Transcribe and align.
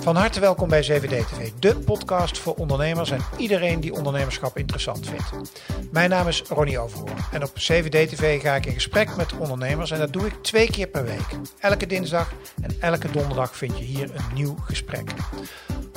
Van 0.00 0.16
harte 0.16 0.40
welkom 0.40 0.68
bij 0.68 0.84
7D 0.84 1.08
TV, 1.08 1.50
de 1.58 1.76
podcast 1.76 2.38
voor 2.38 2.54
ondernemers 2.54 3.10
en 3.10 3.20
iedereen 3.36 3.80
die 3.80 3.94
ondernemerschap 3.94 4.58
interessant 4.58 5.08
vindt. 5.08 5.56
Mijn 5.90 6.10
naam 6.10 6.28
is 6.28 6.42
Ronnie 6.42 6.78
Overhoorn 6.78 7.16
en 7.32 7.42
op 7.42 7.50
7D 7.50 7.88
TV 7.88 8.42
ga 8.42 8.54
ik 8.54 8.66
in 8.66 8.72
gesprek 8.72 9.16
met 9.16 9.32
ondernemers 9.38 9.90
en 9.90 9.98
dat 9.98 10.12
doe 10.12 10.26
ik 10.26 10.34
twee 10.42 10.70
keer 10.70 10.86
per 10.86 11.04
week. 11.04 11.38
Elke 11.58 11.86
dinsdag 11.86 12.32
en 12.62 12.76
elke 12.80 13.10
donderdag 13.10 13.56
vind 13.56 13.78
je 13.78 13.84
hier 13.84 14.10
een 14.14 14.34
nieuw 14.34 14.56
gesprek. 14.64 15.10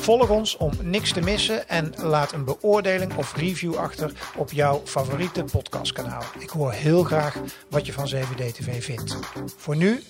Volg 0.08 0.30
ons 0.30 0.58
om 0.58 0.72
niks 0.82 1.12
te 1.14 1.22
missen 1.22 1.70
en 1.70 1.94
laat 1.98 2.32
een 2.32 2.44
beoordeling 2.44 3.16
of 3.16 3.36
review 3.36 3.76
achter 3.76 4.12
op 4.36 4.52
jouw 4.52 4.82
favoriete 4.86 5.44
podcastkanaal. 5.44 6.24
Ik 6.40 6.50
hoor 6.50 6.72
heel 6.72 7.04
graag 7.04 7.38
wat 7.70 7.86
je 7.86 7.94
van 7.94 8.10
7D 8.16 8.52
TV 8.54 8.84
vindt. 8.84 9.18
Voor 9.58 9.76
nu 9.76 10.04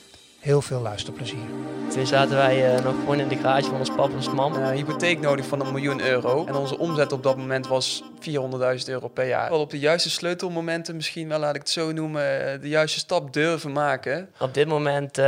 heel 0.47 0.61
veel 0.61 0.81
luisterplezier. 0.81 1.47
Toen 1.93 2.07
zaten 2.07 2.35
wij 2.35 2.77
uh, 2.77 2.83
nog 2.83 2.95
gewoon 2.99 3.19
in 3.19 3.27
de 3.27 3.35
garage 3.35 3.69
van 3.69 3.79
ons 3.79 3.89
papa 3.89 4.09
en 4.09 4.15
ons 4.15 4.29
mam. 4.29 4.53
Uh, 4.53 4.69
hypotheek 4.69 5.19
nodig 5.19 5.45
van 5.45 5.59
een 5.59 5.71
miljoen 5.71 6.01
euro. 6.01 6.45
En 6.45 6.55
onze 6.55 6.77
omzet 6.77 7.11
op 7.11 7.23
dat 7.23 7.37
moment 7.37 7.67
was 7.67 8.03
400.000 8.19 8.33
euro 8.85 9.07
per 9.07 9.27
jaar. 9.27 9.49
Wel 9.49 9.59
op 9.59 9.69
de 9.69 9.79
juiste 9.79 10.09
sleutelmomenten, 10.09 10.95
misschien 10.95 11.27
wel 11.27 11.39
laat 11.39 11.55
ik 11.55 11.61
het 11.61 11.69
zo 11.69 11.91
noemen, 11.91 12.53
eh, 12.53 12.61
de 12.61 12.67
juiste 12.67 12.99
stap 12.99 13.33
durven 13.33 13.71
maken. 13.71 14.29
Op 14.39 14.53
dit 14.53 14.67
moment 14.67 15.17
uh, 15.17 15.25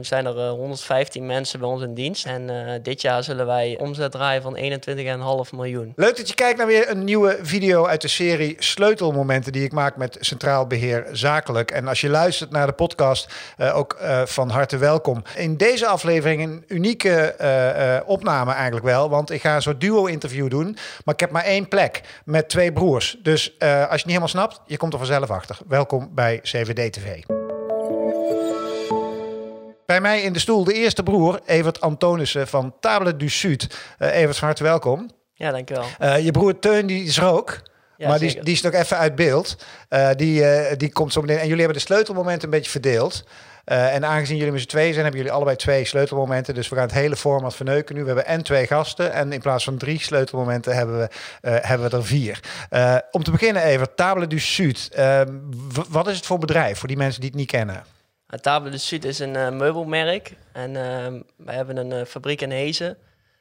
zijn 0.00 0.26
er 0.26 0.48
115 0.48 1.26
mensen 1.26 1.60
bij 1.60 1.68
ons 1.68 1.82
in 1.82 1.94
dienst. 1.94 2.26
En 2.26 2.80
dit 2.82 3.00
jaar 3.00 3.24
zullen 3.24 3.46
wij 3.46 3.76
omzet 3.80 4.12
draaien 4.12 4.42
van 4.42 4.56
21,5 4.56 5.52
miljoen. 5.52 5.92
Leuk 5.96 6.16
dat 6.16 6.28
je 6.28 6.34
kijkt 6.34 6.58
naar 6.58 6.66
weer 6.66 6.90
een 6.90 7.04
nieuwe 7.04 7.38
video 7.42 7.86
uit 7.86 8.00
de 8.00 8.08
serie 8.08 8.56
Sleutelmomenten 8.58 9.52
die 9.52 9.64
ik 9.64 9.72
maak 9.72 9.96
met 9.96 10.16
Centraal 10.20 10.66
Beheer 10.66 11.06
Zakelijk. 11.12 11.70
En 11.70 11.88
als 11.88 12.00
je 12.00 12.08
luistert 12.08 12.50
naar 12.50 12.66
de 12.66 12.72
podcast, 12.72 13.32
ook 13.72 13.96
van 14.24 14.50
harte 14.52 14.76
welkom. 14.76 15.22
In 15.36 15.56
deze 15.56 15.86
aflevering 15.86 16.42
een 16.42 16.64
unieke 16.68 17.34
uh, 17.40 17.94
uh, 17.94 18.00
opname 18.06 18.52
eigenlijk 18.52 18.84
wel, 18.84 19.08
want 19.08 19.30
ik 19.30 19.40
ga 19.40 19.54
een 19.54 19.62
soort 19.62 19.80
duo-interview 19.80 20.50
doen, 20.50 20.76
maar 21.04 21.14
ik 21.14 21.20
heb 21.20 21.30
maar 21.30 21.44
één 21.44 21.68
plek 21.68 22.00
met 22.24 22.48
twee 22.48 22.72
broers. 22.72 23.18
Dus 23.22 23.54
uh, 23.58 23.68
als 23.68 23.78
je 23.78 23.86
het 23.86 23.90
niet 23.90 24.04
helemaal 24.04 24.28
snapt, 24.28 24.60
je 24.66 24.76
komt 24.76 24.92
er 24.92 24.98
vanzelf 24.98 25.30
achter. 25.30 25.58
Welkom 25.68 26.10
bij 26.14 26.38
CVD 26.42 26.92
TV. 26.92 27.22
Bij 29.86 30.00
mij 30.00 30.22
in 30.22 30.32
de 30.32 30.38
stoel 30.38 30.64
de 30.64 30.72
eerste 30.72 31.02
broer, 31.02 31.40
Evert 31.46 31.80
Antonissen 31.80 32.48
van 32.48 32.74
Table 32.80 33.16
du 33.16 33.28
Sud. 33.28 33.76
Evert, 33.98 34.36
van 34.36 34.46
harte 34.46 34.62
welkom. 34.62 35.10
Ja, 35.34 35.50
dankjewel. 35.50 36.16
je 36.16 36.30
broer 36.30 36.58
Teun, 36.58 36.86
die 36.86 37.04
is 37.04 37.16
er 37.16 37.26
ook. 37.26 37.60
Ja, 37.96 38.08
maar 38.08 38.18
die, 38.18 38.42
die, 38.42 38.54
is 38.54 38.60
nog 38.62 38.72
even 38.72 38.96
uit 38.96 39.14
beeld. 39.14 39.56
die, 40.16 40.44
die 40.76 40.92
komt 40.92 41.12
zo 41.12 41.20
meteen. 41.20 41.38
En 41.38 41.46
jullie 41.46 41.64
hebben 41.64 41.78
de 41.78 41.84
sleutelmomenten 41.86 42.44
een 42.44 42.50
beetje 42.50 42.70
verdeeld. 42.70 43.24
Uh, 43.64 43.94
en 43.94 44.04
aangezien 44.04 44.36
jullie 44.36 44.52
met 44.52 44.60
z'n 44.60 44.68
twee 44.68 44.92
zijn, 44.92 45.02
hebben 45.02 45.20
jullie 45.20 45.36
allebei 45.36 45.56
twee 45.56 45.84
sleutelmomenten. 45.84 46.54
Dus 46.54 46.68
we 46.68 46.74
gaan 46.74 46.84
het 46.84 46.94
hele 46.94 47.16
format 47.16 47.54
verneuken 47.54 47.94
nu. 47.94 48.00
We 48.00 48.06
hebben 48.06 48.26
en 48.26 48.42
twee 48.42 48.66
gasten. 48.66 49.12
En 49.12 49.32
in 49.32 49.40
plaats 49.40 49.64
van 49.64 49.76
drie 49.76 50.00
sleutelmomenten 50.00 50.74
hebben 50.74 50.98
we, 50.98 51.08
uh, 51.42 51.56
hebben 51.60 51.90
we 51.90 51.96
er 51.96 52.04
vier. 52.04 52.40
Uh, 52.70 52.96
om 53.10 53.22
te 53.22 53.30
beginnen 53.30 53.62
even, 53.62 53.94
Table 53.94 54.26
du 54.26 54.38
Sud. 54.38 54.88
Ehm, 54.92 55.38
wat 55.88 56.08
is 56.08 56.16
het 56.16 56.26
voor 56.26 56.38
bedrijf, 56.38 56.78
voor 56.78 56.88
die 56.88 56.96
mensen 56.96 57.20
die 57.20 57.30
het 57.30 57.38
niet 57.38 57.50
kennen? 57.50 57.84
Table 58.40 58.70
du 58.70 58.78
Sud 58.78 59.04
is 59.04 59.18
een 59.18 59.56
meubelmerk. 59.56 60.32
En 60.52 60.76
ehm, 60.76 61.20
wij 61.36 61.54
hebben 61.54 61.76
een 61.76 62.06
fabriek 62.06 62.40
in 62.40 62.50
Hezen. 62.50 62.96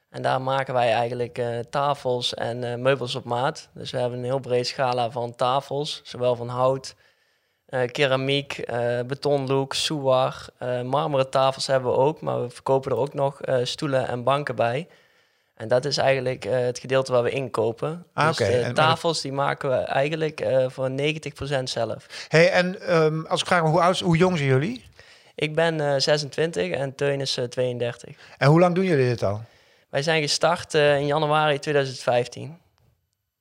En 0.10 0.22
daar 0.22 0.42
maken 0.42 0.74
wij 0.74 0.94
eigenlijk 0.94 1.42
tafels 1.70 2.34
en 2.34 2.82
meubels 2.82 3.16
op 3.16 3.24
maat. 3.24 3.70
Dus 3.74 3.92
we 3.92 3.98
hebben 3.98 4.20
een 4.20 4.26
heel 4.26 4.40
breed 4.40 4.68
scala 4.68 5.12
van 5.12 5.36
tafels. 5.36 6.02
Zowel 6.04 6.36
van 6.36 6.50
hout, 6.50 6.96
uh, 7.72 7.82
keramiek, 7.92 8.64
uh, 8.72 9.00
betonlook, 9.08 9.74
soewar, 9.74 10.46
uh, 10.64 10.82
marmeren 10.82 11.30
tafels 11.30 11.68
hebben 11.68 11.92
we 11.92 11.98
ook, 11.98 12.22
maar 12.22 12.42
we 12.42 12.50
verkopen 12.50 12.92
er 12.92 12.98
ook 12.98 13.14
nog 13.14 13.40
stoelen 13.64 14.08
en 14.08 14.24
banken 14.24 14.56
bij. 14.56 14.88
En 15.56 15.68
dat 15.68 15.86
is 15.86 15.98
eigenlijk 15.98 16.44
het 16.44 16.80
gedeelte 16.80 17.12
waar 17.12 17.24
we 17.24 17.30
inkopen. 17.30 18.06
Ah, 18.14 18.28
dus 18.28 18.38
de 18.38 18.72
tafels 18.74 19.22
die 19.22 19.32
maken 19.32 19.70
we 19.70 19.76
eigenlijk 19.76 20.46
voor 20.68 20.90
90% 20.90 21.64
zelf. 21.64 22.26
Hey, 22.28 22.52
en 22.52 22.96
um, 22.96 23.26
als 23.26 23.42
ik 23.42 23.48
vraag 23.48 23.62
hoe, 23.62 23.82
oud, 23.82 24.00
hoe 24.00 24.18
jong 24.18 24.38
zijn 24.38 24.50
jullie? 24.50 24.86
Ik 25.36 25.56
ben 25.56 26.02
26 26.02 26.72
en 26.72 26.96
Teun 26.96 27.22
is 27.22 27.40
32. 27.50 28.16
En 28.38 28.48
hoe 28.48 28.60
lang 28.60 28.76
doen 28.76 28.86
jullie 28.86 29.08
dit 29.08 29.24
al? 29.24 29.42
Wij 29.90 30.02
zijn 30.02 30.22
gestart 30.22 30.74
in 30.74 31.06
januari 31.06 31.60
2015. 31.60 32.58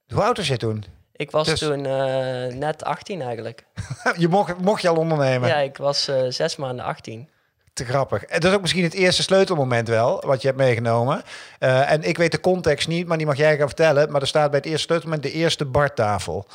Hoe 0.08 0.22
oud 0.22 0.36
was 0.36 0.48
je 0.48 0.56
toen? 0.56 0.84
Ik 1.20 1.30
was 1.30 1.46
dus- 1.46 1.58
toen 1.58 1.84
uh, 1.84 2.46
net 2.46 2.84
18 2.84 3.22
eigenlijk. 3.22 3.64
je 4.16 4.28
mocht, 4.28 4.60
mocht 4.60 4.82
je 4.82 4.88
al 4.88 4.96
ondernemen? 4.96 5.48
Ja, 5.48 5.56
ik 5.56 5.76
was 5.76 6.08
uh, 6.08 6.22
zes 6.28 6.56
maanden 6.56 6.84
18. 6.84 7.28
Te 7.72 7.84
grappig. 7.84 8.24
En 8.24 8.40
dat 8.40 8.50
is 8.50 8.56
ook 8.56 8.60
misschien 8.60 8.82
het 8.82 8.94
eerste 8.94 9.22
sleutelmoment 9.22 9.88
wel, 9.88 10.22
wat 10.26 10.40
je 10.40 10.46
hebt 10.46 10.60
meegenomen. 10.60 11.22
Uh, 11.60 11.90
en 11.90 12.02
ik 12.02 12.16
weet 12.16 12.32
de 12.32 12.40
context 12.40 12.88
niet, 12.88 13.06
maar 13.06 13.16
die 13.16 13.26
mag 13.26 13.36
jij 13.36 13.56
gaan 13.56 13.66
vertellen. 13.66 14.10
Maar 14.10 14.20
er 14.20 14.26
staat 14.26 14.50
bij 14.50 14.58
het 14.58 14.68
eerste 14.68 14.86
sleutelmoment 14.86 15.22
de 15.22 15.32
eerste 15.32 15.64
bartafel. 15.64 16.46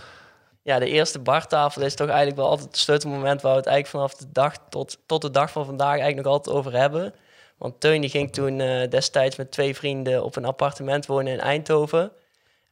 Ja, 0.61 0.79
de 0.79 0.89
eerste 0.89 1.19
bartafel 1.19 1.81
is 1.81 1.95
toch 1.95 2.07
eigenlijk 2.07 2.37
wel 2.37 2.49
altijd 2.49 2.67
het 2.67 2.77
sleutelmoment... 2.77 3.41
waar 3.41 3.51
we 3.51 3.57
het 3.57 3.67
eigenlijk 3.67 3.97
vanaf 3.97 4.15
de 4.15 4.31
dag 4.31 4.55
tot, 4.69 4.97
tot 5.05 5.21
de 5.21 5.31
dag 5.31 5.51
van 5.51 5.65
vandaag 5.65 5.99
eigenlijk 5.99 6.23
nog 6.23 6.33
altijd 6.33 6.55
over 6.55 6.73
hebben. 6.73 7.13
Want 7.57 7.79
Teun 7.79 8.01
die 8.01 8.09
ging 8.09 8.33
toen 8.33 8.57
destijds 8.89 9.35
met 9.35 9.51
twee 9.51 9.75
vrienden 9.75 10.23
op 10.23 10.35
een 10.35 10.45
appartement 10.45 11.05
wonen 11.05 11.33
in 11.33 11.39
Eindhoven... 11.39 12.11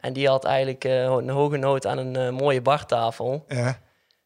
En 0.04 0.14
die 0.14 0.28
had 0.28 0.46
eigenlijk 0.46 0.86
uh, 0.86 1.04
een 1.04 1.30
hoge 1.30 1.58
nood 1.58 1.88
aan 1.88 1.98
een 1.98 2.18
uh, 2.18 2.30
mooie 2.40 2.62
bartafel. 2.62 3.46
Ja. 3.48 3.80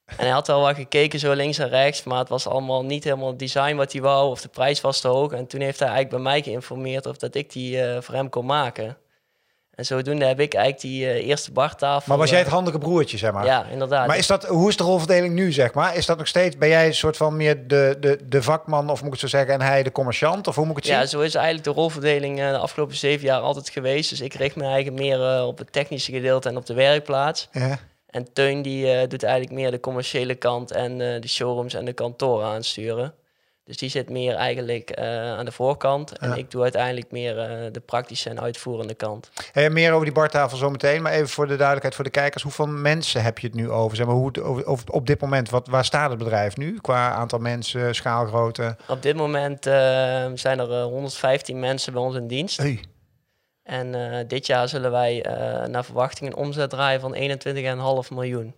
En 0.06 0.16
hij 0.18 0.30
had 0.30 0.48
wel 0.48 0.62
wat 0.62 0.76
gekeken 0.76 1.20
zo 1.20 1.34
links 1.34 1.58
en 1.58 1.70
rechts, 1.70 2.04
maar 2.04 2.20
het 2.20 2.30
was 2.30 2.48
allemaal 2.48 2.86
niet 2.86 3.04
helemaal 3.04 3.28
het 3.28 3.40
design 3.40 3.76
wat 3.76 3.92
hij 3.92 4.02
wou 4.02 4.30
of 4.30 4.42
de 4.42 4.48
prijs 4.48 4.82
was 4.82 5.02
te 5.02 5.08
hoog. 5.08 5.32
En 5.32 5.48
toen 5.48 5.62
heeft 5.62 5.80
hij 5.80 5.88
eigenlijk 5.88 6.24
bij 6.24 6.32
mij 6.32 6.42
geïnformeerd 6.42 7.06
of 7.06 7.18
dat 7.18 7.36
ik 7.36 7.52
die 7.52 7.78
uh, 7.78 8.02
voor 8.02 8.14
hem 8.16 8.30
kon 8.30 8.46
maken. 8.46 8.98
En 9.78 9.86
zodoende 9.86 10.26
heb 10.26 10.40
ik 10.40 10.54
eigenlijk 10.54 10.84
die 10.84 11.06
uh, 11.06 11.28
eerste 11.28 11.52
bartafel. 11.52 12.04
Maar 12.08 12.18
was 12.18 12.30
jij 12.30 12.40
het 12.40 12.48
handige 12.48 12.78
broertje, 12.78 13.18
zeg 13.18 13.32
maar? 13.32 13.46
Ja, 13.46 13.66
inderdaad. 13.72 14.08
Maar 14.08 14.18
is 14.18 14.28
dat, 14.28 14.46
hoe 14.46 14.70
is 14.70 14.78
de 14.78 14.84
rolverdeling 14.84 15.34
nu, 15.34 15.52
zeg 15.52 15.74
maar? 15.74 15.96
Is 15.96 16.06
dat 16.06 16.18
nog 16.18 16.28
steeds, 16.28 16.58
ben 16.58 16.70
jij 16.70 16.86
een 16.88 16.96
soort 16.96 17.18
van 17.18 17.36
meer 17.36 17.68
de, 17.68 17.98
de, 18.00 18.20
de 18.28 18.42
vakman, 18.42 18.90
of 18.90 18.98
moet 18.98 19.14
ik 19.14 19.22
het 19.22 19.30
zo 19.30 19.38
zeggen, 19.38 19.54
en 19.54 19.62
hij 19.62 19.84
de 19.84 19.92
commerciant? 19.92 20.48
Of 20.48 20.56
hoe 20.56 20.66
moet 20.66 20.78
ik 20.78 20.84
het 20.84 20.92
zien? 20.92 21.02
Ja, 21.02 21.06
zo 21.06 21.20
is 21.20 21.36
eigenlijk 21.36 21.66
de 21.66 21.72
rolverdeling 21.72 22.40
uh, 22.40 22.50
de 22.50 22.58
afgelopen 22.58 22.96
zeven 22.96 23.26
jaar 23.26 23.40
altijd 23.40 23.70
geweest. 23.70 24.10
Dus 24.10 24.22
ik 24.22 24.34
richt 24.34 24.56
me 24.56 24.64
eigenlijk 24.64 25.02
meer 25.02 25.20
uh, 25.20 25.48
op 25.48 25.58
het 25.58 25.72
technische 25.72 26.12
gedeelte 26.12 26.50
en 26.50 26.58
op 26.58 26.66
de 26.66 26.74
werkplaats. 26.74 27.50
Ja. 27.52 27.80
En 28.10 28.34
Teun 28.34 28.62
die 28.62 29.08
doet 29.08 29.24
eigenlijk 29.24 29.54
meer 29.54 29.72
de 29.72 29.80
commerciële 29.80 30.36
kant 30.36 30.72
en 30.72 30.98
de 30.98 31.28
showrooms 31.28 31.74
en 31.74 31.86
de 31.86 31.94
kantoren 31.94 32.48
aansturen. 32.48 33.14
Dus 33.68 33.78
die 33.78 33.90
zit 33.90 34.10
meer 34.10 34.36
eigenlijk 34.36 35.00
uh, 35.00 35.06
aan 35.38 35.46
de 35.46 35.52
voorkant. 35.52 36.18
En 36.18 36.38
ik 36.38 36.52
doe 36.52 36.62
uiteindelijk 36.62 37.12
meer 37.12 37.36
uh, 37.36 37.72
de 37.72 37.80
praktische 37.80 38.30
en 38.30 38.42
uitvoerende 38.42 38.94
kant. 38.94 39.30
Hey, 39.52 39.70
meer 39.70 39.92
over 39.92 40.06
die 40.06 40.14
bartafel 40.14 40.58
zo 40.58 40.70
meteen. 40.70 41.02
Maar 41.02 41.12
even 41.12 41.30
voor 41.30 41.48
de 41.48 41.56
duidelijkheid 41.56 41.96
voor 41.96 42.04
de 42.04 42.10
kijkers. 42.10 42.44
Hoeveel 42.44 42.68
mensen 42.68 43.24
heb 43.24 43.40
je 43.40 43.48
het 43.48 43.56
nu 43.56 43.70
over? 43.70 43.98
Zeg 43.98 44.06
maar, 44.06 44.16
hoe, 44.16 44.44
over, 44.44 44.66
over 44.66 44.90
op 44.90 45.08
dit 45.08 45.22
moment, 45.22 45.50
wat, 45.50 45.68
waar 45.68 45.86
staat 45.86 46.10
het 46.10 46.20
bedrijf 46.20 46.58
nu? 46.58 46.78
Qua 46.82 47.12
aantal 47.12 47.40
mensen, 47.40 47.96
schaalgrootte? 47.96 48.76
Op 48.88 49.02
dit 49.02 49.16
moment 49.16 49.68
uh, 49.68 49.74
zijn 50.34 50.60
er 50.60 50.82
115 50.82 51.60
mensen 51.60 51.94
bij 51.94 52.02
ons 52.02 52.16
in 52.16 52.28
dienst. 52.28 52.58
Hey. 52.58 52.80
En 53.64 54.26
dit 54.28 54.46
jaar 54.46 54.68
zullen 54.68 54.92
wij 54.92 55.26
naar 55.70 55.86
verwachting 55.86 56.30
een 56.30 56.36
omzet 56.36 56.70
draaien 56.70 57.00
van 57.00 57.16
21,5 58.06 58.14
miljoen. 58.14 58.56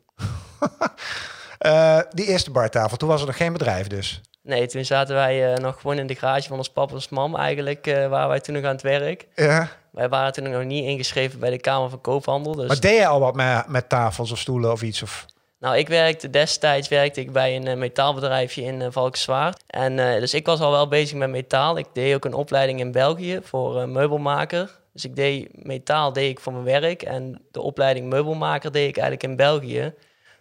die 2.16 2.26
eerste 2.26 2.52
bartafel, 2.52 2.98
toen 2.98 3.10
was 3.10 3.22
er 3.22 3.28
nog 3.28 3.38
geen 3.38 3.54
bedrijf 3.54 3.88
dus? 3.88 4.22
Nee, 4.50 4.68
toen 4.68 4.86
zaten 4.86 5.16
wij 5.16 5.52
uh, 5.52 5.58
nog 5.58 5.82
gewoon 5.82 5.98
in 5.98 6.08
de 6.08 6.16
garage 6.16 6.48
van 6.48 6.58
ons 6.58 6.70
papa 6.70 6.90
en 6.90 6.96
ons 6.96 7.10
mam 7.10 7.36
eigenlijk, 7.36 7.88
uh, 7.88 8.08
waar 8.08 8.28
wij 8.28 8.40
toen 8.40 8.56
nog 8.56 8.64
aan 8.64 8.72
het 8.72 8.82
werk. 8.82 9.28
Ja. 9.36 9.70
Wij 9.92 10.10
waren 10.10 10.34
toen 10.34 10.50
nog 10.50 10.64
niet 10.64 10.84
ingeschreven 10.84 11.40
bij 11.40 11.50
de 11.50 11.60
Kamer 11.60 11.90
van 11.90 12.02
Koophandel. 12.02 12.56
Dus... 12.56 12.68
Maar 12.68 12.80
deed 12.80 12.98
je 12.98 13.08
al 13.08 13.20
wat 13.20 13.36
met, 13.36 13.68
met 13.68 13.90
tafels 13.90 14.32
of 14.32 14.38
stoelen 14.38 14.72
of 14.72 14.82
iets? 14.82 15.04
Of? 15.04 15.26
Nou, 15.60 15.78
ik 15.78 15.88
werkte 15.88 16.30
destijds 16.30 16.88
werkte 16.88 17.22
ik 17.22 17.32
bij 17.32 17.56
een 17.56 17.68
uh, 17.68 17.76
metaalbedrijfje 17.76 18.64
in 18.64 18.82
uh, 18.82 18.88
Valkenswaard. 18.90 19.64
En 19.68 19.96
dus 19.96 20.34
ik 20.34 20.46
was 20.46 20.60
al 20.60 20.72
wel 20.72 20.88
bezig 20.88 21.18
met 21.18 21.30
metaal. 21.30 21.78
Ik 21.78 21.88
deed 21.94 22.16
ook 22.16 22.26
een 22.26 22.34
opleiding 22.34 22.80
in 22.80 22.92
België 22.92 23.40
voor 23.44 23.90
meubelmaker. 23.90 24.80
Dus 24.94 25.06
ik 25.06 25.16
deed 25.16 25.66
metaal 25.66 26.14
deed 26.14 26.30
ik 26.30 26.40
voor 26.40 26.54
mijn 26.54 26.82
werk. 26.82 27.02
En 27.02 27.42
de 27.52 27.62
opleiding 27.62 28.10
meubelmaker 28.10 28.72
deed 28.72 28.88
ik 28.88 28.98
eigenlijk 28.98 29.24
in 29.24 29.36
België. 29.36 29.94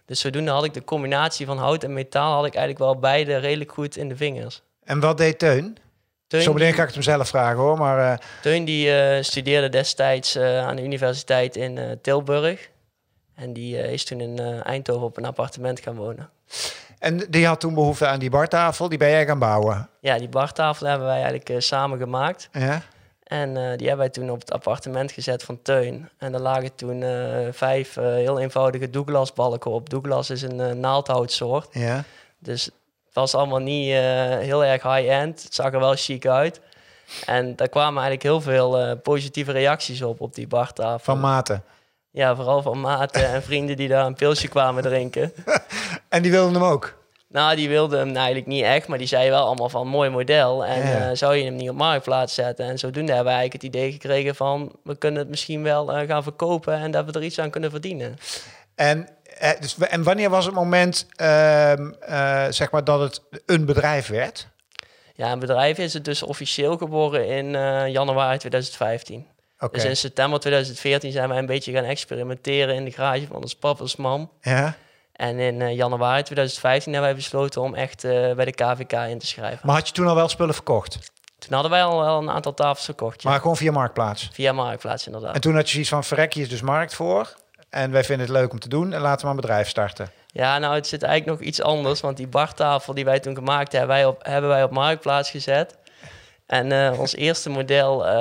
Dus 0.09 0.19
zodoende 0.19 0.51
had 0.51 0.63
ik 0.63 0.73
de 0.73 0.83
combinatie 0.83 1.45
van 1.45 1.57
hout 1.57 1.83
en 1.83 1.93
metaal 1.93 2.33
had 2.33 2.45
ik 2.45 2.55
eigenlijk 2.55 2.85
wel 2.85 2.99
beide 2.99 3.37
redelijk 3.37 3.71
goed 3.71 3.97
in 3.97 4.09
de 4.09 4.15
vingers. 4.15 4.61
En 4.83 4.99
wat 4.99 5.17
deed 5.17 5.39
Teun? 5.39 5.77
Teun 6.27 6.41
Zo 6.41 6.53
meteen 6.53 6.73
ga 6.73 6.79
ik 6.79 6.85
het 6.85 6.93
hem 6.93 7.03
zelf 7.03 7.27
vragen 7.27 7.57
hoor. 7.57 7.77
Maar, 7.77 8.11
uh... 8.11 8.17
Teun 8.41 8.65
die 8.65 8.87
uh, 8.87 9.23
studeerde 9.23 9.69
destijds 9.69 10.35
uh, 10.35 10.67
aan 10.67 10.75
de 10.75 10.83
universiteit 10.83 11.55
in 11.55 11.99
Tilburg. 12.01 12.69
En 13.35 13.53
die 13.53 13.91
is 13.91 14.05
toen 14.05 14.19
in 14.19 14.39
Eindhoven 14.63 15.03
op 15.03 15.17
een 15.17 15.25
appartement 15.25 15.79
gaan 15.79 15.95
wonen. 15.95 16.29
En 16.99 17.17
die 17.17 17.45
had 17.45 17.59
toen 17.59 17.73
behoefte 17.73 18.07
aan 18.07 18.19
die 18.19 18.29
bartafel, 18.29 18.89
die 18.89 18.97
ben 18.97 19.09
jij 19.09 19.25
gaan 19.25 19.39
bouwen? 19.39 19.89
Ja, 19.99 20.17
die 20.17 20.29
bartafel 20.29 20.87
hebben 20.87 21.07
wij 21.07 21.21
eigenlijk 21.21 21.61
samen 21.61 21.97
gemaakt. 21.97 22.49
Ja? 22.51 22.81
En 23.29 23.49
uh, 23.49 23.55
die 23.55 23.87
hebben 23.87 23.97
wij 23.97 24.09
toen 24.09 24.31
op 24.31 24.39
het 24.39 24.51
appartement 24.51 25.11
gezet 25.11 25.43
van 25.43 25.61
Teun. 25.61 26.09
En 26.17 26.33
er 26.33 26.39
lagen 26.39 26.75
toen 26.75 27.01
uh, 27.01 27.47
vijf 27.51 27.97
uh, 27.97 28.03
heel 28.03 28.39
eenvoudige 28.39 28.89
Douglas 28.89 29.33
balken 29.33 29.71
op. 29.71 29.89
Douglas 29.89 30.29
is 30.29 30.41
een 30.41 30.79
naaldhoutsoort. 30.79 31.67
Ja. 31.71 32.03
Dus 32.39 32.69
het 33.09 33.17
was 33.17 33.35
allemaal 33.35 33.59
niet 33.59 33.91
eh, 33.91 34.37
heel 34.37 34.65
erg 34.65 34.83
high-end. 34.83 35.43
Het 35.43 35.53
zag 35.53 35.73
er 35.73 35.79
wel 35.79 35.95
chic 35.95 36.25
uit. 36.25 36.61
En 37.25 37.55
daar 37.55 37.69
kwamen 37.69 38.03
eigenlijk 38.03 38.23
heel 38.23 38.41
veel 38.41 38.79
eh, 38.79 38.91
positieve 39.03 39.51
reacties 39.51 40.01
op, 40.01 40.21
op 40.21 40.35
die 40.35 40.47
bartafel. 40.47 40.99
Van 41.13 41.19
maten. 41.19 41.63
Ja, 42.11 42.35
vooral 42.35 42.61
van 42.61 42.79
maten 42.79 43.29
en 43.29 43.43
vrienden 43.43 43.77
die 43.77 43.87
daar 43.87 44.05
een 44.05 44.15
pilsje 44.15 44.47
kwamen 44.47 44.83
drinken. 44.83 45.33
En 46.09 46.21
die 46.21 46.31
wilden 46.31 46.53
hem 46.53 46.63
ook. 46.63 46.97
Nou, 47.31 47.55
die 47.55 47.69
wilden 47.69 47.99
hem 47.99 48.15
eigenlijk 48.15 48.45
niet 48.47 48.63
echt, 48.63 48.87
maar 48.87 48.97
die 48.97 49.07
zei 49.07 49.29
wel 49.29 49.45
allemaal 49.45 49.69
van 49.69 49.87
mooi 49.87 50.09
model. 50.09 50.65
En 50.65 50.87
Ja. 50.87 51.09
eh, 51.09 51.15
zou 51.15 51.35
je 51.35 51.43
hem 51.43 51.55
niet 51.55 51.69
op 51.69 51.75
marktplaats 51.75 52.33
zetten? 52.33 52.65
En 52.65 52.79
zodoende 52.79 53.13
hebben 53.13 53.31
wij 53.31 53.39
eigenlijk 53.41 53.63
het 53.63 53.75
idee 53.75 53.91
gekregen 53.91 54.35
van 54.35 54.75
we 54.83 54.95
kunnen 54.97 55.19
het 55.19 55.29
misschien 55.29 55.63
wel 55.63 55.93
eh, 55.93 56.07
gaan 56.07 56.23
verkopen 56.23 56.73
en 56.73 56.91
dat 56.91 57.05
we 57.05 57.11
er 57.11 57.23
iets 57.23 57.39
aan 57.39 57.49
kunnen 57.49 57.69
verdienen. 57.71 58.17
En, 58.75 59.07
eh, 59.37 59.49
dus, 59.59 59.77
en 59.77 60.03
wanneer 60.03 60.29
was 60.29 60.45
het 60.45 60.53
moment, 60.53 61.07
ehm, 61.15 61.91
eh, 61.99 62.45
zeg 62.49 62.71
maar, 62.71 62.83
dat 62.83 62.99
het 62.99 63.21
een 63.45 63.65
bedrijf 63.65 64.07
werd? 64.07 64.47
Ja, 65.15 65.31
een 65.31 65.39
bedrijf 65.39 65.77
is 65.77 65.93
het 65.93 66.05
dus 66.05 66.23
officieel 66.23 66.77
geboren 66.77 67.27
in 67.27 67.51
januari 67.91 68.37
2015. 68.37 69.27
Oké. 69.59 69.73
Dus 69.73 69.85
in 69.85 69.97
september 69.97 70.39
2014 70.39 71.11
zijn 71.11 71.29
wij 71.29 71.37
een 71.37 71.45
beetje 71.45 71.71
gaan 71.71 71.83
experimenteren 71.83 72.75
in 72.75 72.85
de 72.85 72.91
garage 72.91 73.27
van 73.27 73.41
ons 73.41 73.55
papa's 73.55 73.95
mam. 73.95 74.31
Ja. 74.41 74.75
En 75.19 75.39
in 75.39 75.61
eh, 75.61 75.75
januari 75.75 76.23
2015 76.23 76.93
hebben 76.93 77.11
wij 77.11 77.19
besloten 77.19 77.61
om 77.61 77.75
echt 77.75 78.03
eh, 78.03 78.33
bij 78.33 78.45
de 78.45 78.51
KVK 78.51 78.91
in 78.91 79.19
te 79.19 79.27
schrijven. 79.27 79.59
Maar 79.63 79.75
had 79.75 79.87
je 79.87 79.93
toen 79.93 80.07
al 80.07 80.15
wel 80.15 80.27
spullen 80.27 80.53
verkocht? 80.53 81.11
Toen 81.39 81.53
hadden 81.53 81.71
wij 81.71 81.83
al 81.83 81.99
wel 81.99 82.17
een 82.17 82.29
aantal 82.29 82.53
tafels 82.53 82.85
verkocht, 82.85 83.21
ja. 83.21 83.29
Maar 83.29 83.39
gewoon 83.39 83.57
via 83.57 83.71
Marktplaats? 83.71 84.29
via 84.31 84.51
Marktplaats 84.51 85.05
inderdaad. 85.05 85.35
En 85.35 85.41
toen 85.41 85.55
had 85.55 85.65
je 85.65 85.71
zoiets 85.71 85.89
van, 85.89 86.03
verrek, 86.03 86.33
hier 86.33 86.43
is 86.43 86.49
dus 86.49 86.61
markt 86.61 86.95
voor. 86.95 87.35
En 87.69 87.91
wij 87.91 88.03
vinden 88.03 88.27
het 88.27 88.35
leuk 88.35 88.51
om 88.51 88.59
te 88.59 88.69
doen. 88.69 88.93
En 88.93 89.01
laten 89.01 89.19
we 89.19 89.25
maar 89.25 89.35
een 89.35 89.41
bedrijf 89.41 89.69
starten. 89.69 90.11
Ja, 90.27 90.57
nou, 90.57 90.75
het 90.75 90.87
zit 90.87 91.03
eigenlijk 91.03 91.39
nog 91.39 91.47
iets 91.47 91.61
anders. 91.61 92.01
Want 92.01 92.17
die 92.17 92.27
bartafel 92.27 92.93
die 92.93 93.05
wij 93.05 93.19
toen 93.19 93.35
gemaakt 93.35 93.71
hebben, 93.71 93.89
wij 93.89 94.05
op, 94.05 94.23
hebben 94.23 94.49
wij 94.49 94.63
op 94.63 94.71
Marktplaats 94.71 95.29
gezet. 95.29 95.77
En 96.45 96.71
eh, 96.71 96.99
ons 96.99 97.15
eerste 97.15 97.49
model 97.49 98.07
eh, 98.07 98.13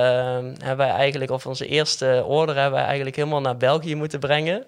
hebben 0.58 0.76
wij 0.76 0.90
eigenlijk, 0.90 1.30
of 1.30 1.46
onze 1.46 1.66
eerste 1.66 2.24
order 2.26 2.54
hebben 2.54 2.78
wij 2.78 2.86
eigenlijk 2.86 3.16
helemaal 3.16 3.40
naar 3.40 3.56
België 3.56 3.94
moeten 3.94 4.20
brengen. 4.20 4.66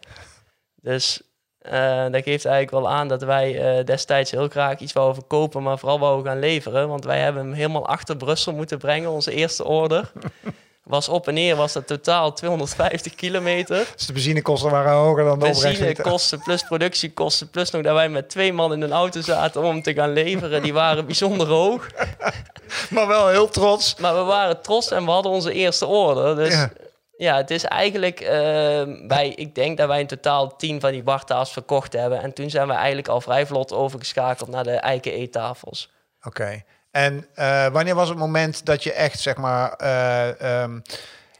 Dus 0.82 1.22
eh, 1.60 2.02
dat 2.10 2.22
geeft 2.22 2.44
eigenlijk 2.44 2.70
wel 2.70 2.90
aan 2.90 3.08
dat 3.08 3.22
wij 3.22 3.78
eh, 3.78 3.84
destijds 3.84 4.30
heel 4.30 4.48
graag 4.48 4.78
iets 4.78 4.92
wouden 4.92 5.14
verkopen, 5.14 5.62
maar 5.62 5.78
vooral 5.78 5.98
wouden 5.98 6.26
gaan 6.26 6.38
leveren. 6.38 6.88
Want 6.88 7.04
wij 7.04 7.20
hebben 7.20 7.42
hem 7.42 7.52
helemaal 7.52 7.86
achter 7.86 8.16
Brussel 8.16 8.52
moeten 8.52 8.78
brengen, 8.78 9.10
onze 9.10 9.32
eerste 9.32 9.64
order. 9.64 10.12
Was 10.82 11.08
op 11.08 11.28
en 11.28 11.34
neer, 11.34 11.56
was 11.56 11.72
dat 11.72 11.86
totaal 11.86 12.32
250 12.32 13.14
kilometer 13.14 13.86
Dus 13.96 14.06
de 14.06 14.12
benzinekosten 14.12 14.70
waren 14.70 14.92
hoger 14.92 15.24
dan 15.24 15.38
de 15.38 15.44
benzinekosten 15.44 16.42
plus 16.42 16.62
productiekosten, 16.62 17.50
plus 17.50 17.70
nog 17.70 17.82
dat 17.82 17.94
wij 17.94 18.08
met 18.08 18.28
twee 18.28 18.52
man 18.52 18.72
in 18.72 18.80
een 18.80 18.92
auto 18.92 19.20
zaten 19.20 19.60
om 19.60 19.66
hem 19.66 19.82
te 19.82 19.94
gaan 19.94 20.12
leveren, 20.12 20.62
die 20.62 20.72
waren 20.72 21.06
bijzonder 21.06 21.46
hoog. 21.46 21.86
Maar 22.90 23.06
wel 23.06 23.28
heel 23.28 23.48
trots. 23.48 23.94
Maar 23.96 24.14
we 24.14 24.22
waren 24.22 24.62
trots 24.62 24.90
en 24.90 25.04
we 25.04 25.10
hadden 25.10 25.32
onze 25.32 25.52
eerste 25.52 25.86
order. 25.86 26.36
Dus 26.36 26.54
Ja. 26.54 26.70
Ja, 27.20 27.36
het 27.36 27.50
is 27.50 27.64
eigenlijk, 27.64 28.20
eh, 28.20 28.82
wij, 29.06 29.32
ik 29.36 29.54
denk 29.54 29.78
dat 29.78 29.88
wij 29.88 30.00
in 30.00 30.06
totaal 30.06 30.56
tien 30.56 30.80
van 30.80 30.90
die 30.90 31.02
bartafels 31.02 31.52
verkocht 31.52 31.92
hebben. 31.92 32.22
En 32.22 32.32
toen 32.32 32.50
zijn 32.50 32.66
we 32.66 32.72
eigenlijk 32.72 33.08
al 33.08 33.20
vrij 33.20 33.46
vlot 33.46 33.72
overgeschakeld 33.72 34.48
naar 34.48 34.64
de 34.64 34.74
eiken 34.74 35.12
eettafels. 35.12 35.90
Oké. 36.22 36.62
En 36.90 37.26
eh, 37.34 37.66
wanneer 37.66 37.94
was 37.94 38.08
het 38.08 38.18
moment 38.18 38.66
dat 38.66 38.82
je 38.82 38.92
echt, 38.92 39.20
zeg 39.20 39.36
maar, 39.36 39.72
eh, 39.72 40.62
ehm, 40.62 40.80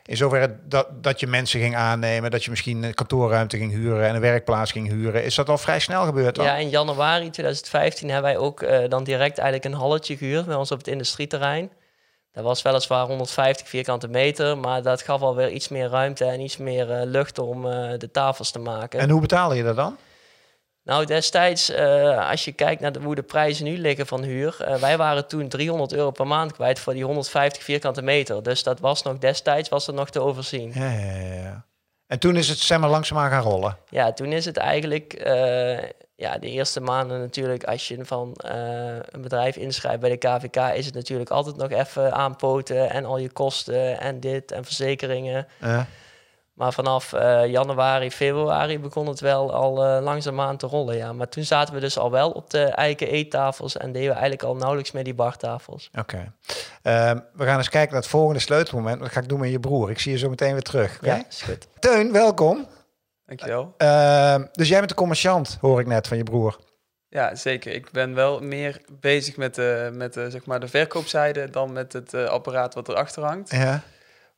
in 0.05 0.17
zoverre 0.17 0.56
dat, 0.65 1.03
dat 1.03 1.21
je 1.21 1.27
mensen 1.27 1.61
ging 1.61 1.77
aannemen, 1.77 2.31
dat 2.31 2.44
je 2.44 2.50
misschien 2.50 2.83
een 2.83 2.94
kantoorruimte 2.94 3.56
ging 3.56 3.73
huren 3.73 4.06
en 4.06 4.15
een 4.15 4.21
werkplaats 4.21 4.73
ging 4.73 4.88
huren? 4.88 5.25
Is 5.25 5.35
dat 5.35 5.49
al 5.49 5.59
vrij 5.59 5.79
snel 5.79 6.05
gebeurd 6.05 6.35
dan? 6.35 6.44
Ja, 6.44 6.56
in 6.56 6.69
januari 6.69 7.31
2015 7.31 8.11
hebben 8.11 8.33
wij 8.33 8.41
ook 8.41 8.62
eh, 8.62 8.88
dan 8.88 9.05
direct 9.05 9.38
eigenlijk 9.38 9.75
een 9.75 9.81
halletje 9.81 10.17
gehuurd 10.17 10.47
bij 10.47 10.55
ons 10.55 10.71
op 10.71 10.79
het 10.79 10.88
industrieterrein. 10.88 11.71
Dat 12.32 12.44
was 12.44 12.62
weliswaar 12.62 13.06
150 13.06 13.69
vierkante 13.69 14.09
meter, 14.09 14.59
maar 14.59 14.82
dat 14.82 15.03
gaf 15.03 15.21
alweer 15.21 15.50
iets 15.50 15.69
meer 15.69 15.88
ruimte 15.88 16.25
en 16.25 16.41
iets 16.41 16.56
meer 16.56 16.91
eh, 16.91 17.06
lucht 17.06 17.38
om 17.38 17.67
eh, 17.67 17.99
de 17.99 18.11
tafels 18.11 18.50
te 18.50 18.59
maken. 18.59 19.00
En 19.00 19.11
hoe 19.11 19.21
betaalde 19.21 19.56
je 19.56 19.62
dat 19.62 19.77
dan? 19.77 19.97
Nou, 20.91 21.05
destijds, 21.05 21.71
eh, 21.71 22.31
als 22.31 22.44
je 22.44 22.53
kijkt 22.53 22.81
naar 22.81 22.93
de, 22.93 23.00
hoe 23.00 23.15
de 23.15 23.23
prijzen 23.23 23.65
nu 23.65 23.79
liggen 23.79 24.06
van 24.06 24.23
huur, 24.23 24.56
eh, 24.61 24.75
wij 24.75 24.97
waren 24.97 25.27
toen 25.27 25.49
300 25.49 25.93
euro 25.93 26.11
per 26.11 26.27
maand 26.27 26.53
kwijt 26.53 26.79
voor 26.79 26.93
die 26.93 27.05
150 27.05 27.62
vierkante 27.62 28.03
meter. 28.03 28.43
Dus 28.43 28.62
dat 28.62 28.81
was 28.81 29.03
nog 29.03 29.19
destijds 29.19 29.69
was 29.69 29.87
het 29.87 29.97
nog 29.97 30.11
te 30.11 30.21
overzien. 30.21 30.73
Ja, 30.75 30.91
ja, 30.91 31.33
ja. 31.33 31.65
En 32.06 32.19
toen 32.19 32.37
is 32.37 32.49
het 32.49 32.59
zeg 32.59 32.79
maar 32.79 32.91
langzaamaan 32.91 33.31
gaan 33.31 33.43
rollen. 33.43 33.76
Ja, 33.88 34.12
toen 34.12 34.33
is 34.33 34.44
het 34.44 34.56
eigenlijk 34.56 35.12
ja, 36.21 36.39
de 36.39 36.51
eerste 36.51 36.81
maanden 36.81 37.21
natuurlijk, 37.21 37.65
als 37.65 37.89
je 37.89 38.05
van 38.05 38.35
eh, 38.35 38.95
een 39.11 39.21
bedrijf 39.23 39.57
inschrijft 39.57 40.01
bij 40.01 40.11
de 40.11 40.17
KVK, 40.17 40.57
is 40.57 40.87
het 40.87 40.95
natuurlijk 40.95 41.31
altijd 41.31 41.57
nog 41.57 41.71
even 41.71 42.13
aanpoten 42.13 42.91
en 42.91 43.05
al 43.05 43.19
je 43.19 43.31
kosten 43.31 44.01
en 44.01 44.21
dit 44.21 44.53
en 44.53 44.65
verzekeringen. 44.65 45.47
Maar 46.53 46.73
vanaf 46.73 47.13
eh, 47.13 47.47
januari, 47.47 48.11
februari 48.11 48.79
begon 48.79 49.07
het 49.07 49.21
wel 49.21 49.53
al 49.53 49.85
eh, 49.85 50.03
langzaamaan 50.03 50.57
te 50.57 50.67
rollen, 50.67 50.97
ja. 50.97 51.13
Maar 51.13 51.29
toen 51.29 51.45
zaten 51.45 51.75
we 51.75 51.81
dus 51.81 51.99
al 51.99 52.11
wel 52.11 52.31
op 52.31 52.51
de 52.51 52.63
eiken 52.65 53.09
eettafels 53.09 53.77
en 53.77 53.93
deden 53.93 54.09
we 54.09 54.15
eigenlijk 54.15 54.43
al 54.43 54.57
nauwelijks 54.57 54.93
meer 54.93 55.05
die 55.05 55.15
bartafels. 55.15 55.91
Oké. 55.99 56.33
Ehm, 56.83 57.19
we 57.33 57.45
gaan 57.45 57.57
eens 57.57 57.69
kijken 57.69 57.93
naar 57.93 58.01
het 58.01 58.11
volgende 58.11 58.41
sleutelmoment. 58.41 59.01
Dat 59.01 59.11
ga 59.11 59.21
ik 59.21 59.29
doen 59.29 59.41
met 59.41 59.51
je 59.51 59.61
broer. 59.61 59.91
Ik 59.91 59.99
zie 59.99 60.13
je 60.13 60.19
zo 60.19 60.29
meteen 60.29 60.53
weer 60.53 60.63
terug. 60.63 60.99
Ja, 61.01 61.23
is 61.29 61.43
goed. 61.43 61.67
Teun, 61.79 62.13
welkom. 62.13 62.67
Dankjewel. 63.37 63.75
Ehm, 63.77 64.44
dus 64.53 64.69
jij 64.69 64.77
bent 64.79 64.88
de 64.91 64.97
commerciant, 64.97 65.59
hoor 65.61 65.81
ik 65.81 65.87
net 65.87 66.06
van 66.06 66.17
je 66.17 66.23
broer. 66.23 66.59
Ja, 67.09 67.35
zeker. 67.35 67.73
Ik 67.73 67.91
ben 67.91 68.15
wel 68.15 68.41
meer 68.41 68.81
bezig 69.00 69.37
met, 69.37 69.55
de, 69.55 69.91
met 69.93 70.12
de, 70.15 70.31
zeg 70.31 70.44
maar 70.47 70.61
de 70.61 70.69
verkoopzijde 70.69 71.50
dan 71.50 71.73
met 71.73 71.93
het 71.93 72.15
eh, 72.15 72.25
apparaat 72.25 72.75
wat 72.75 72.88
erachter 72.88 73.25
hangt. 73.25 73.50
Ja. 73.50 73.82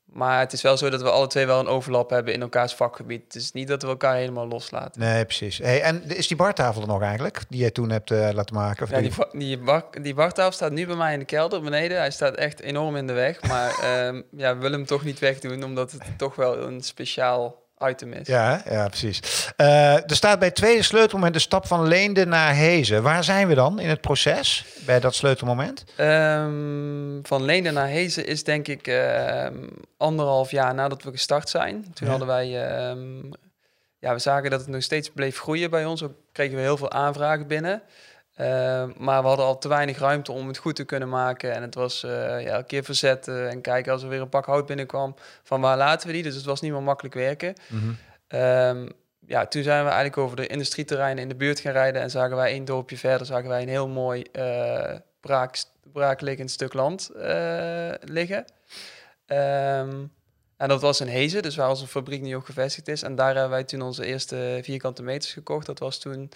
Maar 0.04 0.40
het 0.40 0.52
is 0.52 0.62
wel 0.62 0.76
zo 0.76 0.90
dat 0.90 1.02
we 1.02 1.10
alle 1.10 1.26
twee 1.26 1.46
wel 1.46 1.60
een 1.60 1.66
overlap 1.66 2.10
hebben 2.10 2.34
in 2.34 2.42
elkaars 2.42 2.74
vakgebied. 2.74 3.22
Het 3.24 3.34
is 3.34 3.52
niet 3.52 3.68
dat 3.68 3.82
we 3.82 3.88
elkaar 3.88 4.14
helemaal 4.14 4.46
loslaten. 4.48 5.00
Nee, 5.00 5.24
precies. 5.24 5.58
Hey, 5.58 5.82
en 5.82 6.02
is 6.10 6.28
die 6.28 6.36
bartafel 6.36 6.82
er 6.82 6.88
nog 6.88 7.02
eigenlijk, 7.02 7.42
die 7.48 7.60
jij 7.60 7.70
toen 7.70 7.90
hebt 7.90 8.10
eh, 8.10 8.28
laten 8.32 8.54
maken? 8.54 8.82
Of 8.84 8.90
Ja, 8.90 9.00
die- 9.00 9.12
die, 9.32 9.58
bar, 9.58 9.84
die 10.02 10.14
bartafel 10.14 10.52
staat 10.52 10.70
nu 10.72 10.86
bij 10.86 10.96
mij 10.96 11.12
in 11.12 11.18
de 11.18 11.24
kelder 11.24 11.62
beneden. 11.62 11.96
Hij 11.98 12.10
staat 12.10 12.34
echt 12.34 12.60
enorm 12.60 12.96
in 12.96 13.06
de 13.06 13.12
weg. 13.12 13.42
Maar 13.42 13.70
ehm, 14.06 14.22
ja, 14.30 14.54
we 14.54 14.60
willen 14.60 14.78
hem 14.78 14.86
toch 14.86 15.04
niet 15.04 15.18
wegdoen, 15.18 15.64
omdat 15.64 15.92
het 15.92 16.02
toch 16.16 16.34
wel 16.34 16.58
een 16.58 16.82
speciaal 16.82 17.61
item 17.88 18.12
is. 18.12 18.26
Ja, 18.26 18.62
ja, 18.70 18.88
precies. 18.88 19.20
Eh, 19.56 19.94
er 19.94 20.16
staat 20.16 20.38
bij 20.38 20.48
het 20.48 20.56
tweede 20.56 20.82
sleutelmoment 20.82 21.34
de 21.34 21.40
stap 21.40 21.66
van 21.66 21.86
Leende 21.88 22.26
naar 22.26 22.54
Hezen. 22.54 23.02
Waar 23.02 23.24
zijn 23.24 23.48
we 23.48 23.54
dan 23.54 23.78
in 23.80 23.88
het 23.88 24.00
proces 24.00 24.64
bij 24.86 25.00
dat 25.00 25.14
sleutelmoment? 25.14 25.84
Ehm, 25.96 27.18
van 27.22 27.42
Leende 27.44 27.70
naar 27.70 27.86
Hezen 27.88 28.26
is 28.26 28.44
denk 28.44 28.68
ik 28.68 28.86
ehm, 28.86 29.54
anderhalf 29.96 30.50
jaar 30.50 30.74
nadat 30.74 31.02
we 31.02 31.10
gestart 31.10 31.48
zijn. 31.48 31.82
Toen 31.94 32.06
Ja. 32.06 32.10
hadden 32.10 32.28
wij, 32.28 32.70
ehm, 32.70 33.16
ja, 33.98 34.12
we 34.12 34.18
zagen 34.18 34.50
dat 34.50 34.60
het 34.60 34.68
nog 34.68 34.82
steeds 34.82 35.10
bleef 35.10 35.38
groeien 35.38 35.70
bij 35.70 35.84
ons. 35.84 36.02
Ook 36.02 36.12
kregen 36.32 36.56
we 36.56 36.62
heel 36.62 36.76
veel 36.76 36.90
aanvragen 36.92 37.46
binnen. 37.46 37.82
Ehm, 38.36 38.90
maar 38.96 39.22
we 39.22 39.28
hadden 39.28 39.46
al 39.46 39.58
te 39.58 39.68
weinig 39.68 39.98
ruimte 39.98 40.32
om 40.32 40.48
het 40.48 40.56
goed 40.56 40.76
te 40.76 40.84
kunnen 40.84 41.08
maken. 41.08 41.52
En 41.52 41.62
het 41.62 41.74
was 41.74 42.02
eh, 42.02 42.10
ja, 42.10 42.50
elke 42.50 42.66
keer 42.66 42.84
verzetten 42.84 43.50
en 43.50 43.60
kijken 43.60 43.92
als 43.92 44.02
er 44.02 44.08
weer 44.08 44.20
een 44.20 44.28
pak 44.28 44.44
hout 44.44 44.66
binnenkwam. 44.66 45.14
Van 45.42 45.60
waar 45.60 45.76
laten 45.76 46.06
we 46.06 46.12
die? 46.12 46.22
Dus 46.22 46.34
het 46.34 46.44
was 46.44 46.60
niet 46.60 46.72
meer 46.72 46.82
makkelijk 46.82 47.14
werken. 47.14 47.54
Ehm, 48.28 48.88
ja, 49.26 49.46
toen 49.46 49.62
zijn 49.62 49.80
we 49.80 49.90
eigenlijk 49.90 50.18
over 50.18 50.36
de 50.36 50.46
industrieterreinen 50.46 51.22
in 51.22 51.28
de 51.28 51.34
buurt 51.34 51.60
gaan 51.60 51.72
rijden. 51.72 52.02
En 52.02 52.10
zagen 52.10 52.36
wij 52.36 52.50
één 52.50 52.64
dorpje 52.64 52.98
verder, 52.98 53.26
zagen 53.26 53.48
wij 53.48 53.62
een 53.62 53.68
heel 53.68 53.88
mooi 53.88 54.22
eh 54.22 54.96
braak, 55.22 55.64
braakliggend 55.92 56.50
stuk 56.50 56.72
land 56.72 57.08
eh, 57.08 57.92
liggen. 58.00 58.44
Ehm, 59.26 60.04
en 60.56 60.68
dat 60.68 60.80
was 60.80 61.00
in 61.00 61.06
Hezen, 61.06 61.42
dus 61.42 61.56
waar 61.56 61.68
onze 61.68 61.86
fabriek 61.86 62.22
nu 62.22 62.36
ook 62.36 62.46
gevestigd 62.46 62.88
is. 62.88 63.02
En 63.02 63.14
daar 63.14 63.32
hebben 63.32 63.50
wij 63.50 63.64
toen 63.64 63.82
onze 63.82 64.04
eerste 64.04 64.60
vierkante 64.62 65.02
meters 65.02 65.32
gekocht. 65.32 65.66
Dat 65.66 65.78
was 65.78 65.98
toen 65.98 66.30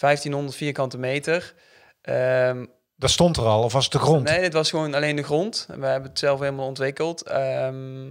1500 0.00 0.56
vierkante 0.56 0.98
meter. 0.98 1.54
Ehm, 2.02 2.64
Dat 2.96 3.10
stond 3.10 3.36
er 3.36 3.44
al, 3.44 3.62
of 3.62 3.72
was 3.72 3.84
het 3.84 3.92
de 3.92 3.98
grond? 3.98 4.28
Nee, 4.28 4.40
dit 4.40 4.52
was 4.52 4.70
gewoon 4.70 4.94
alleen 4.94 5.16
de 5.16 5.22
grond. 5.22 5.66
We 5.78 5.86
hebben 5.86 6.10
het 6.10 6.18
zelf 6.18 6.40
helemaal 6.40 6.66
ontwikkeld. 6.66 7.22
Ehm, 7.22 8.10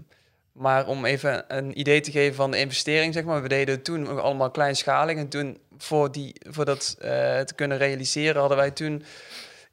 maar 0.52 0.88
om 0.88 1.06
even 1.06 1.46
een 1.48 1.80
idee 1.80 2.02
te 2.02 2.12
geven 2.12 2.36
van 2.36 2.52
de 2.52 2.58
investering, 2.60 3.14
zeg 3.14 3.24
maar. 3.24 3.42
We 3.42 3.48
deden 3.48 3.82
toen 3.82 4.02
nog 4.02 4.20
allemaal 4.20 4.52
kleinschalig. 4.52 5.18
En 5.18 5.30
toen, 5.30 5.58
voor, 5.78 6.12
die, 6.12 6.36
voor 6.50 6.66
dat 6.66 6.96
eh, 7.00 7.10
te 7.40 7.54
kunnen 7.56 7.78
realiseren, 7.78 8.40
hadden 8.40 8.58
wij 8.58 8.72
toen 8.72 9.04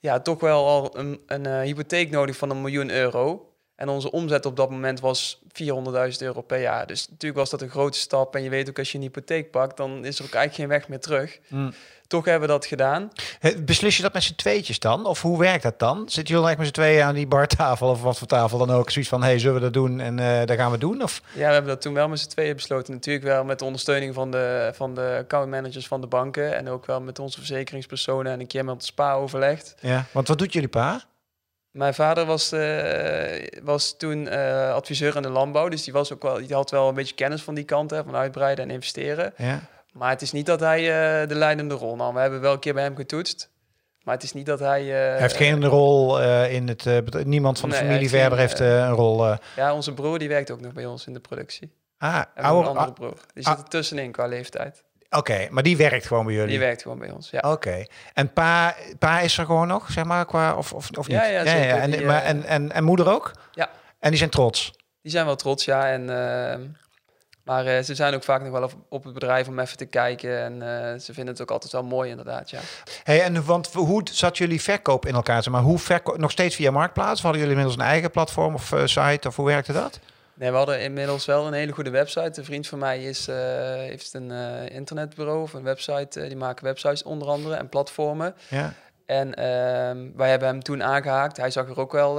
ja, 0.01 0.21
toch 0.21 0.41
wel 0.41 0.67
al 0.67 0.99
een, 0.99 1.21
een 1.27 1.47
eh, 1.47 1.61
hypotheek 1.61 2.11
nodig 2.11 2.37
van 2.37 2.51
een 2.51 2.61
miljoen 2.61 2.91
euro. 2.91 3.52
En 3.83 3.89
onze 3.89 4.11
omzet 4.11 4.47
op 4.47 4.57
dat 4.57 4.71
moment 4.71 5.01
was 5.01 5.39
400.000 5.63 5.69
euro 6.19 6.41
per 6.41 6.61
jaar. 6.61 6.87
Dus 6.87 7.09
natuurlijk 7.09 7.41
was 7.41 7.51
dat 7.51 7.63
een 7.63 7.71
grote 7.71 7.99
stap. 7.99 8.35
En 8.35 8.43
je 8.43 8.51
weet 8.51 8.69
ook, 8.69 8.79
als 8.79 8.93
je 8.93 8.99
een 8.99 9.05
hypotheek 9.05 9.51
pakt, 9.51 9.77
dan 9.77 10.05
is 10.05 10.19
er 10.19 10.25
ook 10.25 10.35
eigenlijk 10.35 10.55
geen 10.55 10.79
weg 10.79 10.89
meer 10.89 11.01
terug. 11.01 11.39
Mm. 11.49 11.73
Toch 12.07 12.25
hebben 12.25 12.49
we 12.49 12.55
dat 12.55 12.67
gedaan. 12.67 13.11
Beslis 13.65 13.97
je 13.97 14.03
dat 14.03 14.13
met 14.13 14.23
z'n 14.23 14.35
tweetjes 14.35 14.79
dan? 14.79 15.07
Of 15.07 15.23
hoe 15.23 15.39
werkt 15.39 15.63
dat 15.63 15.79
dan? 15.79 16.09
Zitten 16.09 16.35
jullie 16.35 16.49
echt 16.49 16.59
met 16.59 16.67
z'n 16.67 16.73
tweeën 16.73 17.05
aan 17.05 17.15
die 17.15 17.27
bartafel 17.27 17.89
of 17.89 18.03
wat 18.03 18.19
voor 18.19 18.27
tafel 18.27 18.59
dan 18.59 18.71
ook? 18.71 18.91
Zoiets 18.91 19.11
van, 19.11 19.23
hey, 19.23 19.39
zullen 19.39 19.55
we 19.55 19.61
dat 19.61 19.73
doen 19.73 20.01
en 20.01 20.19
eh 20.19 20.47
dat 20.47 20.57
gaan 20.57 20.71
we 20.71 20.79
doen? 20.79 21.03
Of? 21.03 21.23
Ja, 21.35 21.47
we 21.47 21.53
hebben 21.53 21.71
dat 21.71 21.81
toen 21.81 21.95
wel 21.95 22.09
met 22.09 22.21
z'n 22.21 22.29
tweeën 22.29 22.55
besloten. 22.55 22.95
Natuurlijk 22.95 23.25
wel 23.25 23.45
met 23.45 23.59
de 23.59 23.65
ondersteuning 23.65 24.15
van 24.15 24.31
de, 24.31 24.71
van 24.75 24.95
de 24.95 25.17
accountmanagers 25.19 25.87
van 25.87 26.01
de 26.01 26.07
banken. 26.07 26.57
En 26.57 26.69
ook 26.69 26.87
wel 26.87 27.01
met 27.01 27.19
onze 27.19 27.39
verzekeringspersonen 27.39 28.33
en 28.33 28.41
een 28.41 28.47
keer 28.47 28.65
met 28.65 28.75
het 28.75 28.85
spa 28.85 29.15
overlegd. 29.15 29.75
Ja, 29.81 30.07
want 30.13 30.29
wat 30.29 30.39
doet 30.39 30.53
jullie 30.53 30.69
pa? 30.69 31.03
Mijn 31.73 31.95
vader 31.95 32.27
was, 32.27 32.53
eh, 32.53 33.47
was 33.63 33.97
toen 33.97 34.29
eh, 34.29 34.75
adviseur 34.75 35.17
in 35.17 35.23
de 35.23 35.29
landbouw. 35.29 35.69
Dus 35.69 35.85
die, 35.85 35.93
was 35.93 36.13
ook 36.13 36.23
wel, 36.23 36.37
die 36.37 36.55
had 36.55 36.71
wel 36.71 36.89
een 36.89 36.95
beetje 36.95 37.15
kennis 37.15 37.43
van 37.43 37.55
die 37.55 37.65
kant, 37.65 37.91
hè, 37.91 38.05
van 38.05 38.15
uitbreiden 38.15 38.65
en 38.65 38.71
investeren. 38.71 39.35
Ja. 39.37 39.61
Maar 39.93 40.11
het 40.11 40.23
is 40.23 40.33
niet 40.33 40.47
dat 40.47 40.61
hij 40.61 40.79
eh, 40.81 41.29
de 41.29 41.35
leidende 41.35 41.75
rol 41.75 41.97
nam. 41.97 42.15
We 42.15 42.21
hebben 42.21 42.41
wel 42.41 42.53
een 42.53 42.59
keer 42.59 42.75
bij 42.75 42.83
hem 42.83 42.97
getoetst. 42.97 43.51
Maar 44.03 44.15
het 44.15 44.23
is 44.23 44.33
niet 44.33 44.47
dat 44.47 44.59
hij... 44.59 44.85
Hij 44.85 45.21
heeft 45.21 45.37
geen 45.37 45.65
rol 45.65 46.21
in 46.45 46.69
het... 46.69 46.87
niemand 47.25 47.59
van 47.61 47.69
de 47.69 47.75
Nee, 47.75 47.85
familie 47.85 48.09
hij 48.09 48.19
heeft 48.19 48.31
Verber 48.31 48.39
geen, 48.39 48.67
heeft 48.69 48.89
een 48.89 48.95
rol... 48.95 49.37
Ja, 49.57 49.75
onze 49.75 49.95
broer 49.95 50.19
die 50.19 50.29
werkt 50.29 50.51
ook 50.51 50.61
nog 50.61 50.73
bij 50.73 50.87
ons 50.87 51.07
in 51.07 51.13
de 51.13 51.21
productie. 51.21 51.73
ah, 51.99 52.15
En 52.15 52.27
een 52.35 52.45
oude, 52.45 52.69
andere 52.69 52.87
ah, 52.87 52.93
broer. 52.93 53.17
Die 53.35 53.47
ah. 53.47 53.53
zit 53.53 53.63
er 53.63 53.69
tussenin 53.69 54.13
qua 54.13 54.27
leeftijd. 54.27 54.85
Oké, 55.17 55.49
maar 55.51 55.63
die 55.63 55.77
werkt 55.77 56.07
gewoon 56.07 56.25
bij 56.25 56.35
jullie? 56.35 56.49
Die 56.49 56.59
werkt 56.59 56.83
gewoon 56.83 56.99
bij 56.99 57.11
ons, 57.11 57.31
ja. 57.31 57.41
Oké. 57.41 57.85
En 58.15 58.33
pa, 58.33 58.75
pa 58.99 59.21
is 59.21 59.39
er 59.39 59.45
gewoon 59.47 59.69
nog, 59.69 59.91
zeg 59.91 60.05
maar, 60.05 60.27
qua... 60.27 60.55
Of, 60.57 60.73
of, 60.73 60.91
of 60.91 61.09
niet? 61.09 61.17
Ja, 61.17 61.25
ja, 61.25 61.47
zeker. 61.47 61.77
En, 61.77 61.91
Die, 61.91 62.05
maar, 62.05 62.23
eh, 62.23 62.29
en, 62.29 62.45
en, 62.45 62.73
en 62.73 62.85
moeder 62.85 63.11
ook? 63.11 63.33
Ja. 63.53 63.71
En 63.99 64.09
die 64.09 64.19
zijn 64.19 64.31
trots? 64.31 64.73
Die 65.03 65.13
zijn 65.13 65.27
wel 65.27 65.37
trots, 65.37 65.65
ja. 65.65 65.89
En, 65.89 66.11
ehm, 66.11 66.61
maar 67.45 67.67
eh, 67.67 67.83
ze 67.83 67.95
zijn 67.95 68.15
ook 68.15 68.23
vaak 68.23 68.43
nog 68.43 68.51
wel 68.53 68.63
op, 68.63 68.75
op 68.89 69.05
het 69.05 69.15
bedrijf 69.15 69.49
om 69.49 69.59
even 69.59 69.77
te 69.77 69.87
kijken. 69.87 70.43
En 70.43 70.63
eh, 70.63 70.99
ze 70.99 71.13
vinden 71.13 71.33
het 71.33 71.43
ook 71.43 71.51
altijd 71.51 71.73
wel 71.73 71.83
mooi, 71.83 72.11
inderdaad, 72.11 72.51
ja. 72.51 72.61
Hey, 73.03 73.23
en 73.23 73.45
want 73.45 73.73
hoe 73.73 74.03
zat 74.13 74.39
jullie 74.39 74.63
verkoop 74.63 75.07
in 75.07 75.15
elkaar? 75.15 75.43
Zeg 75.43 75.53
maar, 75.53 75.63
hoe 75.63 75.79
verkoop, 75.79 76.19
nog 76.19 76.31
steeds 76.31 76.57
via 76.57 76.71
Marktplaats? 76.71 77.17
Of 77.17 77.23
hadden 77.23 77.41
jullie 77.41 77.57
inmiddels 77.57 77.83
een 77.83 77.91
eigen 77.91 78.11
platform 78.11 78.55
of 78.55 78.73
site? 78.85 79.29
Of 79.29 79.37
hoe 79.37 79.47
werkte 79.47 79.73
dat? 79.73 80.01
Nee, 80.35 80.51
we 80.51 80.57
hadden 80.57 80.81
inmiddels 80.81 81.25
wel 81.27 81.47
een 81.47 81.53
hele 81.53 81.73
goede 81.73 81.91
website. 81.91 82.39
Een 82.39 82.45
vriend 82.45 82.67
van 82.67 82.79
mij 82.79 83.05
is, 83.05 83.29
eh, 83.29 83.37
heeft 83.73 84.15
een 84.15 84.31
eh, 84.31 84.75
internetbureau 84.75 85.43
of 85.43 85.53
een 85.53 85.63
website. 85.63 86.21
eh, 86.21 86.29
die 86.29 86.37
maken 86.37 86.65
websites 86.65 87.03
onder 87.03 87.29
andere 87.29 87.55
en 87.55 87.69
platformen. 87.69 88.35
Ja. 88.49 88.75
En 89.07 89.35
ehm, 89.35 90.09
wij 90.17 90.31
hebben 90.31 90.49
hem 90.49 90.63
toen 90.63 90.83
aangehaakt. 90.83 91.37
Hij 91.37 91.51
zag 91.51 91.69
er 91.69 91.81
ook 91.81 91.93
wel 91.93 92.15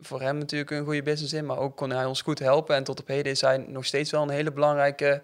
voor 0.00 0.20
hem 0.20 0.38
natuurlijk 0.38 0.70
een 0.70 0.84
goede 0.84 1.02
business 1.02 1.32
in. 1.32 1.46
Maar 1.46 1.58
ook 1.58 1.76
kon 1.76 1.90
hij 1.90 2.04
ons 2.04 2.22
goed 2.22 2.38
helpen. 2.38 2.76
En 2.76 2.84
tot 2.84 3.00
op 3.00 3.08
heden 3.08 3.32
is 3.32 3.40
hij 3.40 3.56
nog 3.56 3.84
steeds 3.84 4.10
wel 4.10 4.22
een 4.22 4.30
hele 4.30 4.52
belangrijke, 4.52 5.22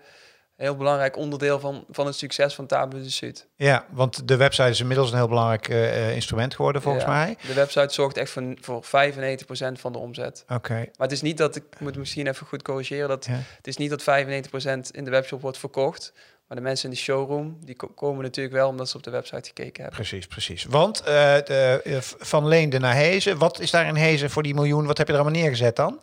heel 0.56 0.76
belangrijk 0.76 1.16
onderdeel 1.16 1.60
van, 1.60 1.84
van 1.90 2.06
het 2.06 2.14
succes 2.16 2.54
van 2.54 2.66
Table 2.66 3.02
de 3.02 3.08
Zuid. 3.10 3.46
ja, 3.56 3.86
want 3.90 4.28
de 4.28 4.36
website 4.36 4.68
is 4.68 4.80
inmiddels 4.80 5.10
een 5.10 5.16
heel 5.16 5.28
belangrijk 5.28 5.68
eh, 5.68 6.14
instrument 6.14 6.54
geworden 6.54 6.82
volgens 6.82 7.04
Ja. 7.04 7.10
mij. 7.10 7.36
De 7.46 7.54
website 7.54 7.94
zorgt 7.94 8.16
echt 8.16 8.30
voor, 8.30 8.54
voor 8.60 8.84
95% 8.84 9.80
van 9.80 9.92
de 9.92 9.98
omzet. 9.98 10.44
Oké. 10.48 10.74
Maar 10.74 10.90
het 10.96 11.12
is 11.12 11.22
niet 11.22 11.36
dat, 11.38 11.56
ik 11.56 11.64
moet 11.78 11.96
misschien 11.96 12.26
even 12.26 12.46
goed 12.46 12.62
corrigeren, 12.62 13.08
dat 13.08 13.24
Ja. 13.24 13.40
het 13.56 13.66
is 13.66 13.76
niet 13.76 13.90
dat 13.90 14.02
95% 14.02 14.90
in 14.90 15.04
de 15.04 15.10
webshop 15.10 15.40
wordt 15.40 15.58
verkocht. 15.58 16.12
Maar 16.48 16.56
de 16.56 16.62
mensen 16.62 16.88
in 16.88 16.94
de 16.94 17.00
showroom, 17.00 17.58
die 17.64 17.74
ko- 17.76 17.86
komen 17.88 18.22
natuurlijk 18.22 18.54
wel 18.54 18.68
omdat 18.68 18.88
ze 18.88 18.96
op 18.96 19.02
de 19.02 19.10
website 19.10 19.48
gekeken 19.48 19.82
hebben. 19.82 20.00
Precies, 20.00 20.26
precies. 20.26 20.64
Want 20.64 21.00
eh, 21.00 21.04
de, 21.44 21.80
eh, 21.84 21.96
van 22.00 22.48
Leende 22.48 22.78
naar 22.78 22.94
Hezen, 22.94 23.38
wat 23.38 23.60
is 23.60 23.70
daar 23.70 23.86
in 23.86 23.94
Hezen 23.94 24.30
voor 24.30 24.42
die 24.42 24.54
miljoen? 24.54 24.86
Wat 24.86 24.98
heb 24.98 25.06
je 25.06 25.12
er 25.12 25.18
allemaal 25.20 25.40
neergezet 25.40 25.76
dan? 25.76 26.00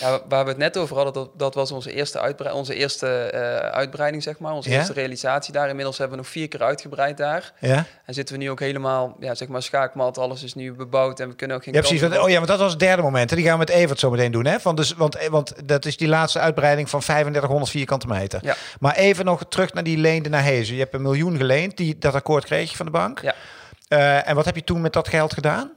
Ja, 0.00 0.20
waar 0.28 0.44
we 0.44 0.48
het 0.50 0.58
net 0.58 0.76
over 0.76 0.96
hadden, 0.96 1.12
dat, 1.14 1.30
dat 1.36 1.54
was 1.54 1.70
onze 1.72 1.92
eerste, 1.92 2.20
uitbrei 2.20 2.54
onze 2.54 2.74
eerste 2.74 3.06
eh, 3.08 3.40
uitbreiding, 3.70 4.22
zeg 4.22 4.38
maar. 4.38 4.52
Onze 4.52 4.70
Ja? 4.70 4.76
eerste 4.76 4.92
realisatie 4.92 5.52
daar. 5.52 5.68
Inmiddels 5.68 5.98
hebben 5.98 6.16
we 6.16 6.22
nog 6.22 6.32
vier 6.32 6.48
keer 6.48 6.62
uitgebreid 6.62 7.16
daar. 7.16 7.52
Ja, 7.60 7.84
En 8.04 8.14
zitten 8.14 8.34
we 8.38 8.42
nu 8.42 8.50
ook 8.50 8.60
helemaal, 8.60 9.16
ja, 9.20 9.34
zeg 9.34 9.48
maar, 9.48 9.62
schaakmat. 9.62 10.18
Alles 10.18 10.42
is 10.42 10.54
nu 10.54 10.72
bebouwd 10.72 11.20
en 11.20 11.28
we 11.28 11.34
kunnen 11.34 11.56
ook 11.56 11.62
geen 11.64 11.74
ja 11.74 11.80
precies. 11.80 12.00
Want, 12.00 12.18
oh 12.18 12.28
ja, 12.28 12.34
want 12.34 12.48
dat 12.48 12.58
was 12.58 12.70
het 12.70 12.80
derde 12.80 13.02
moment. 13.02 13.30
hè. 13.30 13.36
Die 13.36 13.44
gaan 13.44 13.54
we 13.58 13.58
met 13.58 13.68
Evert 13.70 13.98
zo 13.98 14.10
meteen 14.10 14.32
doen. 14.32 14.44
Hè? 14.46 14.60
Van 14.60 14.74
dus, 14.76 14.94
want, 14.94 15.14
eh, 15.16 15.28
want 15.28 15.68
dat 15.68 15.84
is 15.84 15.96
die 15.96 16.08
laatste 16.08 16.38
uitbreiding 16.38 16.90
van 16.90 17.00
3500 17.00 17.70
vierkante 17.70 18.06
meter. 18.06 18.40
Ja. 18.42 18.54
Maar 18.80 18.94
even 18.96 19.24
nog 19.24 19.42
terug 19.48 19.72
naar 19.72 19.84
die 19.84 19.96
leende 19.98 20.28
naar 20.28 20.42
Hezen. 20.42 20.74
Je 20.74 20.80
hebt 20.80 20.94
een 20.94 21.02
miljoen 21.02 21.36
geleend. 21.36 21.76
Die, 21.76 21.98
dat 21.98 22.14
akkoord 22.14 22.44
kreeg 22.44 22.70
je 22.70 22.76
van 22.76 22.86
de 22.86 22.92
bank. 22.92 23.20
Ja. 23.20 23.34
Eh, 23.88 24.28
en 24.28 24.34
wat 24.34 24.44
heb 24.44 24.54
je 24.54 24.64
toen 24.64 24.80
met 24.80 24.92
dat 24.92 25.08
geld 25.08 25.34
gedaan? 25.34 25.70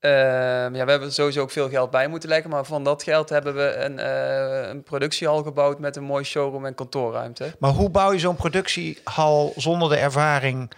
Ehm, 0.00 0.74
ja, 0.74 0.84
we 0.84 0.90
hebben 0.90 1.12
sowieso 1.12 1.40
ook 1.40 1.50
veel 1.50 1.68
geld 1.68 1.90
bij 1.90 2.08
moeten 2.08 2.28
leggen. 2.28 2.50
Maar 2.50 2.64
van 2.64 2.84
dat 2.84 3.02
geld 3.02 3.28
hebben 3.28 3.54
we 3.54 3.74
een, 3.74 3.98
eh, 3.98 4.68
een 4.68 4.82
productiehal 4.82 5.42
gebouwd 5.42 5.78
met 5.78 5.96
een 5.96 6.02
mooi 6.04 6.24
showroom 6.24 6.66
en 6.66 6.74
kantoorruimte. 6.74 7.54
Maar 7.58 7.70
hoe 7.70 7.90
bouw 7.90 8.12
je 8.12 8.18
zo'n 8.18 8.36
productiehal 8.36 9.52
zonder 9.56 9.88
de 9.88 9.96
ervaring? 9.96 10.70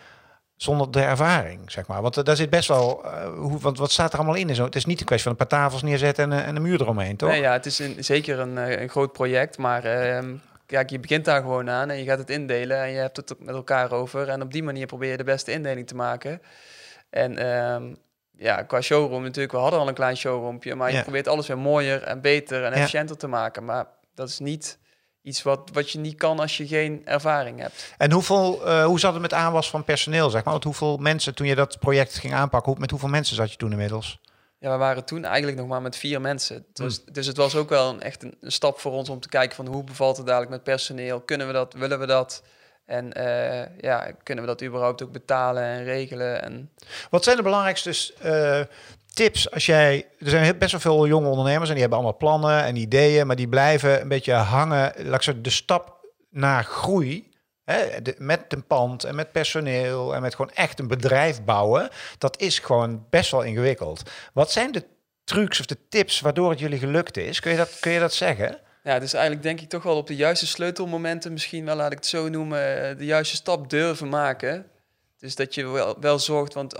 Zonder 0.56 0.90
de 0.90 1.00
ervaring, 1.02 1.70
zeg 1.70 1.86
maar. 1.86 2.02
Want 2.02 2.16
eh, 2.16 2.24
daar 2.24 2.36
zit 2.36 2.50
best 2.50 2.68
wel. 2.68 3.04
eh, 3.04 3.24
hoe, 3.38 3.58
want 3.58 3.78
wat 3.78 3.90
staat 3.92 4.12
er 4.12 4.18
allemaal 4.18 4.36
in? 4.36 4.54
Zo? 4.54 4.64
Het 4.64 4.76
is 4.76 4.84
niet 4.84 5.00
een 5.00 5.06
kwestie 5.06 5.30
van 5.30 5.38
een 5.40 5.46
paar 5.48 5.58
tafels 5.60 5.82
neerzetten 5.82 6.24
en, 6.24 6.38
een- 6.38 6.44
en 6.44 6.56
een 6.56 6.62
muur 6.62 6.80
eromheen, 6.80 7.16
toch? 7.16 7.28
Nee, 7.28 7.40
ja, 7.40 7.52
het 7.52 7.66
is 7.66 7.78
een, 7.78 8.04
zeker 8.04 8.38
een, 8.38 8.56
een 8.82 8.88
groot 8.88 9.12
project. 9.12 9.58
Maar 9.58 9.84
ehm, 9.84 10.34
kijk, 10.66 10.90
je 10.90 10.98
begint 11.00 11.24
daar 11.24 11.40
gewoon 11.40 11.70
aan 11.70 11.90
en 11.90 11.98
je 11.98 12.04
gaat 12.04 12.18
het 12.18 12.30
indelen. 12.30 12.82
En 12.82 12.90
je 12.90 12.98
hebt 12.98 13.16
het 13.16 13.34
met 13.38 13.54
elkaar 13.54 13.92
over. 13.92 14.28
En 14.28 14.42
op 14.42 14.52
die 14.52 14.62
manier 14.62 14.86
probeer 14.86 15.10
je 15.10 15.16
de 15.16 15.24
beste 15.24 15.52
indeling 15.52 15.86
te 15.86 15.94
maken. 15.94 16.42
En 17.10 17.38
ehm, 17.38 17.94
ja, 18.36 18.62
qua 18.62 18.80
showroom 18.80 19.22
natuurlijk. 19.22 19.52
We 19.52 19.58
hadden 19.58 19.80
al 19.80 19.88
een 19.88 19.94
klein 19.94 20.16
showroompje. 20.16 20.74
Maar 20.74 20.92
je 20.92 21.02
probeert 21.02 21.28
alles 21.28 21.46
weer 21.46 21.58
mooier 21.58 22.02
en 22.02 22.20
beter 22.20 22.64
en 22.64 22.72
efficiënter 22.72 23.16
te 23.16 23.26
maken. 23.26 23.64
Maar 23.64 23.86
dat 24.14 24.28
is 24.28 24.38
niet 24.38 24.78
iets 25.22 25.42
wat, 25.42 25.70
wat 25.72 25.90
je 25.90 25.98
niet 25.98 26.16
kan 26.16 26.38
als 26.38 26.56
je 26.56 26.66
geen 26.66 27.02
ervaring 27.04 27.60
hebt. 27.60 27.94
En 27.98 28.12
hoeveel, 28.12 28.66
eh, 28.66 28.84
hoe 28.84 29.00
zat 29.00 29.12
het 29.12 29.22
met 29.22 29.32
aanwas 29.32 29.70
van 29.70 29.84
personeel, 29.84 30.30
zeg 30.30 30.44
maar? 30.44 30.52
Want 30.52 30.64
hoeveel 30.64 30.96
mensen, 30.96 31.34
toen 31.34 31.46
je 31.46 31.54
dat 31.54 31.78
project 31.78 32.18
ging 32.18 32.34
aanpakken, 32.34 32.70
hoe, 32.70 32.80
met 32.80 32.90
hoeveel 32.90 33.08
mensen 33.08 33.36
zat 33.36 33.50
je 33.50 33.56
toen 33.56 33.70
inmiddels? 33.70 34.20
Ja, 34.58 34.70
we 34.70 34.76
waren 34.76 35.04
toen 35.04 35.24
eigenlijk 35.24 35.56
nog 35.56 35.68
maar 35.68 35.82
met 35.82 35.96
vier 35.96 36.20
mensen. 36.20 36.66
Dus, 36.72 37.04
dus 37.04 37.26
het 37.26 37.36
was 37.36 37.54
ook 37.54 37.68
wel 37.68 37.88
een, 37.88 38.02
echt 38.02 38.22
een, 38.22 38.36
een 38.40 38.52
stap 38.52 38.80
voor 38.80 38.92
ons 38.92 39.08
om 39.08 39.20
te 39.20 39.28
kijken 39.28 39.56
van 39.56 39.66
hoe 39.66 39.84
bevalt 39.84 40.16
het 40.16 40.26
dadelijk 40.26 40.50
met 40.50 40.62
personeel? 40.62 41.20
Kunnen 41.20 41.46
we 41.46 41.52
dat? 41.52 41.72
Willen 41.72 41.98
we 41.98 42.06
dat? 42.06 42.42
En 42.92 43.12
eh, 43.12 43.66
ja, 43.80 44.10
kunnen 44.22 44.44
we 44.44 44.50
dat 44.50 44.62
überhaupt 44.62 45.02
ook 45.02 45.12
betalen 45.12 45.62
en 45.62 45.84
regelen? 45.84 46.42
En 46.42 46.70
Wat 47.10 47.24
zijn 47.24 47.36
de 47.36 47.42
belangrijkste 47.42 48.12
eh, 48.22 48.60
tips 49.14 49.50
als 49.50 49.66
jij... 49.66 50.06
Er 50.18 50.28
zijn 50.30 50.58
best 50.58 50.72
wel 50.72 50.80
veel 50.80 51.06
jonge 51.06 51.28
ondernemers 51.28 51.68
en 51.68 51.72
die 51.72 51.80
hebben 51.80 51.98
allemaal 51.98 52.16
plannen 52.18 52.64
en 52.64 52.76
ideeën, 52.76 53.26
maar 53.26 53.36
die 53.36 53.48
blijven 53.48 54.00
een 54.00 54.08
beetje 54.08 54.32
hangen. 54.32 54.92
Laat 54.96 55.24
zeggen, 55.24 55.42
de 55.42 55.50
stap 55.50 56.00
naar 56.30 56.64
groei, 56.64 57.30
hè, 57.64 58.02
de- 58.02 58.14
met 58.18 58.44
een 58.48 58.66
pand 58.66 59.04
en 59.04 59.14
met 59.14 59.32
personeel 59.32 60.14
en 60.14 60.22
met 60.22 60.34
gewoon 60.34 60.52
echt 60.54 60.78
een 60.78 60.88
bedrijf 60.88 61.44
bouwen, 61.44 61.88
dat 62.18 62.40
is 62.40 62.58
gewoon 62.58 63.06
best 63.10 63.30
wel 63.30 63.42
ingewikkeld. 63.42 64.02
Wat 64.32 64.52
zijn 64.52 64.72
de 64.72 64.84
trucs 65.24 65.60
of 65.60 65.66
de 65.66 65.76
tips 65.88 66.20
waardoor 66.20 66.50
het 66.50 66.58
jullie 66.58 66.78
gelukt 66.78 67.16
is? 67.16 67.40
Kun 67.40 67.50
je 67.50 67.56
dat, 67.56 67.76
kun 67.80 67.92
je 67.92 68.00
dat 68.00 68.12
zeggen? 68.14 68.58
Ja, 68.82 68.98
dus 68.98 69.12
eigenlijk 69.12 69.42
denk 69.44 69.60
ik 69.60 69.68
toch 69.68 69.82
wel 69.82 69.96
op 69.96 70.06
de 70.06 70.16
juiste 70.16 70.46
sleutelmomenten, 70.46 71.32
misschien 71.32 71.64
wel 71.64 71.76
laat 71.76 71.90
ik 71.92 71.98
het 71.98 72.06
zo 72.06 72.28
noemen, 72.28 72.88
eh, 72.90 72.96
de 72.98 73.04
juiste 73.04 73.36
stap 73.36 73.70
durven 73.70 74.08
maken. 74.08 74.66
Dus 75.18 75.34
dat 75.34 75.54
je 75.54 75.66
wel, 75.66 75.96
wel 76.00 76.18
zorgt, 76.18 76.54
want 76.54 76.74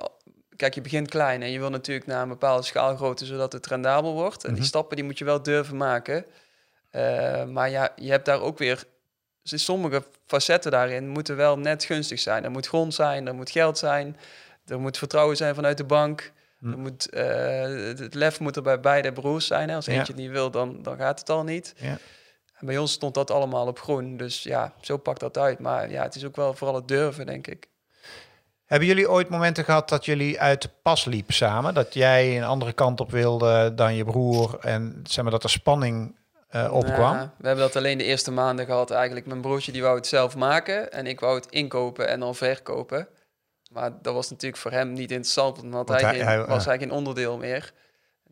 kijk, 0.57 0.75
je 0.75 0.81
begint 0.81 1.09
klein 1.09 1.43
en 1.43 1.51
je 1.51 1.59
wil 1.59 1.71
natuurlijk 1.71 2.07
naar 2.07 2.23
een 2.23 2.29
bepaalde 2.29 2.63
schaalgrootte, 2.63 3.25
zodat 3.27 3.53
het 3.53 3.67
rendabel 3.67 4.13
wordt. 4.13 4.43
En 4.45 4.51
die 4.51 4.59
Mhm. 4.59 4.69
stappen 4.69 4.97
die 4.97 5.05
moet 5.05 5.19
je 5.19 5.25
wel 5.25 5.43
durven 5.43 5.77
maken. 5.77 6.25
Eh, 6.91 7.45
maar 7.45 7.71
ja, 7.71 7.93
je 7.97 8.11
hebt 8.11 8.25
daar 8.25 8.41
ook 8.41 8.59
weer 8.59 8.85
dus 9.43 9.65
sommige 9.65 10.05
facetten 10.27 10.71
daarin 10.71 11.09
moeten 11.09 11.37
wel 11.37 11.59
net 11.59 11.85
gunstig 11.85 12.21
zijn. 12.21 12.45
Er 12.45 12.51
moet 12.51 12.67
grond 12.67 12.95
zijn, 12.95 13.27
er 13.27 13.35
moet 13.35 13.51
geld 13.51 13.79
zijn, 13.79 14.17
er 14.67 14.81
moet 14.81 14.99
vertrouwen 14.99 15.37
zijn 15.37 15.55
vanuit 15.55 15.77
de 15.77 15.85
bank. 15.85 16.33
Hm. 16.63 16.71
Er 16.71 16.79
moet, 16.79 17.11
eh, 17.11 17.99
het 17.99 18.15
lef 18.15 18.41
moet 18.41 18.57
er 18.57 18.63
bij 18.63 18.81
beide 18.81 19.13
broers 19.13 19.47
zijn. 19.47 19.69
Hè. 19.69 19.75
Als 19.75 19.87
eentje 19.87 20.13
het 20.13 20.23
niet 20.23 20.31
wil, 20.31 20.51
dan, 20.51 20.83
dan 20.83 20.97
gaat 20.97 21.19
het 21.19 21.31
al 21.31 21.45
niet. 21.45 21.75
Ja. 21.77 21.99
En 22.59 22.67
bij 22.67 22.79
ons 22.79 22.93
stond 22.93 23.15
dat 23.15 23.31
allemaal 23.31 23.67
op 23.67 23.81
groen. 23.81 24.17
Dus 24.17 24.43
ja, 24.43 24.73
zo 24.81 24.97
pakt 24.97 25.21
dat 25.21 25.39
uit. 25.39 25.59
Maar 25.59 25.91
ja, 25.91 26.03
het 26.03 26.15
is 26.15 26.25
ook 26.25 26.37
wel 26.37 26.55
vooral 26.55 26.77
het 26.77 26.89
durven, 26.89 27.27
denk 27.27 27.47
ik. 27.47 27.71
Hebben 28.65 28.89
jullie 28.89 29.11
ooit 29.11 29.29
momenten 29.29 29.65
gehad 29.65 29.89
dat 29.89 30.05
jullie 30.05 30.41
uit 30.41 30.63
de 30.63 30.71
pas 30.83 31.05
liepen 31.05 31.35
samen? 31.35 31.75
Dat 31.75 31.95
jij 31.95 32.37
een 32.37 32.45
andere 32.45 32.73
kant 32.73 33.01
op 33.01 33.11
wilde 33.11 33.75
dan 33.75 33.95
je 33.95 34.05
broer 34.05 34.59
en 34.61 35.01
zeg 35.05 35.23
maar 35.23 35.33
dat 35.33 35.45
er 35.45 35.51
spanning 35.51 36.17
eh, 36.49 36.73
opkwam? 36.73 37.15
Ja, 37.15 37.35
we 37.39 37.47
hebben 37.47 37.65
dat 37.65 37.77
alleen 37.77 37.99
de 37.99 38.05
eerste 38.05 38.31
maanden 38.31 38.67
gehad 38.67 38.91
eigenlijk. 38.91 39.27
Mijn 39.27 39.41
broertje 39.41 39.73
die 39.73 39.83
wou 39.83 39.97
het 39.97 40.07
zelf 40.07 40.37
maken 40.37 40.93
en 40.93 41.07
ik 41.07 41.21
wou 41.21 41.35
het 41.35 41.47
inkopen 41.47 42.09
en 42.09 42.21
dan 42.21 42.35
verkopen. 42.35 43.09
Maar 43.73 43.91
dat 44.03 44.15
was 44.15 44.31
natuurlijk 44.31 44.63
voor 44.63 44.71
hem 44.71 44.93
niet 44.93 45.11
interessant, 45.11 45.57
want, 45.61 45.73
Want 45.73 45.89
hij, 45.89 46.01
hij- 46.01 46.15
geen- 46.15 46.25
hij- 46.27 46.45
was 46.47 46.65
hij 46.65 46.79
geen 46.79 46.91
onderdeel 46.91 47.37
meer. 47.39 47.73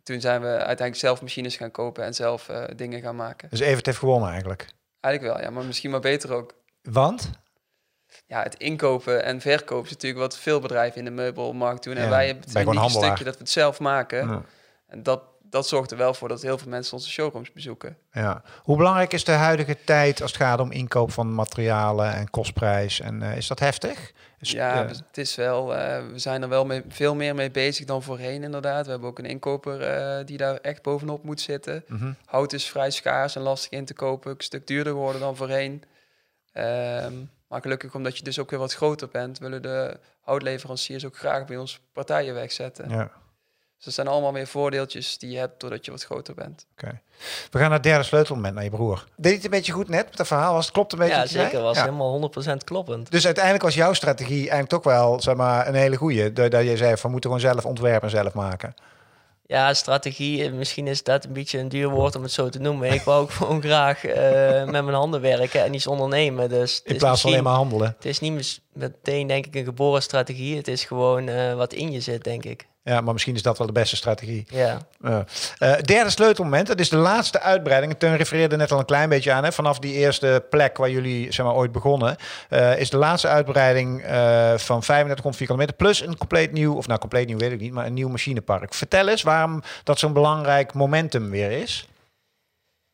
Toen 0.03 0.21
zijn 0.21 0.41
we 0.41 0.47
uiteindelijk 0.47 0.97
zelf 0.97 1.23
machines 1.23 1.57
gaan 1.57 1.71
kopen 1.71 2.05
en 2.05 2.15
zelf 2.15 2.49
eh, 2.49 2.65
dingen 2.77 3.01
gaan 3.01 3.17
maken. 3.17 3.49
Dus 3.51 3.61
Evert 3.61 3.87
heeft 3.87 3.99
gewonnen 3.99 4.29
eigenlijk. 4.31 4.67
Eigenlijk 5.01 5.35
wel, 5.35 5.45
ja, 5.45 5.51
maar 5.51 5.65
misschien 5.65 5.91
maar 5.91 6.01
beter 6.01 6.33
ook. 6.33 6.55
Want? 6.83 7.31
Ja, 8.27 8.43
het 8.43 8.55
inkopen 8.55 9.25
en 9.25 9.41
verkopen 9.41 9.85
is 9.85 9.91
natuurlijk 9.91 10.21
wat 10.21 10.39
veel 10.39 10.61
bedrijven 10.61 10.99
in 10.99 11.05
de 11.05 11.11
meubelmarkt 11.11 11.85
doen. 11.85 11.97
En 11.97 12.03
Ja, 12.05 12.09
wij 12.09 12.27
hebben 12.27 12.45
het 12.45 12.55
unieke 12.55 12.79
handelaar. 12.79 13.05
stukje 13.07 13.25
dat 13.25 13.35
we 13.35 13.41
het 13.41 13.51
zelf 13.51 13.81
maken. 13.81 14.29
Ja. 14.29 14.43
En 14.87 15.03
dat, 15.03 15.23
dat 15.43 15.69
zorgt 15.69 15.91
er 15.91 15.97
wel 15.97 16.15
voor 16.15 16.29
dat 16.29 16.43
heel 16.43 16.59
veel 16.59 16.69
mensen 16.69 16.93
onze 16.93 17.11
showrooms 17.11 17.53
bezoeken. 17.53 17.97
Ja. 18.13 18.43
Hoe 18.63 18.77
belangrijk 18.77 19.13
is 19.13 19.25
de 19.25 19.33
huidige 19.33 19.77
tijd 19.85 20.23
als 20.23 20.33
het 20.33 20.41
gaat 20.41 20.61
om 20.61 20.71
inkoop 20.73 21.13
van 21.13 21.35
materialen 21.35 22.13
en 22.15 22.31
kostprijs? 22.31 23.01
En 23.01 23.23
eh, 23.23 23.37
is 23.37 23.47
dat 23.47 23.59
heftig? 23.59 24.13
Is- 24.41 24.51
Ja, 24.51 24.83
eh, 24.83 24.89
het 24.89 25.19
is 25.19 25.35
wel, 25.35 25.75
eh, 25.77 26.07
we 26.13 26.19
zijn 26.19 26.43
er 26.43 26.49
wel 26.49 26.65
mee, 26.67 26.83
veel 26.89 27.15
meer 27.15 27.35
mee 27.35 27.51
bezig 27.51 27.87
dan 27.87 28.03
voorheen 28.03 28.43
inderdaad. 28.43 28.85
We 28.85 28.91
hebben 28.91 29.09
ook 29.09 29.19
een 29.19 29.25
inkoper 29.27 29.83
eh, 29.83 30.27
die 30.27 30.37
daar 30.37 30.57
echt 30.57 30.83
bovenop 30.83 31.25
moet 31.25 31.41
zitten. 31.41 31.85
mhm. 31.89 32.13
Hout 32.27 32.53
is 32.53 32.69
vrij 32.71 32.91
schaars 32.91 33.37
en 33.37 33.43
lastig 33.43 33.71
in 33.71 33.85
te 33.85 33.95
kopen. 33.95 34.31
Een 34.31 34.37
stuk 34.39 34.67
duurder 34.67 34.93
geworden 34.93 35.21
dan 35.21 35.37
voorheen. 35.37 35.83
Ehm, 36.53 37.13
maar 37.49 37.61
gelukkig 37.61 37.95
omdat 37.95 38.17
je 38.19 38.25
dus 38.25 38.39
ook 38.39 38.51
weer 38.51 38.59
wat 38.59 38.75
groter 38.75 39.09
bent, 39.09 39.39
willen 39.39 39.63
de 39.63 39.99
houtleveranciers 40.21 41.07
ook 41.07 41.17
graag 41.19 41.45
bij 41.47 41.57
ons 41.57 41.81
partijen 41.93 42.35
wegzetten. 42.35 42.89
ja. 42.89 43.11
Dus 43.85 43.95
dat 43.95 44.05
zijn 44.05 44.15
allemaal 44.15 44.33
weer 44.33 44.47
voordeeltjes 44.47 45.19
die 45.19 45.31
je 45.31 45.39
hebt 45.39 45.61
doordat 45.61 45.85
je 45.85 45.91
wat 45.91 46.05
groter 46.05 46.35
bent. 46.35 46.67
Oké. 46.73 47.01
We 47.51 47.59
gaan 47.59 47.61
naar 47.69 47.73
het 47.79 47.83
derde 47.83 48.05
sleutelmoment, 48.05 48.55
naar 48.55 48.65
je 48.65 48.71
broer. 48.71 49.05
Deed 49.17 49.35
het 49.35 49.45
een 49.45 49.51
beetje 49.51 49.73
goed 49.73 49.89
net 49.89 50.09
met 50.09 50.19
het 50.19 50.27
verhaal? 50.27 50.53
Was 50.55 50.65
het 50.65 50.75
klopt 50.75 50.93
een 50.93 50.99
beetje? 50.99 51.15
Ja, 51.15 51.27
zei? 51.27 51.45
zeker. 51.45 51.63
was 51.63 51.77
Ja. 51.77 51.83
helemaal 51.85 52.31
100% 52.59 52.65
kloppend. 52.65 53.11
Dus 53.11 53.25
uiteindelijk 53.25 53.65
was 53.65 53.75
jouw 53.75 53.93
strategie 53.93 54.39
eigenlijk 54.39 54.69
toch 54.69 54.83
wel 54.83 55.21
zeg 55.21 55.35
maar, 55.35 55.69
een 55.69 55.75
hele 55.75 55.97
goeie. 55.97 56.33
Dat 56.33 56.51
dat 56.51 56.65
je 56.65 56.77
zei, 56.77 56.91
van 56.97 57.01
we 57.03 57.09
moeten 57.11 57.31
gewoon 57.31 57.53
zelf 57.53 57.65
ontwerpen 57.67 58.03
en 58.03 58.11
zelf 58.11 58.33
maken. 58.35 58.75
Ja, 59.47 59.75
strategie, 59.75 60.45
eh, 60.45 60.53
misschien 60.53 60.87
is 60.87 61.03
dat 61.03 61.25
een 61.25 61.33
beetje 61.33 61.59
een 61.59 61.69
duur 61.69 61.89
woord 61.89 62.17
om 62.17 62.23
het 62.23 62.33
zo 62.33 62.49
te 62.49 62.59
noemen. 62.59 62.93
Ik 62.93 63.03
wou 63.03 63.23
ook 63.23 63.31
gewoon 63.41 63.63
graag 63.63 64.05
eh, 64.05 64.65
met 64.65 64.85
mijn 64.85 64.93
handen 64.97 65.21
werken 65.21 65.65
en 65.65 65.75
iets 65.75 65.87
ondernemen. 65.87 66.49
Dus 66.49 66.77
het 66.77 66.87
In 66.87 66.95
is 66.95 67.01
plaats 67.01 67.21
van 67.21 67.31
alleen 67.31 67.43
misschien- 67.43 67.61
maar 67.61 67.69
handelen. 67.69 67.95
Het 67.97 68.05
is 68.07 68.21
niet 68.21 68.61
meteen, 68.73 69.27
denk 69.27 69.47
ik, 69.47 69.55
een 69.55 69.65
geboren 69.65 70.03
strategie. 70.03 70.57
Het 70.57 70.69
is 70.69 70.85
gewoon 70.85 71.29
eh, 71.29 71.55
wat 71.55 71.73
in 71.73 71.91
je 71.93 72.01
zit, 72.01 72.25
denk 72.25 72.45
ik. 72.45 72.69
Ja, 72.83 73.01
maar 73.01 73.13
misschien 73.13 73.35
is 73.35 73.43
dat 73.43 73.59
wel 73.59 73.67
de 73.67 73.73
beste 73.73 73.97
strategie. 73.97 74.47
Ja. 74.49 74.79
Eh, 75.59 75.73
derde 75.81 76.11
sleutelmoment, 76.11 76.67
dat 76.67 76.81
is 76.81 76.89
de 76.89 76.97
laatste 76.97 77.41
uitbreiding. 77.41 77.95
Teun 77.99 78.17
refereerde 78.17 78.57
net 78.57 78.73
al 78.73 78.79
een 78.79 78.85
klein 78.85 79.09
beetje 79.09 79.33
aan. 79.33 79.45
Hè. 79.45 79.53
Vanaf 79.53 79.79
die 79.79 79.93
eerste 79.93 80.45
plek 80.51 80.77
waar 80.77 80.91
jullie 80.91 81.33
zeg 81.33 81.47
maar, 81.47 81.55
ooit 81.55 81.73
begonnen, 81.73 82.17
eh, 82.49 82.79
is 82.79 82.91
de 82.91 82.97
laatste 82.97 83.29
uitbreiding 83.29 84.03
eh, 84.03 84.55
van 84.57 84.81
3500 84.81 85.37
vierkante 85.37 85.63
meter 85.63 85.77
plus 85.77 86.01
een 86.07 86.17
compleet 86.17 86.53
nieuw, 86.53 86.75
of 86.75 86.87
nou 86.87 86.99
compleet 86.99 87.27
nieuw 87.27 87.39
weet 87.39 87.53
ik 87.53 87.61
niet, 87.61 87.73
maar 87.73 87.87
een 87.87 87.95
nieuw 87.95 88.09
machinepark. 88.09 88.75
Vertel 88.75 89.09
eens 89.09 89.23
waarom 89.23 89.63
dat 89.85 89.99
zo'n 89.99 90.13
belangrijk 90.13 90.75
momentum 90.75 91.31
weer 91.31 91.51
is. 91.51 91.89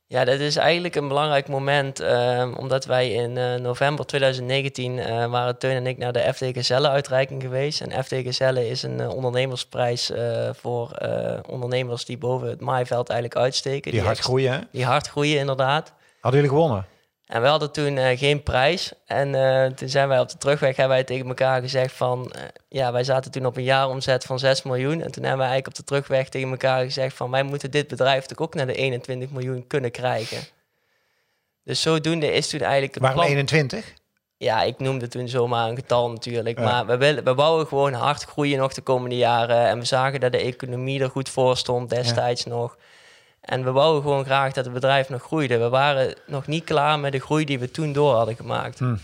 Ja 0.08 0.25
dat 0.25 0.40
is 0.40 0.56
eigenlijk 0.56 0.94
een 0.94 1.08
belangrijk 1.08 1.48
moment. 1.48 2.00
eh, 2.00 2.48
omdat 2.56 2.84
wij 2.84 3.12
in 3.12 3.36
eh, 3.38 3.54
november 3.54 4.06
2019 4.06 4.98
eh, 4.98 5.26
waren 5.26 5.58
Teun 5.58 5.76
en 5.76 5.86
ik 5.86 5.98
naar 5.98 6.12
de 6.12 6.32
FD 6.34 6.44
Gazelle 6.52 6.88
uitreiking 6.88 7.42
geweest. 7.42 7.80
En 7.80 8.04
FD 8.04 8.14
Gazelle 8.14 8.68
is 8.68 8.82
een 8.82 9.00
eh, 9.00 9.08
ondernemersprijs 9.08 10.10
voor 10.52 10.90
ondernemers 11.48 12.04
die 12.04 12.18
boven 12.18 12.48
het 12.48 12.60
maaiveld 12.60 13.08
eigenlijk 13.08 13.40
uitsteken. 13.40 13.90
Die 13.92 14.00
hard 14.00 14.16
echt- 14.16 14.26
groeien. 14.26 14.52
Hè? 14.52 14.58
Die 14.72 14.84
hard 14.84 15.06
groeien, 15.08 15.38
inderdaad. 15.38 15.92
Hadden 16.20 16.40
jullie 16.42 16.56
gewonnen? 16.56 16.86
En 17.26 17.42
we 17.42 17.49
hadden 17.49 17.73
toen 17.73 17.97
eh, 17.99 18.18
geen 18.18 18.42
prijs. 18.42 18.92
En 19.06 19.35
eh, 19.35 19.73
toen 19.73 19.88
zijn 19.88 20.09
wij 20.09 20.21
op 20.21 20.28
de 20.28 20.38
terugweg 20.38 20.76
hebben 20.76 20.97
wij 20.97 21.04
tegen 21.04 21.26
elkaar 21.26 21.61
gezegd 21.61 21.92
van... 21.95 22.33
eh, 22.33 22.42
ja, 22.68 22.92
wij 22.92 23.04
zaten 23.04 23.30
toen 23.30 23.47
op 23.47 23.56
een 23.56 23.62
jaaromzet 23.62 24.25
van 24.25 24.38
6 24.38 24.62
miljoen. 24.62 25.02
En 25.02 25.12
toen 25.12 25.23
hebben 25.23 25.38
wij 25.38 25.49
eigenlijk 25.49 25.66
op 25.66 25.75
de 25.75 25.85
terugweg 25.85 26.28
tegen 26.28 26.50
elkaar 26.50 26.85
gezegd 26.85 27.16
van... 27.16 27.30
wij 27.30 27.42
moeten 27.42 27.71
dit 27.71 27.88
bedrijf 27.88 28.26
toch 28.26 28.38
ook 28.38 28.54
naar 28.54 28.66
de 28.66 28.75
21 28.75 29.30
miljoen 29.30 29.66
kunnen 29.66 29.90
krijgen. 29.90 30.38
Dus 31.64 31.80
zodoende 31.80 32.33
is 32.33 32.49
toen 32.49 32.61
eigenlijk 32.61 32.95
het 32.95 33.02
Waarom 33.02 33.21
plan... 33.21 33.30
21? 33.30 33.92
Ja, 34.37 34.62
ik 34.62 34.78
noemde 34.78 35.09
toen 35.09 35.28
zomaar 35.28 35.68
een 35.68 35.76
getal 35.76 36.11
natuurlijk. 36.11 36.59
Maar 36.59 36.87
we, 36.87 36.97
willen, 36.97 37.25
we 37.25 37.35
wouden 37.35 37.66
gewoon 37.66 37.92
hard 37.92 38.23
groeien 38.23 38.59
nog 38.59 38.75
de 38.75 38.80
komende 38.80 39.16
jaren. 39.16 39.68
En 39.68 39.78
we 39.78 39.85
zagen 39.85 40.21
dat 40.21 40.33
de 40.33 40.38
economie 40.38 41.00
er 41.00 41.11
goed 41.11 41.28
voor 41.28 41.56
stond 41.56 41.90
destijds 41.90 42.45
nog. 42.45 42.76
En 43.46 43.64
we 43.64 43.70
wouden 43.70 44.02
gewoon 44.02 44.24
graag 44.24 44.52
dat 44.52 44.64
het 44.64 44.74
bedrijf 44.74 45.08
nog 45.08 45.22
groeide. 45.22 45.58
We 45.58 45.68
waren 45.68 46.14
nog 46.26 46.46
niet 46.46 46.64
klaar 46.64 46.98
met 46.98 47.12
de 47.12 47.20
groei 47.20 47.44
die 47.44 47.58
we 47.58 47.70
toen 47.70 47.92
door 47.92 48.14
hadden 48.14 48.36
gemaakt. 48.36 48.78
Hm. 48.78 48.96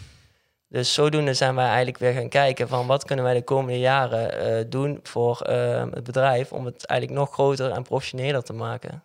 Dus 0.72 0.92
zodoende 0.92 1.34
zijn 1.34 1.54
wij 1.54 1.66
eigenlijk 1.66 1.98
weer 1.98 2.12
gaan 2.12 2.28
kijken 2.28 2.68
van 2.68 2.86
wat 2.86 3.04
kunnen 3.04 3.24
wij 3.24 3.34
de 3.34 3.42
komende 3.42 3.78
jaren 3.78 4.40
eh, 4.40 4.64
doen 4.68 5.00
voor 5.02 5.40
eh, 5.40 5.84
het 5.90 6.04
bedrijf 6.04 6.52
om 6.52 6.64
het 6.64 6.86
eigenlijk 6.86 7.20
nog 7.20 7.32
groter 7.32 7.70
en 7.70 7.82
professioneler 7.82 8.42
te 8.42 8.52
maken. 8.52 9.02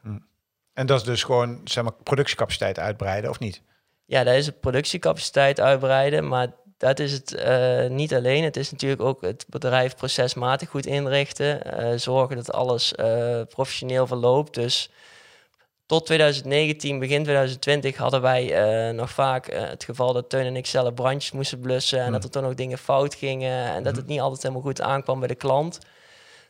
En 0.74 0.86
dat 0.86 1.00
is 1.00 1.06
dus 1.06 1.24
gewoon 1.24 1.62
zeg 1.63 1.84
maar, 1.84 1.94
productiecapaciteit 2.03 2.79
uitbreiden, 2.79 3.29
of 3.29 3.39
niet? 3.39 3.62
Ja, 4.06 4.24
dat 4.24 4.36
is 4.36 4.46
het 4.46 4.60
productiecapaciteit 4.60 5.60
uitbreiden, 5.60 6.27
maar 6.27 6.48
dat 6.77 7.00
is 7.00 7.12
het 7.12 7.34
eh, 7.34 7.88
niet 7.88 8.13
alleen. 8.13 8.44
Het 8.44 8.58
is 8.58 8.72
natuurlijk 8.72 9.01
ook 9.01 9.22
het 9.22 9.46
bedrijf 9.50 9.96
procesmatig 9.96 10.70
goed 10.70 10.86
inrichten, 10.86 11.63
eh, 11.63 11.98
zorgen 11.98 12.36
dat 12.36 12.51
alles 12.51 12.94
professioneel 13.50 14.08
verloopt. 14.08 14.54
Dus 14.54 14.89
tot 15.88 16.06
2019, 16.06 17.00
begin 17.00 17.23
2020 17.23 17.97
hadden 17.97 18.21
wij 18.21 18.54
eh, 18.54 18.93
nog 18.93 19.12
vaak 19.12 19.47
eh, 19.47 19.69
het 19.69 19.84
geval 19.84 20.13
dat 20.13 20.30
Teun 20.30 20.45
en 20.45 20.56
ik 20.56 20.65
zelf 20.65 20.93
brandjes 20.93 21.32
moesten 21.32 21.60
blussen 21.60 22.00
en 22.00 22.12
dat 22.12 22.23
er 22.23 22.30
toen 22.30 22.43
nog 22.43 22.54
dingen 22.54 22.78
fout 22.78 23.15
gingen 23.15 23.65
en 23.65 23.84
dat 23.84 23.95
het 23.95 24.08
niet 24.08 24.19
altijd 24.19 24.41
helemaal 24.41 24.63
goed 24.63 24.82
aankwam 24.82 25.19
bij 25.19 25.28
de 25.28 25.36
klant. 25.36 25.80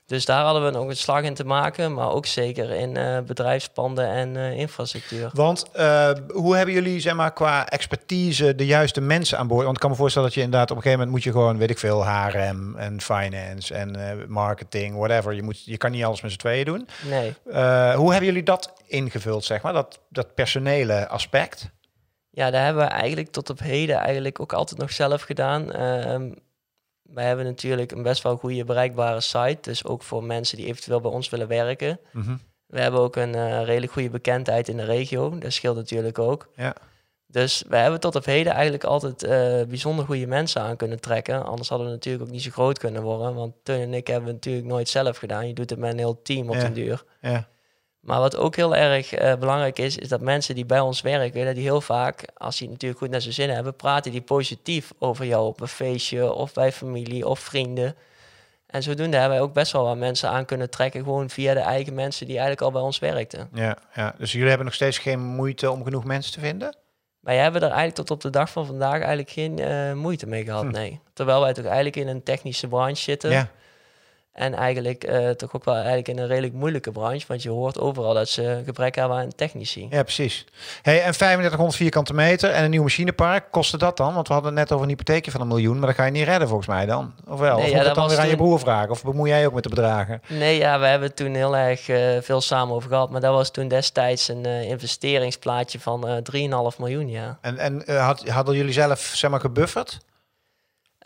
Dus 0.07 0.25
daar 0.25 0.43
hadden 0.43 0.65
we 0.65 0.71
nog 0.71 0.87
een 0.87 0.97
slag 0.97 1.21
in 1.21 1.33
te 1.33 1.43
maken, 1.43 1.93
maar 1.93 2.11
ook 2.11 2.25
zeker 2.25 2.69
in 2.69 2.97
eh, 2.97 3.19
bedrijfspanden 3.19 4.07
en 4.07 4.35
eh, 4.35 4.57
infrastructuur. 4.57 5.29
Want 5.33 5.71
eh, 5.71 6.11
hoe 6.33 6.55
hebben 6.55 6.73
jullie 6.73 6.99
zeg 6.99 7.13
maar, 7.13 7.33
qua 7.33 7.67
expertise 7.67 8.55
de 8.55 8.65
juiste 8.65 9.01
mensen 9.01 9.37
aan 9.37 9.47
boord? 9.47 9.63
Want 9.63 9.75
ik 9.75 9.81
kan 9.81 9.89
me 9.89 9.95
voorstellen 9.95 10.27
dat 10.27 10.37
je 10.37 10.43
inderdaad 10.43 10.71
op 10.71 10.75
een 10.77 10.81
gegeven 10.81 11.05
moment 11.05 11.15
moet 11.17 11.33
je 11.33 11.39
gewoon, 11.39 11.57
weet 11.57 11.69
ik 11.69 11.79
veel, 11.79 12.05
HRM 12.05 12.75
en 12.75 13.01
finance 13.01 13.73
en 13.73 14.25
marketing, 14.27 14.97
whatever. 14.97 15.33
Je, 15.33 15.43
moet, 15.43 15.65
je 15.65 15.77
kan 15.77 15.91
niet 15.91 16.03
alles 16.03 16.21
met 16.21 16.31
z'n 16.31 16.37
tweeën 16.37 16.65
doen. 16.65 16.87
Nee. 17.09 17.33
Hoe 17.95 18.11
hebben 18.11 18.25
jullie 18.25 18.43
dat 18.43 18.73
ingevuld, 18.85 19.45
zeg 19.45 19.61
maar, 19.61 19.73
dat, 19.73 19.99
dat 20.09 20.35
personele 20.35 21.07
aspect? 21.07 21.69
Ja, 22.29 22.51
daar 22.51 22.65
hebben 22.65 22.83
we 22.83 22.89
eigenlijk 22.89 23.31
tot 23.31 23.49
op 23.49 23.59
heden 23.59 23.95
eigenlijk 23.95 24.39
ook 24.39 24.53
altijd 24.53 24.79
nog 24.79 24.91
zelf 24.91 25.21
gedaan. 25.21 25.71
Wij 27.13 27.25
hebben 27.25 27.45
natuurlijk 27.45 27.91
een 27.91 28.01
best 28.03 28.23
wel 28.23 28.37
goede 28.37 28.63
bereikbare 28.63 29.21
site. 29.21 29.57
Dus 29.61 29.85
ook 29.85 30.03
voor 30.03 30.23
mensen 30.23 30.57
die 30.57 30.65
eventueel 30.65 31.01
bij 31.01 31.11
ons 31.11 31.29
willen 31.29 31.47
werken. 31.47 31.99
Mhm. 32.11 32.35
We 32.65 32.79
hebben 32.79 32.99
ook 32.99 33.15
een 33.15 33.35
eh, 33.35 33.63
redelijk 33.63 33.91
goede 33.91 34.09
bekendheid 34.09 34.67
in 34.67 34.77
de 34.77 34.83
regio. 34.85 35.37
Dat 35.37 35.53
scheelt 35.53 35.75
natuurlijk 35.75 36.19
ook. 36.19 36.49
Ja. 36.55 36.75
Dus 37.27 37.63
we 37.67 37.75
hebben 37.77 37.99
tot 37.99 38.15
op 38.15 38.25
heden 38.25 38.53
eigenlijk 38.53 38.83
altijd 38.83 39.23
eh, 39.23 39.61
bijzonder 39.67 40.05
goede 40.05 40.27
mensen 40.27 40.61
aan 40.61 40.75
kunnen 40.75 40.99
trekken. 40.99 41.45
Anders 41.45 41.69
hadden 41.69 41.87
we 41.87 41.93
natuurlijk 41.93 42.23
ook 42.25 42.31
niet 42.31 42.41
zo 42.41 42.49
groot 42.51 42.79
kunnen 42.79 43.01
worden. 43.01 43.35
Want 43.35 43.53
Teun 43.63 43.81
en 43.81 43.93
ik 43.93 44.07
hebben 44.07 44.25
het 44.27 44.35
natuurlijk 44.35 44.65
nooit 44.67 44.89
zelf 44.89 45.17
gedaan. 45.17 45.47
Je 45.47 45.53
doet 45.53 45.69
het 45.69 45.79
met 45.79 45.91
een 45.91 45.97
heel 45.97 46.21
team 46.21 46.49
op 46.49 46.55
Ja. 46.55 46.61
den 46.61 46.73
duur. 46.73 47.03
Ja. 47.21 47.47
Maar 48.07 48.19
wat 48.19 48.35
ook 48.37 48.55
heel 48.55 48.75
erg 48.75 49.13
eh, 49.13 49.35
belangrijk 49.35 49.79
is, 49.79 49.97
is 49.97 50.07
dat 50.07 50.21
mensen 50.21 50.55
die 50.55 50.65
bij 50.65 50.79
ons 50.79 51.01
werken, 51.01 51.45
dat 51.45 51.55
die 51.55 51.63
heel 51.63 51.81
vaak, 51.81 52.25
als 52.37 52.57
die 52.57 52.69
natuurlijk 52.69 52.99
goed 52.99 53.09
naar 53.09 53.21
zijn 53.21 53.33
zin 53.33 53.49
hebben, 53.49 53.75
praten 53.75 54.11
die 54.11 54.21
positief 54.21 54.91
over 54.99 55.25
jou 55.25 55.47
op 55.47 55.61
een 55.61 55.67
feestje 55.67 56.33
of 56.33 56.53
bij 56.53 56.71
familie 56.71 57.27
of 57.27 57.39
vrienden. 57.39 57.95
En 58.67 58.83
zodoende 58.83 59.17
hebben 59.17 59.37
wij 59.37 59.47
ook 59.47 59.53
best 59.53 59.71
wel 59.71 59.83
wat 59.83 59.97
mensen 59.97 60.29
aan 60.29 60.45
kunnen 60.45 60.69
trekken, 60.69 61.03
gewoon 61.03 61.29
via 61.29 61.53
de 61.53 61.59
eigen 61.59 61.93
mensen 61.93 62.25
die 62.25 62.35
eigenlijk 62.35 62.65
al 62.65 62.71
bij 62.71 62.81
ons 62.81 62.99
werkten. 62.99 63.49
Ja, 63.53 63.77
ja, 63.93 64.15
dus 64.17 64.31
jullie 64.31 64.47
hebben 64.47 64.65
nog 64.65 64.75
steeds 64.75 64.97
geen 64.97 65.19
moeite 65.19 65.71
om 65.71 65.83
genoeg 65.83 66.03
mensen 66.03 66.33
te 66.33 66.39
vinden? 66.39 66.75
Wij 67.19 67.37
hebben 67.37 67.61
er 67.61 67.67
eigenlijk 67.67 67.97
tot 67.97 68.11
op 68.11 68.21
de 68.21 68.29
dag 68.29 68.49
van 68.49 68.65
vandaag 68.65 68.99
eigenlijk 68.99 69.29
geen 69.29 69.59
eh, 69.59 69.93
moeite 69.93 70.27
mee 70.27 70.43
gehad, 70.43 70.63
Hm. 70.63 70.71
nee. 70.71 70.99
Terwijl 71.13 71.41
wij 71.41 71.53
toch 71.53 71.65
eigenlijk 71.65 71.95
in 71.95 72.07
een 72.07 72.23
technische 72.23 72.67
branche 72.67 73.01
zitten. 73.01 73.31
Ja. 73.31 73.49
En 74.37 74.53
eigenlijk 74.53 75.03
eh, 75.03 75.29
toch 75.29 75.55
ook 75.55 75.65
wel 75.65 75.75
eigenlijk 75.75 76.07
in 76.07 76.17
een 76.17 76.27
redelijk 76.27 76.53
moeilijke 76.53 76.91
branche, 76.91 77.25
want 77.27 77.43
je 77.43 77.49
hoort 77.49 77.79
overal 77.79 78.13
dat 78.13 78.29
ze 78.29 78.61
gebrek 78.65 78.95
hebben 78.95 79.17
aan 79.17 79.35
technici. 79.35 79.87
Ja, 79.89 80.03
precies. 80.03 80.45
Hey, 80.81 80.95
en 81.03 81.11
3500 81.11 81.75
vierkante 81.75 82.13
meter 82.13 82.49
en 82.49 82.63
een 82.63 82.69
nieuw 82.69 82.81
machinepark, 82.81 83.51
kostte 83.51 83.77
dat 83.77 83.97
dan? 83.97 84.13
Want 84.13 84.27
we 84.27 84.33
hadden 84.33 84.53
net 84.53 84.71
over 84.71 84.83
een 84.83 84.89
hypotheekje 84.89 85.31
van 85.31 85.41
een 85.41 85.47
miljoen, 85.47 85.77
maar 85.77 85.87
dat 85.87 85.95
ga 85.95 86.05
je 86.05 86.11
niet 86.11 86.23
redden 86.23 86.47
volgens 86.47 86.67
mij 86.67 86.85
dan. 86.85 87.13
Of 87.27 87.39
wel? 87.39 87.55
Nee, 87.55 87.65
of 87.65 87.69
ja, 87.71 87.75
moet 87.75 87.85
dat 87.85 87.95
dan 87.95 88.07
weer 88.07 88.19
aan 88.19 88.27
je 88.27 88.35
broer 88.35 88.59
vragen? 88.59 88.89
Of 88.89 89.03
bemoei 89.03 89.29
jij 89.29 89.45
ook 89.45 89.53
met 89.53 89.63
de 89.63 89.69
bedragen? 89.69 90.21
Nee, 90.27 90.57
ja, 90.57 90.79
we 90.79 90.85
hebben 90.85 91.13
toen 91.13 91.33
heel 91.33 91.57
erg 91.57 91.89
eh, 91.89 92.17
veel 92.21 92.41
samen 92.41 92.75
over 92.75 92.89
gehad. 92.89 93.09
Maar 93.09 93.21
dat 93.21 93.33
was 93.33 93.51
toen 93.51 93.67
destijds 93.67 94.27
een 94.27 94.45
eh, 94.45 94.69
investeringsplaatje 94.69 95.79
van 95.79 96.07
eh 96.07 96.71
3,5 96.71 96.77
miljoen, 96.77 97.09
ja. 97.09 97.37
En, 97.41 97.57
en 97.57 97.97
had, 97.99 98.27
hadden 98.27 98.55
jullie 98.55 98.73
zelf 98.73 98.99
zeg 98.99 99.29
maar 99.29 99.39
gebufferd? 99.39 99.97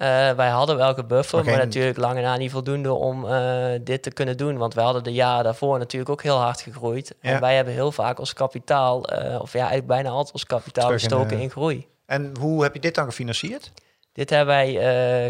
Eh, 0.02 0.32
wij 0.32 0.50
hadden 0.50 0.78
wel 0.78 0.94
gebuffer, 0.94 1.46
Maar 1.46 1.58
natuurlijk 1.58 1.98
lang 1.98 2.18
en 2.18 2.24
na 2.24 2.38
niet 2.38 2.52
voldoende 2.52 2.94
om 2.94 3.28
eh, 3.28 3.66
dit 3.82 4.04
te 4.04 4.12
kunnen 4.12 4.38
doen. 4.38 4.58
Want 4.58 4.74
wij 4.74 4.84
hadden 4.84 5.04
de 5.04 5.12
jaren 5.12 5.44
daarvoor 5.44 5.78
natuurlijk 5.78 6.12
ook 6.12 6.24
heel 6.24 6.38
hard 6.38 6.62
gegroeid. 6.62 7.16
Ja. 7.22 7.30
En 7.30 7.40
wij 7.40 7.56
hebben 7.56 7.74
heel 7.74 7.92
vaak 7.92 8.20
ons 8.20 8.34
kapitaal, 8.34 9.06
eh, 9.06 9.42
of 9.42 9.54
ja, 9.54 9.60
eigenlijk 9.60 9.88
bijna 9.88 10.10
altijd 10.10 10.34
ons 10.34 10.46
kapitaal 10.46 10.86
Terug 10.86 11.02
gestoken 11.02 11.40
in 11.40 11.50
groei. 11.50 11.88
En 12.06 12.34
hoe 12.40 12.64
heb 12.64 12.74
je 12.74 12.80
dit 12.80 12.96
dan 12.96 13.06
gefinancierd? 13.06 13.72
Dit 14.14 14.30
hebben 14.30 14.56
wij 14.56 14.74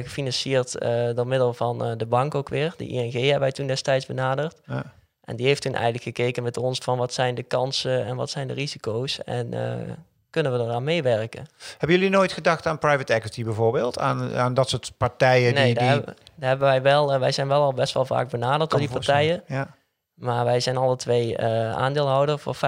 gefinancierd 0.03 0.77
door 1.15 1.27
middel 1.27 1.53
van 1.53 1.97
de 1.97 2.05
bank 2.05 2.36
ook 2.36 2.49
weer. 2.49 2.73
De 2.77 2.88
ING 2.88 3.13
hebben 3.13 3.39
wij 3.39 3.51
toen 3.51 3.67
destijds 3.67 4.05
benaderd. 4.05 4.62
Ja. 4.65 4.93
En 5.23 5.36
die 5.36 5.45
heeft 5.45 5.62
toen 5.62 5.73
eigenlijk 5.73 6.03
gekeken 6.03 6.43
met 6.43 6.57
ons 6.57 6.79
van 6.79 6.97
wat 6.97 7.13
zijn 7.13 7.36
de 7.36 7.43
kansen 7.43 8.05
en 8.05 8.15
wat 8.15 8.29
zijn 8.29 8.47
de 8.47 8.53
risico's. 8.53 9.23
En 9.23 9.53
kunnen 10.31 10.51
we 10.51 10.63
eraan 10.63 10.83
meewerken? 10.83 11.47
Hebben 11.77 11.97
jullie 11.97 12.11
nooit 12.11 12.31
gedacht 12.31 12.65
aan 12.65 12.77
private 12.77 13.13
equity 13.13 13.43
bijvoorbeeld? 13.43 13.99
Aan, 13.99 14.35
aan 14.35 14.53
dat 14.53 14.69
soort 14.69 14.91
partijen 14.97 15.53
nee, 15.53 15.65
die... 15.65 15.73
daar, 15.73 15.83
die 15.83 15.91
hebben, 15.93 16.15
daar 16.35 16.49
hebben 16.49 16.67
wij 16.67 16.81
wel. 16.81 17.13
eh, 17.13 17.19
wij 17.19 17.31
zijn 17.31 17.47
wel 17.47 17.61
al 17.61 17.73
best 17.73 17.93
wel 17.93 18.05
vaak 18.05 18.29
benaderd 18.29 18.69
door 18.69 18.79
die 18.79 18.89
partijen. 18.89 19.43
Ja. 19.47 19.67
Maar 20.13 20.45
wij 20.45 20.59
zijn 20.59 20.77
alle 20.77 20.95
twee 20.95 21.37
eh, 21.37 21.71
aandeelhouder 21.71 22.39
voor 22.39 22.55
50%. 22.55 22.59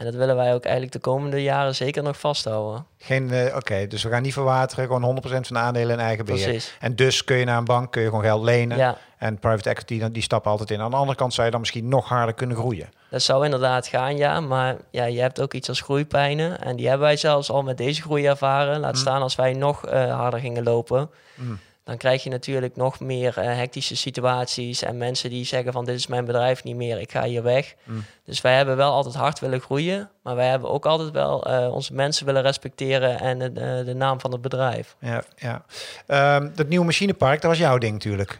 En 0.00 0.06
dat 0.06 0.14
willen 0.14 0.36
wij 0.36 0.54
ook 0.54 0.62
eigenlijk 0.64 0.92
de 0.92 0.98
komende 0.98 1.42
jaren 1.42 1.74
zeker 1.74 2.02
nog 2.02 2.18
vasthouden. 2.20 2.86
Geen, 2.98 3.30
eh, 3.30 3.56
Oké, 3.56 3.86
dus 3.86 4.02
we 4.02 4.08
gaan 4.10 4.22
niet 4.22 4.32
verwateren, 4.32 4.86
gewoon 4.86 5.02
100% 5.02 5.46
van 5.46 5.56
de 5.56 5.62
aandelen 5.62 5.98
in 5.98 6.04
eigen 6.04 6.24
beheer. 6.24 6.44
Precies. 6.44 6.76
En 6.80 6.96
dus 6.96 7.24
kun 7.24 7.36
je 7.36 7.44
naar 7.44 7.58
een 7.58 7.64
bank, 7.64 7.90
kun 7.92 8.02
je 8.02 8.08
gewoon 8.08 8.24
geld 8.24 8.42
lenen. 8.42 8.76
Ja, 8.76 8.96
En 9.18 9.38
private 9.38 9.68
equity, 9.68 9.98
dan- 9.98 10.12
die 10.12 10.22
stappen 10.22 10.50
altijd 10.50 10.70
in. 10.70 10.80
Aan 10.80 10.90
de 10.90 10.96
andere 10.96 11.16
kant 11.18 11.32
zou 11.34 11.44
je 11.46 11.50
dan 11.52 11.60
misschien 11.60 11.88
nog 11.88 12.08
harder 12.08 12.34
kunnen 12.34 12.56
groeien. 12.56 12.88
dat 13.10 13.22
zou 13.22 13.44
inderdaad 13.44 13.86
gaan, 13.86 14.16
ja. 14.16 14.40
Maar 14.40 14.76
ja, 14.90 15.04
je 15.04 15.20
hebt 15.20 15.40
ook 15.40 15.54
iets 15.54 15.68
als 15.68 15.80
groeipijnen. 15.80 16.60
En 16.60 16.76
die 16.76 16.88
hebben 16.88 17.06
wij 17.06 17.16
zelfs 17.16 17.50
al 17.50 17.62
met 17.62 17.76
deze 17.76 18.02
groei 18.02 18.26
ervaren. 18.26 18.80
Laat 18.80 18.92
Mm. 18.94 18.98
staan 19.00 19.22
als 19.22 19.34
wij 19.34 19.52
nog 19.52 19.86
eh, 19.86 20.14
harder 20.16 20.40
gingen 20.40 20.62
lopen. 20.62 21.10
Mm. 21.34 21.58
Dan 21.84 21.96
krijg 21.96 22.22
je 22.22 22.30
natuurlijk 22.30 22.76
nog 22.76 23.00
meer 23.00 23.38
eh, 23.38 23.56
hectische 23.56 23.96
situaties. 23.96 24.82
En 24.82 24.96
mensen 24.96 25.30
die 25.30 25.44
zeggen 25.44 25.72
van 25.72 25.84
dit 25.84 25.94
is 25.94 26.06
mijn 26.06 26.24
bedrijf 26.24 26.64
niet 26.64 26.76
meer, 26.76 27.00
ik 27.00 27.12
ga 27.12 27.24
hier 27.24 27.42
weg. 27.42 27.74
Mm. 27.84 28.04
Dus 28.24 28.40
wij 28.40 28.56
hebben 28.56 28.76
wel 28.76 28.92
altijd 28.92 29.14
hard 29.14 29.38
willen 29.38 29.60
groeien. 29.60 30.10
Maar 30.22 30.36
wij 30.36 30.48
hebben 30.48 30.70
ook 30.70 30.86
altijd 30.86 31.10
wel 31.10 31.44
eh, 31.44 31.74
onze 31.74 31.94
mensen 31.94 32.26
willen 32.26 32.42
respecteren 32.42 33.20
en 33.20 33.38
de, 33.38 33.82
de, 33.84 33.94
naam 33.94 34.20
van 34.20 34.32
het 34.32 34.40
bedrijf. 34.40 34.96
Ja, 35.00 35.24
ja. 35.36 35.64
Ehm, 36.06 36.48
dat 36.54 36.68
nieuwe 36.68 36.84
machinepark, 36.84 37.40
dat 37.40 37.50
was 37.50 37.60
jouw 37.60 37.78
ding 37.78 37.92
natuurlijk. 37.92 38.38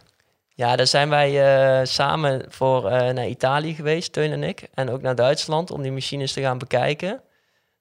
Ja, 0.60 0.76
daar 0.76 0.86
zijn 0.86 1.08
wij 1.08 1.30
eh, 1.80 1.86
samen 1.86 2.44
voor 2.48 2.88
eh, 2.90 3.12
naar 3.12 3.26
Italië 3.26 3.74
geweest, 3.74 4.12
Teun 4.12 4.32
en 4.32 4.42
ik. 4.42 4.68
En 4.74 4.90
ook 4.90 5.02
naar 5.02 5.14
Duitsland 5.14 5.70
om 5.70 5.82
die 5.82 5.92
machines 5.92 6.32
te 6.32 6.40
gaan 6.40 6.58
bekijken. 6.58 7.20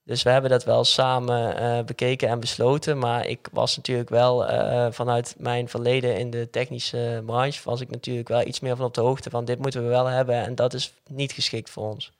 Dus 0.09 0.23
we 0.23 0.29
hebben 0.29 0.49
dat 0.49 0.63
wel 0.63 0.83
samen 0.83 1.57
eh, 1.57 1.83
bekeken 1.83 2.29
en 2.29 2.39
besloten. 2.39 2.97
Maar 2.97 3.27
ik 3.27 3.47
was 3.51 3.75
natuurlijk 3.77 4.09
wel 4.09 4.47
eh, 4.47 4.87
vanuit 4.91 5.35
mijn 5.37 5.69
verleden 5.69 6.17
in 6.17 6.29
de 6.29 6.49
technische 6.49 7.23
branche... 7.25 7.61
was 7.63 7.81
ik 7.81 7.89
natuurlijk 7.89 8.27
wel 8.27 8.47
iets 8.47 8.59
meer 8.59 8.75
van 8.75 8.85
op 8.85 8.93
de 8.93 9.01
hoogte 9.01 9.29
van 9.29 9.45
dit 9.45 9.59
moeten 9.59 9.83
we 9.83 9.89
wel 9.89 10.05
hebben. 10.05 10.35
En 10.35 10.55
dat 10.55 10.73
is 10.73 10.93
niet 11.07 11.31
geschikt 11.31 11.69
voor 11.69 11.83
ons. 11.83 12.11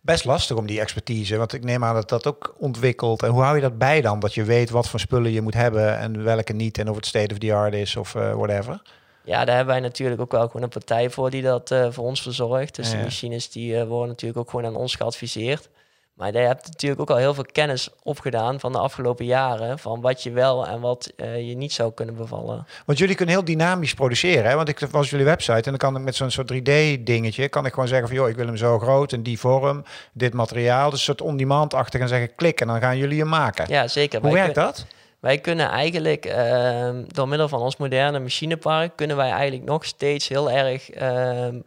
Best 0.00 0.24
lastig 0.24 0.56
om 0.56 0.66
die 0.66 0.80
expertise, 0.80 1.36
want 1.36 1.52
ik 1.52 1.64
neem 1.64 1.84
aan 1.84 1.94
dat 1.94 2.08
dat 2.08 2.26
ook 2.26 2.54
ontwikkelt. 2.58 3.22
En 3.22 3.30
hoe 3.30 3.42
hou 3.42 3.54
je 3.54 3.62
dat 3.62 3.78
bij 3.78 4.00
dan? 4.00 4.20
Dat 4.20 4.34
je 4.34 4.44
weet 4.44 4.70
wat 4.70 4.88
voor 4.88 5.00
spullen 5.00 5.32
je 5.32 5.40
moet 5.40 5.54
hebben 5.54 5.98
en 5.98 6.24
welke 6.24 6.52
niet. 6.52 6.78
En 6.78 6.90
of 6.90 6.96
het 6.96 7.06
state 7.06 7.32
of 7.32 7.38
the 7.38 7.54
art 7.54 7.74
is 7.74 7.96
of 7.96 8.14
eh, 8.14 8.34
whatever. 8.34 8.82
Ja, 9.24 9.44
daar 9.44 9.56
hebben 9.56 9.74
wij 9.74 9.82
natuurlijk 9.82 10.20
ook 10.20 10.32
wel 10.32 10.46
gewoon 10.46 10.62
een 10.62 10.68
partij 10.68 11.10
voor 11.10 11.30
die 11.30 11.42
dat 11.42 11.74
voor 11.90 12.04
ons 12.04 12.22
verzorgt. 12.22 12.76
Dus 12.76 12.90
Ja, 12.90 12.96
de 12.96 13.02
machines 13.02 13.50
die 13.50 13.84
worden 13.84 14.08
natuurlijk 14.08 14.40
ook 14.40 14.50
gewoon 14.50 14.66
aan 14.66 14.76
ons 14.76 14.94
geadviseerd. 14.94 15.68
Maar 16.16 16.32
je 16.32 16.38
hebt 16.38 16.66
natuurlijk 16.66 17.00
ook 17.00 17.10
al 17.10 17.16
heel 17.16 17.34
veel 17.34 17.46
kennis 17.52 17.88
opgedaan 18.02 18.60
van 18.60 18.72
de 18.72 18.78
afgelopen 18.78 19.24
jaren. 19.24 19.78
Van 19.78 20.00
wat 20.00 20.22
je 20.22 20.30
wel 20.30 20.66
en 20.66 20.80
wat 20.80 21.12
eh, 21.16 21.48
je 21.48 21.56
niet 21.56 21.72
zou 21.72 21.92
kunnen 21.92 22.16
bevallen. 22.16 22.66
Want 22.86 22.98
jullie 22.98 23.14
kunnen 23.14 23.34
heel 23.34 23.44
dynamisch 23.44 23.94
produceren. 23.94 24.50
Hè? 24.50 24.56
Want 24.56 24.68
ik 24.68 24.78
was 24.90 25.10
jullie 25.10 25.24
website 25.24 25.52
en 25.52 25.62
dan 25.62 25.76
kan 25.76 25.96
ik 25.96 26.02
met 26.02 26.14
zo'n 26.14 26.30
soort 26.30 26.52
3D-dingetje... 26.52 27.48
kan 27.48 27.66
ik 27.66 27.72
gewoon 27.72 27.88
zeggen 27.88 28.08
van, 28.08 28.16
joh, 28.16 28.28
ik 28.28 28.36
wil 28.36 28.46
hem 28.46 28.56
zo 28.56 28.78
groot 28.78 29.12
en 29.12 29.22
die 29.22 29.38
vorm, 29.38 29.84
dit 30.12 30.32
materiaal. 30.32 30.90
Dus 30.90 30.98
een 30.98 31.04
soort 31.04 31.20
on-demand-achtig 31.20 32.00
en 32.00 32.08
zeggen 32.08 32.34
klik 32.34 32.60
en 32.60 32.66
dan 32.66 32.80
gaan 32.80 32.98
jullie 32.98 33.18
hem 33.18 33.28
maken. 33.28 33.64
Ja, 33.68 33.88
zeker. 33.88 34.20
Hoe 34.20 34.32
Wij 34.32 34.40
werkt 34.40 34.54
dat? 34.54 34.86
Wij 35.20 35.38
kunnen 35.38 35.68
eigenlijk 35.68 36.24
ehm, 36.24 37.04
door 37.06 37.28
middel 37.28 37.48
van 37.48 37.60
ons 37.60 37.76
moderne 37.76 38.18
machinepark... 38.18 38.96
kunnen 38.96 39.16
wij 39.16 39.30
eigenlijk 39.30 39.64
nog 39.64 39.84
steeds 39.84 40.28
heel 40.28 40.50
erg 40.50 40.90
ehm, 40.90 41.60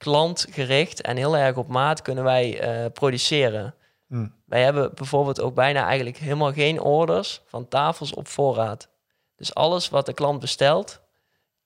klantgericht 0.00 1.00
en 1.00 1.16
heel 1.16 1.36
erg 1.36 1.56
op 1.56 1.68
maat 1.68 2.02
kunnen 2.02 2.24
wij 2.24 2.60
eh, 2.60 2.92
produceren. 2.92 3.74
Hm. 4.08 4.26
Wij 4.46 4.62
hebben 4.62 4.90
bijvoorbeeld 4.94 5.40
ook 5.40 5.54
bijna 5.54 5.86
eigenlijk 5.86 6.16
helemaal 6.16 6.52
geen 6.52 6.80
orders 6.80 7.42
van 7.46 7.68
tafels 7.68 8.14
op 8.14 8.28
voorraad. 8.28 8.88
Dus 9.36 9.54
alles 9.54 9.88
wat 9.88 10.06
de 10.06 10.12
klant 10.12 10.40
bestelt, 10.40 11.00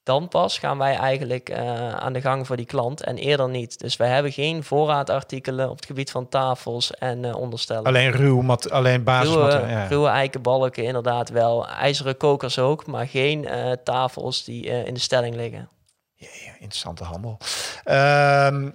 dan 0.03 0.29
pas 0.29 0.59
gaan 0.59 0.79
wij 0.79 0.95
eigenlijk 0.97 1.49
eh, 1.49 1.95
aan 1.95 2.13
de 2.13 2.21
gang 2.21 2.47
voor 2.47 2.57
die 2.57 2.67
klant 2.67 3.03
en 3.03 3.17
eerder 3.17 3.49
niet. 3.49 3.79
Dus 3.79 3.97
wij 3.97 4.09
hebben 4.09 4.33
geen 4.33 4.65
voorraadartikelen 4.65 5.71
op 5.71 5.77
het 5.77 5.87
gebied 5.87 6.11
van 6.11 6.29
tafels 6.29 6.95
en 6.95 7.25
eh, 7.25 7.37
onderstellen. 7.37 7.85
Alleen 7.85 8.11
ruw, 8.11 8.41
mat 8.41 8.71
alleen 8.71 9.05
basismateriaal. 9.05 9.61
Ruwe, 9.61 9.73
Ja. 9.73 9.87
ruwe 9.87 10.09
eikenbalken 10.09 10.85
inderdaad 10.85 11.29
wel. 11.31 11.69
IJzeren 11.69 12.17
kokers 12.17 12.59
ook, 12.59 12.87
maar 12.87 13.07
geen 13.07 13.49
tafels 13.85 14.45
die 14.45 14.63
in 14.63 14.95
de 14.95 15.01
stelling 15.01 15.35
liggen. 15.35 15.69
Jee, 16.15 16.53
interessante 16.59 17.05
handel. 17.05 17.39
Ehm, 17.85 18.71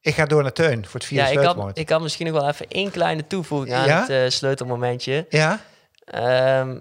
ik 0.00 0.14
ga 0.14 0.24
door 0.24 0.42
naar 0.42 0.52
Teun 0.52 0.84
voor 0.86 1.00
het 1.00 1.04
vierde 1.08 1.22
Ja, 1.24 1.28
ik 1.30 1.34
had, 1.34 1.42
sleutelmoment. 1.42 1.78
ik 1.78 1.88
had 1.88 2.00
misschien 2.00 2.26
nog 2.26 2.40
wel 2.40 2.48
even 2.48 2.68
één 2.68 2.90
kleine 2.90 3.26
toevoeging 3.26 3.74
aan 3.74 3.86
Ja? 3.86 4.00
het 4.00 4.10
eh, 4.10 4.28
sleutelmomentje. 4.28 5.26
Ja? 5.28 5.60
Ehm 6.04 6.78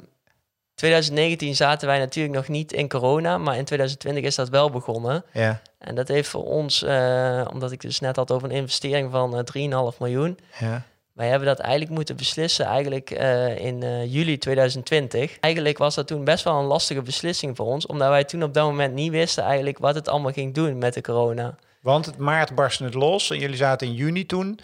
2019 0.75 1.55
zaten 1.55 1.87
wij 1.87 1.99
natuurlijk 1.99 2.35
nog 2.35 2.47
niet 2.47 2.73
in 2.73 2.89
corona, 2.89 3.37
maar 3.37 3.57
in 3.57 3.65
2020 3.65 4.23
is 4.23 4.35
dat 4.35 4.49
wel 4.49 4.69
begonnen. 4.69 5.23
Ja. 5.33 5.61
En 5.77 5.95
dat 5.95 6.07
heeft 6.07 6.29
voor 6.29 6.43
ons, 6.43 6.83
eh, 6.83 7.45
omdat 7.53 7.71
ik 7.71 7.81
dus 7.81 7.99
net 7.99 8.15
had 8.15 8.31
over 8.31 8.49
een 8.49 8.55
investering 8.55 9.11
van 9.11 9.37
eh 9.37 9.43
3,5 9.43 9.99
miljoen. 9.99 10.39
ja. 10.59 10.83
Wij 11.17 11.27
hebben 11.27 11.47
dat 11.47 11.59
eigenlijk 11.59 11.91
moeten 11.91 12.15
beslissen 12.15 12.65
eigenlijk 12.65 13.11
eh, 13.11 13.57
in 13.65 13.83
eh, 13.83 14.13
juli 14.13 14.37
2020. 14.37 15.39
Eigenlijk 15.39 15.77
was 15.77 15.95
dat 15.95 16.07
toen 16.07 16.23
best 16.23 16.43
wel 16.43 16.59
een 16.59 16.65
lastige 16.65 17.01
beslissing 17.01 17.55
voor 17.57 17.65
ons, 17.65 17.85
omdat 17.85 18.09
wij 18.09 18.23
toen 18.23 18.43
op 18.43 18.53
dat 18.53 18.65
moment 18.65 18.93
niet 18.93 19.11
wisten 19.11 19.43
eigenlijk 19.43 19.77
wat 19.77 19.95
het 19.95 20.07
allemaal 20.07 20.31
ging 20.31 20.53
doen 20.53 20.77
met 20.77 20.93
de 20.93 21.01
corona. 21.01 21.55
Want 21.81 22.05
het 22.05 22.17
maart 22.17 22.55
barstte 22.55 22.83
het 22.83 22.93
los 22.93 23.29
en 23.31 23.39
jullie 23.39 23.55
zaten 23.55 23.87
in 23.87 23.93
juni 23.93 24.25
toen. 24.25 24.59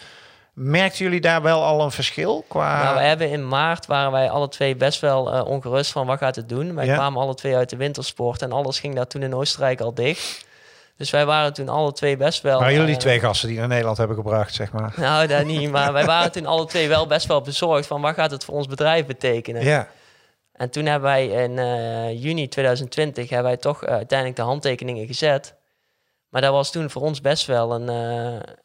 Merkten 0.52 1.04
jullie 1.04 1.20
daar 1.20 1.42
wel 1.42 1.62
al 1.64 1.80
een 1.82 1.90
verschil 1.90 2.44
qua... 2.48 2.82
Nou, 2.82 2.94
wij 2.94 3.08
hebben 3.08 3.30
in 3.30 3.48
maart 3.48 3.86
waren 3.86 4.12
wij 4.12 4.30
alle 4.30 4.48
twee 4.48 4.76
best 4.76 5.00
wel 5.00 5.32
eh, 5.32 5.46
ongerust 5.46 5.92
van 5.92 6.06
wat 6.06 6.18
gaat 6.18 6.36
het 6.36 6.48
doen. 6.48 6.74
Wij 6.74 6.86
Ja. 6.86 6.94
kwamen 6.94 7.20
alle 7.22 7.34
twee 7.34 7.56
uit 7.56 7.70
de 7.70 7.76
wintersport 7.76 8.42
en 8.42 8.52
alles 8.52 8.80
ging 8.80 8.94
daar 8.94 9.06
toen 9.06 9.22
in 9.22 9.34
Oostenrijk 9.34 9.80
al 9.80 9.94
dicht. 9.94 10.46
Dus 10.96 11.10
wij 11.10 11.26
waren 11.26 11.52
toen 11.52 11.68
alle 11.68 11.92
twee 11.92 12.16
best 12.16 12.42
wel. 12.42 12.60
Maar 12.60 12.72
jullie 12.72 12.94
eh, 12.94 13.00
twee 13.00 13.20
gasten 13.20 13.48
die 13.48 13.58
naar 13.58 13.68
Nederland 13.68 13.96
hebben 13.96 14.16
gebracht, 14.16 14.54
zeg 14.54 14.72
maar. 14.72 14.92
Nou, 14.96 15.26
dat 15.26 15.44
niet. 15.54 15.70
Maar 15.70 15.92
wij 15.92 16.04
waren 16.04 16.32
toen 16.32 16.46
alle 16.46 16.66
twee 16.66 16.88
wel 16.88 17.06
best 17.06 17.26
wel 17.26 17.40
bezorgd 17.40 17.86
van 17.86 18.00
wat 18.00 18.14
gaat 18.14 18.30
het 18.30 18.44
voor 18.44 18.54
ons 18.54 18.66
bedrijf 18.66 19.06
betekenen. 19.06 19.64
Ja. 19.64 19.88
En 20.52 20.70
toen 20.70 20.86
hebben 20.86 21.08
wij 21.08 21.26
in 21.26 21.58
eh, 21.58 22.22
juni 22.22 22.48
2020 22.48 23.28
hebben 23.28 23.48
wij 23.48 23.56
toch 23.60 23.84
eh, 23.84 23.94
uiteindelijk 23.94 24.38
de 24.38 24.44
handtekeningen 24.44 25.06
gezet. 25.06 25.54
Maar 26.28 26.42
dat 26.42 26.52
was 26.52 26.70
toen 26.72 26.90
voor 26.90 27.02
ons 27.02 27.20
best 27.20 27.46
wel 27.46 27.74
een, 27.74 27.88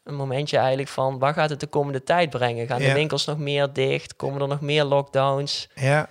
een 0.04 0.14
momentje 0.14 0.56
eigenlijk 0.56 0.88
van... 0.88 1.18
waar 1.18 1.34
gaat 1.34 1.50
het 1.50 1.60
de 1.60 1.66
komende 1.66 2.02
tijd 2.02 2.30
brengen? 2.30 2.66
Gaan 2.66 2.80
Ja. 2.80 2.86
de 2.88 2.94
winkels 2.94 3.24
nog 3.26 3.38
meer 3.38 3.72
dicht? 3.72 4.16
Komen 4.16 4.40
er 4.40 4.48
nog 4.48 4.60
meer 4.60 4.84
lockdowns? 4.84 5.68
ja. 5.74 6.08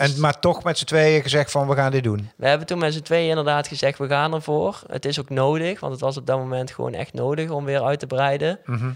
En, 0.00 0.20
maar 0.20 0.38
toch 0.40 0.62
met 0.64 0.78
z'n 0.78 0.84
tweeën 0.84 1.22
gezegd 1.22 1.50
van 1.50 1.68
we 1.68 1.74
gaan 1.74 1.90
dit 1.90 2.02
doen. 2.04 2.30
We 2.36 2.48
hebben 2.48 2.66
toen 2.66 2.78
met 2.78 2.92
z'n 2.94 3.00
tweeën 3.02 3.28
inderdaad 3.28 3.68
gezegd, 3.68 3.98
we 3.98 4.08
gaan 4.08 4.34
ervoor. 4.34 4.82
Het 4.86 5.04
is 5.04 5.20
ook 5.20 5.28
nodig, 5.30 5.80
want 5.80 5.92
het 5.92 6.00
was 6.00 6.16
op 6.16 6.26
dat 6.26 6.38
moment 6.38 6.70
gewoon 6.70 6.94
echt 6.94 7.12
nodig 7.12 7.50
om 7.50 7.64
weer 7.64 7.82
uit 7.82 7.98
te 7.98 8.06
breiden. 8.06 8.58
Mhm. 8.64 8.90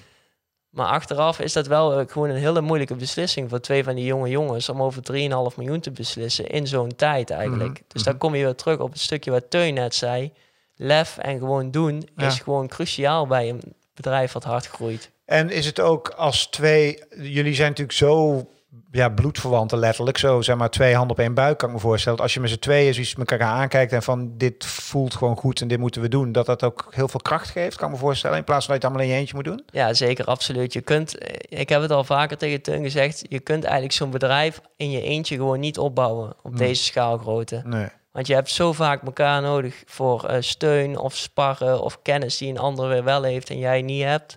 Maar 0.70 0.86
achteraf 0.86 1.40
is 1.40 1.52
dat 1.52 1.66
wel 1.66 1.98
eh, 1.98 2.06
gewoon 2.08 2.28
een 2.30 2.36
hele 2.36 2.60
moeilijke 2.60 2.94
beslissing 2.94 3.50
voor 3.50 3.60
twee 3.60 3.84
van 3.84 3.94
die 3.94 4.04
jonge 4.04 4.28
jongens 4.28 4.68
om 4.68 4.82
over 4.82 5.02
3,5 5.02 5.56
miljoen 5.56 5.80
te 5.80 5.90
beslissen 5.90 6.46
in 6.46 6.66
zo'n 6.66 6.96
tijd 6.96 7.30
eigenlijk. 7.30 7.70
Mhm, 7.72 7.82
Dus 7.88 8.02
dan 8.02 8.18
kom 8.18 8.34
je 8.34 8.44
weer 8.44 8.54
terug 8.54 8.78
op 8.78 8.92
het 8.92 9.00
stukje 9.00 9.30
wat 9.30 9.50
Teun 9.50 9.74
net 9.74 9.94
zei. 9.94 10.32
Lef 10.76 11.18
en 11.18 11.38
gewoon 11.38 11.70
doen 11.70 12.08
Ja. 12.16 12.26
is 12.26 12.38
gewoon 12.40 12.68
cruciaal 12.68 13.26
bij 13.26 13.48
een 13.48 13.60
bedrijf 13.94 14.32
wat 14.32 14.44
hard 14.44 14.66
groeit. 14.66 15.10
En 15.24 15.50
is 15.50 15.66
het 15.66 15.80
ook 15.80 16.08
als 16.08 16.46
twee... 16.46 17.02
Jullie 17.16 17.54
zijn 17.54 17.68
natuurlijk 17.68 17.98
zo 17.98 18.48
ja, 18.94 19.08
bloedverwanten 19.08 19.78
letterlijk. 19.78 20.18
Zo 20.18 20.42
zeg 20.42 20.56
maar 20.56 20.70
twee 20.70 20.94
handen 20.94 21.16
op 21.16 21.22
één 21.22 21.34
buik 21.34 21.58
kan 21.58 21.68
ik 21.68 21.74
me 21.74 21.80
voorstellen. 21.80 22.18
Als 22.18 22.34
je 22.34 22.40
met 22.40 22.50
z'n 22.50 22.58
tweeën 22.58 22.94
zoiets 22.94 23.14
met 23.14 23.30
elkaar 23.30 23.48
aankijkt 23.48 23.92
en 23.92 24.02
van 24.02 24.32
dit 24.36 24.64
voelt 24.66 25.14
gewoon 25.14 25.36
goed 25.36 25.60
en 25.60 25.68
dit 25.68 25.78
moeten 25.78 26.00
we 26.00 26.08
doen. 26.08 26.32
Dat 26.32 26.46
dat 26.46 26.62
ook 26.62 26.86
heel 26.90 27.08
veel 27.08 27.20
kracht 27.20 27.50
geeft, 27.50 27.76
kan 27.76 27.88
ik 27.88 27.94
me 27.94 28.00
voorstellen. 28.00 28.36
In 28.36 28.44
plaats 28.44 28.66
van 28.66 28.74
dat 28.74 28.82
je 28.82 28.88
het 28.88 28.96
allemaal 28.96 29.12
in 29.12 29.18
je 29.18 29.20
eentje 29.20 29.34
moet 29.34 29.56
doen. 29.56 29.64
Ja, 29.80 29.94
zeker, 29.94 30.24
absoluut. 30.24 30.72
Je 30.72 30.80
kunt, 30.80 31.18
eh, 31.18 31.60
ik 31.60 31.68
heb 31.68 31.82
het 31.82 31.90
al 31.90 32.04
vaker 32.04 32.36
tegen 32.36 32.62
Teun 32.62 32.82
gezegd, 32.82 33.24
je 33.28 33.40
kunt 33.40 33.64
eigenlijk 33.64 33.94
zo'n 33.94 34.10
bedrijf 34.10 34.60
in 34.76 34.90
je 34.90 35.02
eentje 35.02 35.36
gewoon 35.36 35.60
niet 35.60 35.78
opbouwen 35.78 36.32
op 36.42 36.56
deze 36.56 36.82
schaalgrootte. 36.82 37.62
Nee. 37.64 37.88
Want 38.12 38.26
je 38.26 38.34
hebt 38.34 38.50
zo 38.50 38.72
vaak 38.72 39.02
elkaar 39.02 39.42
nodig 39.42 39.82
voor 39.86 40.24
eh, 40.24 40.36
steun 40.40 40.98
of 40.98 41.16
sparren 41.16 41.82
of 41.82 42.02
kennis 42.02 42.38
die 42.38 42.50
een 42.50 42.58
ander 42.58 42.88
weer 42.88 43.04
wel 43.04 43.22
heeft 43.22 43.50
en 43.50 43.58
jij 43.58 43.82
niet 43.82 44.04
hebt. 44.04 44.36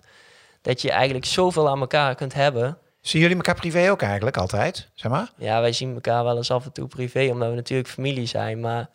Dat 0.62 0.82
je 0.82 0.90
eigenlijk 0.90 1.24
zoveel 1.24 1.68
aan 1.68 1.80
elkaar 1.80 2.14
kunt 2.14 2.34
hebben. 2.34 2.78
Zien 3.08 3.20
jullie 3.20 3.36
elkaar 3.36 3.54
privé 3.54 3.90
ook 3.90 4.02
eigenlijk 4.02 4.36
altijd? 4.36 4.88
Zeg 4.94 5.10
maar? 5.10 5.28
Ja, 5.36 5.60
wij 5.60 5.72
zien 5.72 5.94
elkaar 5.94 6.24
wel 6.24 6.36
eens 6.36 6.50
af 6.50 6.64
en 6.64 6.72
toe 6.72 6.86
privé, 6.86 7.28
omdat 7.30 7.48
we 7.48 7.54
natuurlijk 7.54 7.88
familie 7.88 8.26
zijn. 8.26 8.60
Maar, 8.60 8.88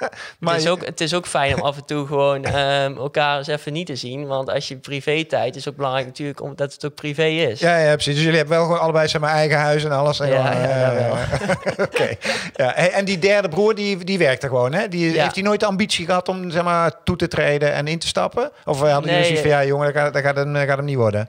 Maar 0.38 0.54
het, 0.54 0.62
is 0.62 0.68
ook, 0.68 0.84
het 0.84 1.00
is 1.00 1.14
ook 1.14 1.26
fijn 1.26 1.54
om 1.54 1.60
af 1.60 1.76
en 1.76 1.84
toe 1.84 2.06
gewoon 2.06 2.44
ehm, 2.54 2.96
elkaar 2.96 3.38
eens 3.38 3.46
even 3.46 3.72
niet 3.72 3.86
te 3.86 3.96
zien. 3.96 4.26
Want 4.26 4.50
als 4.50 4.68
je 4.68 4.76
privé 4.76 5.24
tijd 5.24 5.56
is 5.56 5.68
ook 5.68 5.76
belangrijk 5.76 6.06
natuurlijk 6.06 6.40
omdat 6.40 6.72
het 6.72 6.84
ook 6.84 6.94
privé 6.94 7.24
is. 7.24 7.60
Ja, 7.60 7.78
ja, 7.78 7.92
precies. 7.92 8.14
Dus 8.14 8.22
jullie 8.22 8.38
hebben 8.38 8.56
wel 8.56 8.66
gewoon 8.66 8.80
allebei 8.80 9.18
maar, 9.18 9.32
eigen 9.32 9.58
huis 9.58 9.84
en 9.84 9.92
alles. 9.92 10.20
En 10.20 10.28
Ja, 10.28 10.46
gewoon, 10.46 10.68
ja, 10.68 10.92
eh. 10.92 11.84
Oké. 11.86 12.08
Ja, 12.54 12.74
en 12.74 13.04
die 13.04 13.18
derde 13.18 13.48
broer, 13.48 13.74
die, 13.74 14.04
die 14.04 14.18
werkt 14.18 14.42
er 14.42 14.48
gewoon, 14.48 14.72
hè? 14.72 14.88
Die, 14.88 15.12
Ja. 15.12 15.22
Heeft 15.22 15.34
hij 15.34 15.44
nooit 15.44 15.60
de 15.60 15.66
ambitie 15.66 16.06
gehad 16.06 16.28
om 16.28 16.50
zeg 16.50 16.62
maar, 16.62 17.02
toe 17.04 17.16
te 17.16 17.28
treden 17.28 17.72
en 17.72 17.86
in 17.86 17.98
te 17.98 18.06
stappen? 18.06 18.50
Of 18.64 18.80
hadden 18.80 19.10
jullie 19.10 19.24
zoiets 19.24 19.40
van, 19.40 19.50
ja 19.50 19.64
jongen, 19.64 19.86
dat 19.86 20.02
gaat, 20.02 20.12
dat 20.12 20.22
gaat, 20.22 20.36
hem, 20.36 20.52
dat 20.52 20.66
gaat 20.66 20.76
hem 20.76 20.84
niet 20.86 20.96
worden? 20.96 21.28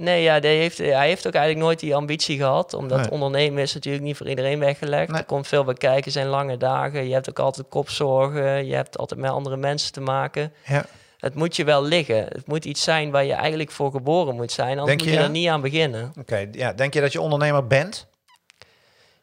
Nee, 0.00 0.22
ja, 0.22 0.40
die 0.40 0.50
heeft, 0.50 0.78
hij 0.78 1.06
heeft 1.08 1.26
ook 1.26 1.34
eigenlijk 1.34 1.64
nooit 1.64 1.80
die 1.80 1.94
ambitie 1.94 2.36
gehad. 2.38 2.74
Omdat 2.74 2.98
Nee. 2.98 3.10
ondernemen 3.10 3.62
is 3.62 3.74
natuurlijk 3.74 4.04
niet 4.04 4.16
voor 4.16 4.28
iedereen 4.28 4.58
weggelegd. 4.58 5.08
Nee. 5.10 5.18
Er 5.20 5.26
komt 5.26 5.46
veel 5.46 5.64
bij 5.64 5.74
kijken, 5.74 6.12
zijn 6.12 6.26
lange 6.26 6.56
dagen. 6.56 7.06
Je 7.08 7.12
hebt 7.14 7.28
ook 7.28 7.38
altijd 7.38 7.68
kopzorgen. 7.68 8.66
Je 8.66 8.74
hebt 8.74 8.98
altijd 8.98 9.20
met 9.20 9.30
andere 9.30 9.56
mensen 9.56 9.92
te 9.92 10.00
maken. 10.00 10.52
Ja. 10.66 10.84
Het 11.18 11.34
moet 11.34 11.56
je 11.56 11.64
wel 11.64 11.82
liggen. 11.84 12.16
Het 12.16 12.46
moet 12.46 12.64
iets 12.64 12.82
zijn 12.82 13.10
waar 13.10 13.24
je 13.24 13.32
eigenlijk 13.32 13.70
voor 13.70 13.90
geboren 13.90 14.34
moet 14.34 14.52
zijn. 14.52 14.78
Anders 14.78 14.86
Denk 14.86 15.00
moet 15.00 15.08
je 15.10 15.16
ja? 15.16 15.22
er 15.24 15.30
niet 15.30 15.48
aan 15.48 15.60
beginnen. 15.60 16.12
Oké, 16.18 16.48
ja. 16.52 16.72
Denk 16.72 16.94
je 16.94 17.00
dat 17.00 17.12
je 17.12 17.20
ondernemer 17.20 17.66
bent? 17.66 18.06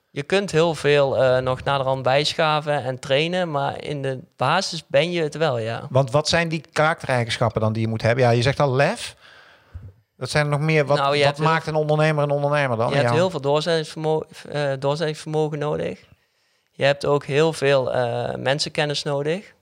Je 0.09 0.23
kunt 0.23 0.51
heel 0.51 0.75
veel 0.75 1.17
eh, 1.23 1.37
nog 1.37 1.63
naderhand 1.63 2.03
bijschaven 2.03 2.83
en 2.83 2.99
trainen. 2.99 3.51
Maar 3.51 3.83
in 3.83 4.01
de 4.01 4.19
basis 4.37 4.83
ben 4.87 5.11
je 5.11 5.21
het 5.21 5.35
wel, 5.35 5.57
ja. 5.57 5.87
Want 5.89 6.11
wat 6.11 6.27
zijn 6.29 6.49
die 6.49 6.63
karaktereigenschappen 6.71 7.61
dan 7.61 7.73
die 7.73 7.81
je 7.81 7.87
moet 7.87 8.01
hebben? 8.01 8.23
Ja, 8.23 8.29
je 8.29 8.41
zegt 8.41 8.59
al 8.59 8.73
lef. 8.73 9.15
Wat 10.21 10.29
zijn 10.29 10.45
er 10.45 10.51
nog 10.51 10.59
meer? 10.59 10.85
Wat, 10.85 10.97
Nou, 10.97 11.19
wat 11.23 11.37
heel- 11.37 11.45
maakt 11.45 11.67
een 11.67 11.75
ondernemer 11.75 12.23
een 12.23 12.29
ondernemer 12.31 12.77
dan? 12.77 12.89
Je 12.89 12.95
hebt 12.95 13.09
heel 13.11 13.29
veel 13.29 13.41
doorzettingsvermogen, 13.41 14.27
eh, 14.49 14.71
doorzettingsvermogen 14.79 15.59
nodig. 15.59 15.99
Je 16.71 16.83
hebt 16.83 17.05
ook 17.05 17.25
heel 17.25 17.53
veel 17.53 17.93
eh, 17.93 18.35
mensenkennis 18.35 19.03
nodig. 19.03 19.53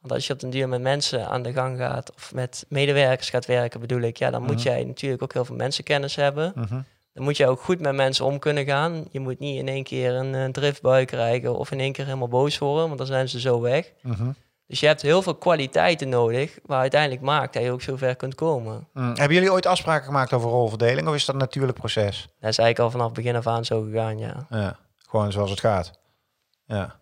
Want 0.00 0.12
als 0.12 0.26
je 0.26 0.32
op 0.32 0.40
den 0.40 0.50
duur 0.50 0.68
met 0.68 0.80
mensen 0.80 1.28
aan 1.28 1.42
de 1.42 1.52
gang 1.52 1.78
gaat, 1.78 2.12
of 2.14 2.34
met 2.34 2.64
medewerkers 2.68 3.30
gaat 3.30 3.46
werken, 3.46 3.80
bedoel 3.80 4.00
ik, 4.00 4.16
ja, 4.16 4.30
dan 4.30 4.42
moet 4.42 4.54
Mhm. 4.56 4.62
jij 4.68 4.84
natuurlijk 4.84 5.22
ook 5.22 5.32
heel 5.32 5.44
veel 5.44 5.56
mensenkennis 5.56 6.14
hebben. 6.16 6.52
Mhm. 6.54 6.80
Dan 7.12 7.24
moet 7.24 7.36
je 7.36 7.46
ook 7.46 7.60
goed 7.60 7.80
met 7.80 7.94
mensen 7.94 8.24
om 8.24 8.38
kunnen 8.38 8.64
gaan. 8.64 9.04
Je 9.10 9.20
moet 9.20 9.38
niet 9.38 9.58
in 9.58 9.68
één 9.68 9.84
keer 9.84 10.14
een 10.14 10.34
eh, 10.34 10.44
driftbui 10.44 11.04
krijgen 11.04 11.56
of 11.58 11.70
in 11.70 11.80
één 11.80 11.92
keer 11.92 12.04
helemaal 12.04 12.28
boos 12.28 12.58
worden, 12.58 12.86
want 12.86 12.98
dan 12.98 13.06
zijn 13.06 13.28
ze 13.28 13.40
zo 13.40 13.60
weg. 13.60 13.92
Mhm. 14.02 14.30
Dus 14.68 14.80
je 14.80 14.86
hebt 14.86 15.02
heel 15.02 15.22
veel 15.22 15.34
kwaliteiten 15.34 16.08
nodig, 16.08 16.58
waar 16.66 16.80
uiteindelijk 16.80 17.22
maakt 17.22 17.52
dat 17.52 17.62
je 17.62 17.70
ook 17.70 17.82
zover 17.82 18.16
kunt 18.16 18.34
komen. 18.34 18.88
Mm. 18.92 19.06
Hebben 19.14 19.34
jullie 19.34 19.52
ooit 19.52 19.66
afspraken 19.66 20.04
gemaakt 20.04 20.32
over 20.32 20.50
rolverdeling 20.50 21.08
of 21.08 21.14
is 21.14 21.24
dat 21.24 21.34
een 21.34 21.40
natuurlijk 21.40 21.78
proces? 21.78 22.28
Dat 22.40 22.50
is 22.50 22.58
eigenlijk 22.58 22.78
al 22.78 22.90
vanaf 22.90 23.12
begin 23.12 23.36
af 23.36 23.46
aan 23.46 23.64
zo 23.64 23.82
gegaan, 23.82 24.18
ja. 24.18 24.46
Ja, 24.50 24.76
gewoon 25.08 25.32
zoals 25.32 25.50
het 25.50 25.60
gaat. 25.60 25.92
Ja. 26.66 26.96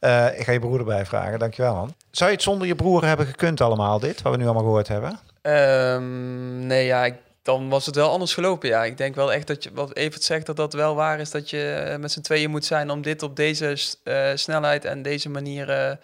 Eh, 0.00 0.38
ik 0.38 0.44
ga 0.44 0.52
je 0.52 0.58
broer 0.58 0.78
erbij 0.78 1.06
vragen, 1.06 1.38
dankjewel 1.38 1.74
man. 1.74 1.94
Zou 2.10 2.30
je 2.30 2.36
het 2.36 2.44
zonder 2.44 2.66
je 2.66 2.74
broer 2.74 3.04
hebben 3.04 3.26
gekund 3.26 3.60
allemaal, 3.60 3.98
dit, 3.98 4.22
wat 4.22 4.32
we 4.32 4.38
nu 4.38 4.44
allemaal 4.44 4.62
gehoord 4.62 4.88
hebben? 4.88 5.18
Ehm, 5.42 6.66
nee, 6.66 6.86
ja, 6.86 7.04
ik, 7.04 7.14
dan 7.42 7.68
was 7.68 7.86
het 7.86 7.94
wel 7.94 8.10
anders 8.10 8.34
gelopen. 8.34 8.68
Ja, 8.68 8.84
ik 8.84 8.96
denk 8.96 9.14
wel 9.14 9.32
echt 9.32 9.46
dat 9.46 9.62
je, 9.62 9.70
wat 9.72 9.96
Evert 9.96 10.22
zegt, 10.22 10.46
dat 10.46 10.56
dat 10.56 10.72
wel 10.72 10.94
waar 10.94 11.20
is. 11.20 11.30
Dat 11.30 11.50
je 11.50 11.96
met 12.00 12.12
z'n 12.12 12.20
tweeën 12.20 12.50
moet 12.50 12.64
zijn 12.64 12.90
om 12.90 13.02
dit 13.02 13.22
op 13.22 13.36
deze 13.36 13.76
eh, 14.04 14.30
snelheid 14.34 14.84
en 14.84 15.02
deze 15.02 15.28
manier 15.28 15.70
eh, 15.70 15.96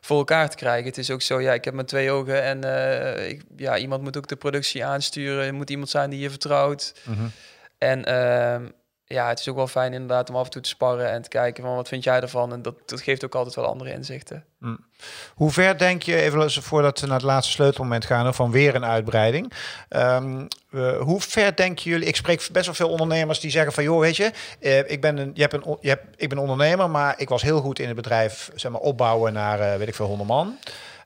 voor 0.00 0.18
elkaar 0.18 0.50
te 0.50 0.56
krijgen. 0.56 0.86
Het 0.86 0.98
is 0.98 1.10
ook 1.10 1.22
zo, 1.22 1.40
ja, 1.40 1.52
ik 1.52 1.64
heb 1.64 1.74
maar 1.74 1.84
twee 1.84 2.10
ogen 2.10 2.42
en 2.42 2.64
eh, 2.64 3.28
ik, 3.28 3.42
ja, 3.56 3.78
iemand 3.78 4.02
moet 4.02 4.16
ook 4.16 4.28
de 4.28 4.36
productie 4.36 4.84
aansturen. 4.84 5.46
Er 5.46 5.54
moet 5.54 5.70
iemand 5.70 5.90
zijn 5.90 6.10
die 6.10 6.20
je 6.20 6.30
vertrouwt. 6.30 6.94
En 7.78 8.04
ehm, 8.04 8.66
ja, 9.12 9.28
het 9.28 9.38
is 9.38 9.48
ook 9.48 9.56
wel 9.56 9.66
fijn 9.66 9.92
inderdaad 9.92 10.28
om 10.28 10.36
af 10.36 10.44
en 10.44 10.50
toe 10.50 10.62
te 10.62 10.68
sparren 10.68 11.10
en 11.10 11.22
te 11.22 11.28
kijken 11.28 11.64
van 11.64 11.74
wat 11.74 11.88
vind 11.88 12.04
jij 12.04 12.20
ervan. 12.20 12.52
En 12.52 12.62
dat, 12.62 12.74
dat 12.86 13.00
geeft 13.00 13.24
ook 13.24 13.34
altijd 13.34 13.54
wel 13.54 13.66
andere 13.66 13.92
inzichten. 13.92 14.44
Hoe 15.34 15.50
ver 15.50 15.78
denk 15.78 16.02
je, 16.02 16.16
even 16.16 16.50
voordat 16.62 17.00
we 17.00 17.06
naar 17.06 17.16
het 17.16 17.24
laatste 17.24 17.52
sleutelmoment 17.52 18.04
gaan, 18.04 18.34
van 18.34 18.50
weer 18.50 18.74
een 18.74 18.84
uitbreiding. 18.84 19.52
Ehm, 19.88 20.46
eh, 20.70 21.00
hoe 21.00 21.20
ver 21.20 21.56
denken 21.56 21.90
jullie, 21.90 22.08
ik 22.08 22.16
spreek 22.16 22.48
best 22.52 22.66
wel 22.66 22.74
veel 22.74 22.88
ondernemers 22.88 23.40
die 23.40 23.50
zeggen 23.50 23.72
van, 23.72 23.84
joh, 23.84 24.00
weet 24.00 24.16
je, 24.16 24.32
eh, 24.60 24.90
ik, 24.90 25.00
ben 25.00 25.16
een, 25.16 25.30
je 25.34 25.40
hebt 25.40 25.54
een, 25.54 25.76
je 25.80 25.88
hebt, 25.88 26.04
ik 26.16 26.28
ben 26.28 26.38
ondernemer, 26.38 26.90
maar 26.90 27.14
ik 27.16 27.28
was 27.28 27.42
heel 27.42 27.60
goed 27.60 27.78
in 27.78 27.86
het 27.86 27.96
bedrijf, 27.96 28.50
zeg 28.54 28.70
maar, 28.70 28.80
opbouwen 28.80 29.32
naar, 29.32 29.60
eh, 29.60 29.76
weet 29.76 29.88
ik 29.88 29.94
veel, 29.94 30.06
100 30.06 30.28
man. 30.28 30.58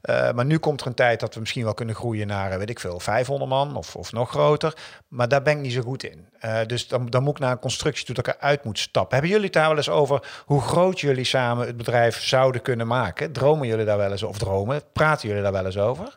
Eh, 0.04 0.32
maar 0.32 0.44
nu 0.44 0.58
komt 0.58 0.80
er 0.80 0.86
een 0.86 0.94
tijd 0.94 1.20
dat 1.20 1.34
we 1.34 1.40
misschien 1.40 1.64
wel 1.64 1.74
kunnen 1.74 1.94
groeien 1.94 2.26
naar, 2.26 2.50
eh, 2.50 2.58
weet 2.58 2.70
ik 2.70 2.80
veel, 2.80 3.00
500 3.00 3.50
man 3.50 3.76
of, 3.76 3.96
of 3.96 4.12
nog 4.12 4.30
groter. 4.30 4.74
Maar 5.08 5.28
daar 5.28 5.42
ben 5.42 5.56
ik 5.56 5.62
niet 5.62 5.72
zo 5.72 5.80
goed 5.80 6.04
in. 6.04 6.28
Eh, 6.38 6.58
dus 6.66 6.88
dan, 6.88 7.06
dan 7.06 7.22
moet 7.22 7.34
ik 7.34 7.38
naar 7.38 7.50
een 7.50 7.58
constructie 7.58 8.06
toe 8.06 8.14
dat 8.14 8.26
ik 8.26 8.34
eruit 8.34 8.64
moet 8.64 8.78
stappen. 8.78 9.12
Hebben 9.12 9.30
jullie 9.30 9.46
het 9.46 9.54
daar 9.54 9.68
wel 9.68 9.76
eens 9.76 9.88
over 9.88 10.42
hoe 10.44 10.60
groot 10.60 11.00
jullie 11.00 11.24
samen 11.24 11.66
het 11.66 11.76
bedrijf 11.76 12.22
zouden 12.22 12.62
kunnen 12.62 12.86
maken? 12.86 13.32
Dromen 13.32 13.66
jullie 13.66 13.84
daar 13.84 13.96
wel 13.96 14.10
eens 14.10 14.24
over? 14.24 14.40
Dromen? 14.40 14.82
Praten 14.92 15.28
jullie 15.28 15.42
daar 15.42 15.52
wel 15.52 15.66
eens 15.66 15.78
over? 15.78 16.16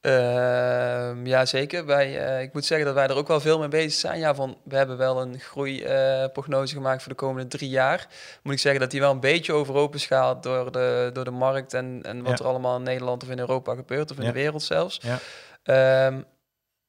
Ehm, 0.00 1.26
ja, 1.26 1.44
zeker. 1.46 1.86
Wij, 1.86 2.26
eh, 2.26 2.42
ik 2.42 2.52
moet 2.52 2.64
zeggen 2.64 2.86
dat 2.86 2.94
wij 2.94 3.06
er 3.06 3.16
ook 3.16 3.28
wel 3.28 3.40
veel 3.40 3.58
mee 3.58 3.68
bezig 3.68 3.92
zijn. 3.92 4.18
Ja, 4.18 4.34
van, 4.34 4.56
we 4.64 4.76
hebben 4.76 4.96
wel 4.96 5.20
een 5.20 5.38
groeiprognose 5.40 6.74
gemaakt 6.74 7.02
voor 7.02 7.12
de 7.12 7.18
komende 7.18 7.48
drie 7.48 7.68
jaar. 7.70 8.06
Moet 8.42 8.52
ik 8.52 8.58
zeggen 8.60 8.80
dat 8.80 8.90
die 8.90 9.00
wel 9.00 9.10
een 9.10 9.20
beetje 9.20 9.52
overhoop 9.52 9.94
is 9.94 10.06
gehaald 10.06 10.42
door 10.42 10.72
de, 10.72 11.10
door 11.12 11.24
de 11.24 11.30
markt 11.30 11.74
en, 11.74 12.00
en 12.02 12.22
wat 12.22 12.38
Ja. 12.38 12.44
er 12.44 12.50
allemaal 12.50 12.76
in 12.76 12.82
Nederland 12.82 13.22
of 13.22 13.28
in 13.30 13.38
Europa 13.38 13.74
gebeurt, 13.74 14.10
of 14.10 14.16
in 14.16 14.22
Ja. 14.24 14.28
de 14.32 14.38
wereld 14.38 14.62
zelfs. 14.62 15.00
Ja. 15.02 15.18
Ehm, 15.62 16.20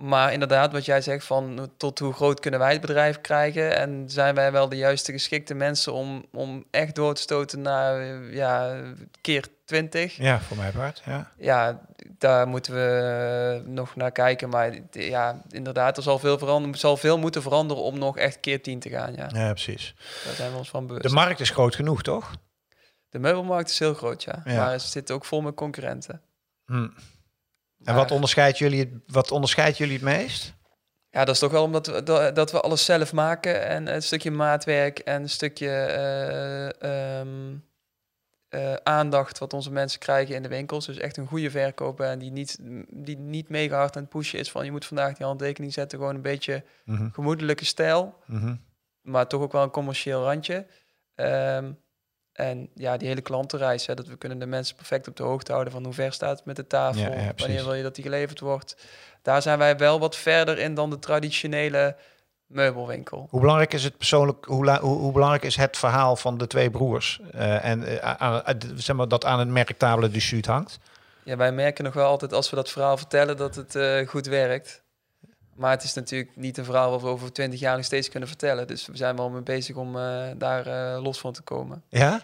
maar 0.01 0.33
inderdaad, 0.33 0.71
wat 0.71 0.85
jij 0.85 1.01
zegt 1.01 1.25
van 1.25 1.71
tot 1.77 1.99
hoe 1.99 2.13
groot 2.13 2.39
kunnen 2.39 2.59
wij 2.59 2.71
het 2.71 2.81
bedrijf 2.81 3.21
krijgen 3.21 3.77
en 3.77 4.09
zijn 4.09 4.35
wij 4.35 4.51
wel 4.51 4.69
de 4.69 4.75
juiste 4.77 5.11
geschikte 5.11 5.53
mensen 5.53 5.93
om, 5.93 6.25
om 6.31 6.65
echt 6.71 6.95
door 6.95 7.13
te 7.13 7.21
stoten 7.21 7.61
naar 7.61 8.23
ja, 8.33 8.81
keer 9.21 9.47
20? 9.65 10.15
Ja, 10.15 10.39
voor 10.39 10.57
mij 10.57 10.71
part. 10.71 11.01
Ja. 11.05 11.31
ja, 11.37 11.81
daar 12.17 12.47
moeten 12.47 12.73
we 12.73 13.61
eh, 13.63 13.69
nog 13.69 13.95
naar 13.95 14.11
kijken. 14.11 14.49
Maar 14.49 14.77
ja, 14.91 15.41
inderdaad, 15.49 15.97
er 15.97 16.03
zal 16.03 16.19
veel, 16.19 16.37
veranderen, 16.37 16.77
zal 16.77 16.97
veel 16.97 17.17
moeten 17.17 17.41
veranderen 17.41 17.83
om 17.83 17.97
nog 17.97 18.17
echt 18.17 18.39
keer 18.39 18.61
10 18.61 18.79
te 18.79 18.89
gaan. 18.89 19.13
Ja, 19.13 19.29
ja, 19.33 19.51
precies. 19.51 19.95
daar 20.25 20.33
zijn 20.33 20.51
we 20.51 20.57
ons 20.57 20.69
van 20.69 20.87
bewust. 20.87 21.07
De 21.07 21.13
markt 21.13 21.39
is 21.39 21.49
groot 21.49 21.75
genoeg, 21.75 22.01
toch? 22.01 22.31
De 23.09 23.19
meubelmarkt 23.19 23.69
is 23.69 23.79
heel 23.79 23.93
groot, 23.93 24.23
ja. 24.23 24.41
Ja. 24.45 24.65
Maar 24.65 24.79
ze 24.79 24.87
zitten 24.87 25.15
ook 25.15 25.25
vol 25.25 25.41
met 25.41 25.55
concurrenten. 25.55 26.21
Hm. 26.65 26.87
En 27.83 27.95
wat 27.95 28.11
onderscheidt 28.11 28.57
jullie, 28.57 29.03
wat 29.07 29.31
onderscheidt 29.31 29.77
jullie 29.77 29.93
het 29.93 30.03
meest? 30.03 30.53
Ja, 31.09 31.25
dat 31.25 31.33
is 31.33 31.39
toch 31.41 31.51
wel 31.51 31.63
omdat 31.63 31.87
we, 31.87 32.03
dat, 32.03 32.35
dat 32.35 32.51
we 32.51 32.61
alles 32.61 32.85
zelf 32.85 33.13
maken. 33.13 33.65
En 33.67 33.93
een 33.93 34.03
stukje 34.03 34.31
maatwerk 34.31 34.99
en 34.99 35.21
een 35.21 35.29
stukje 35.29 35.69
eh, 35.69 37.19
ehm, 37.19 37.55
eh, 38.49 38.73
aandacht 38.73 39.37
wat 39.37 39.53
onze 39.53 39.71
mensen 39.71 39.99
krijgen 39.99 40.35
in 40.35 40.41
de 40.43 40.47
winkels. 40.49 40.85
Dus 40.85 40.97
echt 40.97 41.17
een 41.17 41.27
goede 41.27 41.49
verkoper 41.51 42.05
en 42.05 42.19
die 42.19 42.31
niet, 42.31 42.57
die 42.89 43.17
niet 43.17 43.49
mega 43.49 43.77
hard 43.77 43.95
aan 43.95 44.01
het 44.01 44.11
pushen 44.11 44.39
is 44.39 44.51
van 44.51 44.65
je 44.65 44.71
moet 44.71 44.85
vandaag 44.85 45.17
die 45.17 45.25
handtekening 45.25 45.73
zetten. 45.73 45.99
Gewoon 45.99 46.15
een 46.15 46.21
beetje 46.21 46.63
Mhm. 46.85 47.09
gemoedelijke 47.11 47.65
stijl. 47.65 48.15
Mhm. 48.25 48.55
maar 49.01 49.27
toch 49.27 49.41
ook 49.41 49.51
wel 49.51 49.63
een 49.63 49.69
commercieel 49.69 50.23
randje. 50.23 50.65
Ehm, 51.15 51.71
en 52.33 52.69
ja, 52.75 52.97
die 52.97 53.07
hele 53.07 53.21
klantenreis, 53.21 53.85
hè, 53.85 53.93
dat 53.93 54.07
we 54.07 54.17
kunnen 54.17 54.39
de 54.39 54.45
mensen 54.45 54.75
perfect 54.75 55.07
op 55.07 55.15
de 55.15 55.23
hoogte 55.23 55.51
houden 55.51 55.73
van 55.73 55.83
hoe 55.83 55.93
ver 55.93 56.13
staat 56.13 56.37
het 56.37 56.45
met 56.45 56.55
de 56.55 56.67
tafel, 56.67 57.01
Ja, 57.01 57.33
wanneer 57.37 57.63
wil 57.63 57.73
je 57.73 57.83
dat 57.83 57.95
die 57.95 58.03
geleverd 58.03 58.39
wordt. 58.39 58.77
Daar 59.21 59.41
zijn 59.41 59.57
wij 59.57 59.77
wel 59.77 59.99
wat 59.99 60.15
verder 60.15 60.57
in 60.57 60.73
dan 60.73 60.89
de 60.89 60.99
traditionele 60.99 61.95
meubelwinkel. 62.51 63.27
Hoe 63.29 63.39
belangrijk 63.39 63.73
is 63.73 63.83
het 63.83 63.97
persoonlijk, 63.97 64.45
hoe, 64.45 64.77
hoe, 64.77 64.97
hoe 64.97 65.11
belangrijk 65.11 65.43
is 65.43 65.55
het 65.55 65.77
verhaal 65.77 66.15
van 66.15 66.37
de 66.37 66.47
twee 66.47 66.69
broers? 66.69 67.21
Eh, 67.31 67.65
en 67.65 67.83
eh, 67.83 68.15
aan, 68.15 68.43
zeg 68.75 68.95
maar, 68.95 69.07
dat 69.07 69.25
aan 69.25 69.39
het 69.39 69.47
merktable 69.47 70.09
du 70.09 70.19
Sud 70.19 70.45
hangt? 70.45 70.79
Ja, 71.23 71.37
wij 71.37 71.51
merken 71.51 71.83
nog 71.83 71.93
wel 71.93 72.07
altijd 72.07 72.33
als 72.33 72.49
we 72.49 72.55
dat 72.55 72.69
verhaal 72.69 72.97
vertellen 72.97 73.37
dat 73.37 73.55
het 73.55 73.75
eh, 73.75 74.07
goed 74.07 74.25
werkt. 74.25 74.80
Maar 75.55 75.71
het 75.71 75.83
is 75.83 75.93
natuurlijk 75.93 76.31
niet 76.35 76.57
een 76.57 76.65
verhaal 76.65 76.91
wat 76.91 77.01
we 77.01 77.07
over 77.07 77.31
twintig 77.31 77.59
jaar 77.59 77.75
nog 77.75 77.85
steeds 77.85 78.09
kunnen 78.09 78.29
vertellen. 78.29 78.67
Dus 78.67 78.87
we 78.87 78.97
zijn 78.97 79.15
wel 79.15 79.29
mee 79.29 79.41
bezig 79.41 79.75
om 79.75 79.97
eh, 79.97 80.23
daar 80.37 80.67
eh, 80.67 81.03
los 81.03 81.19
van 81.19 81.33
te 81.33 81.41
komen. 81.41 81.83
Ja? 81.89 82.21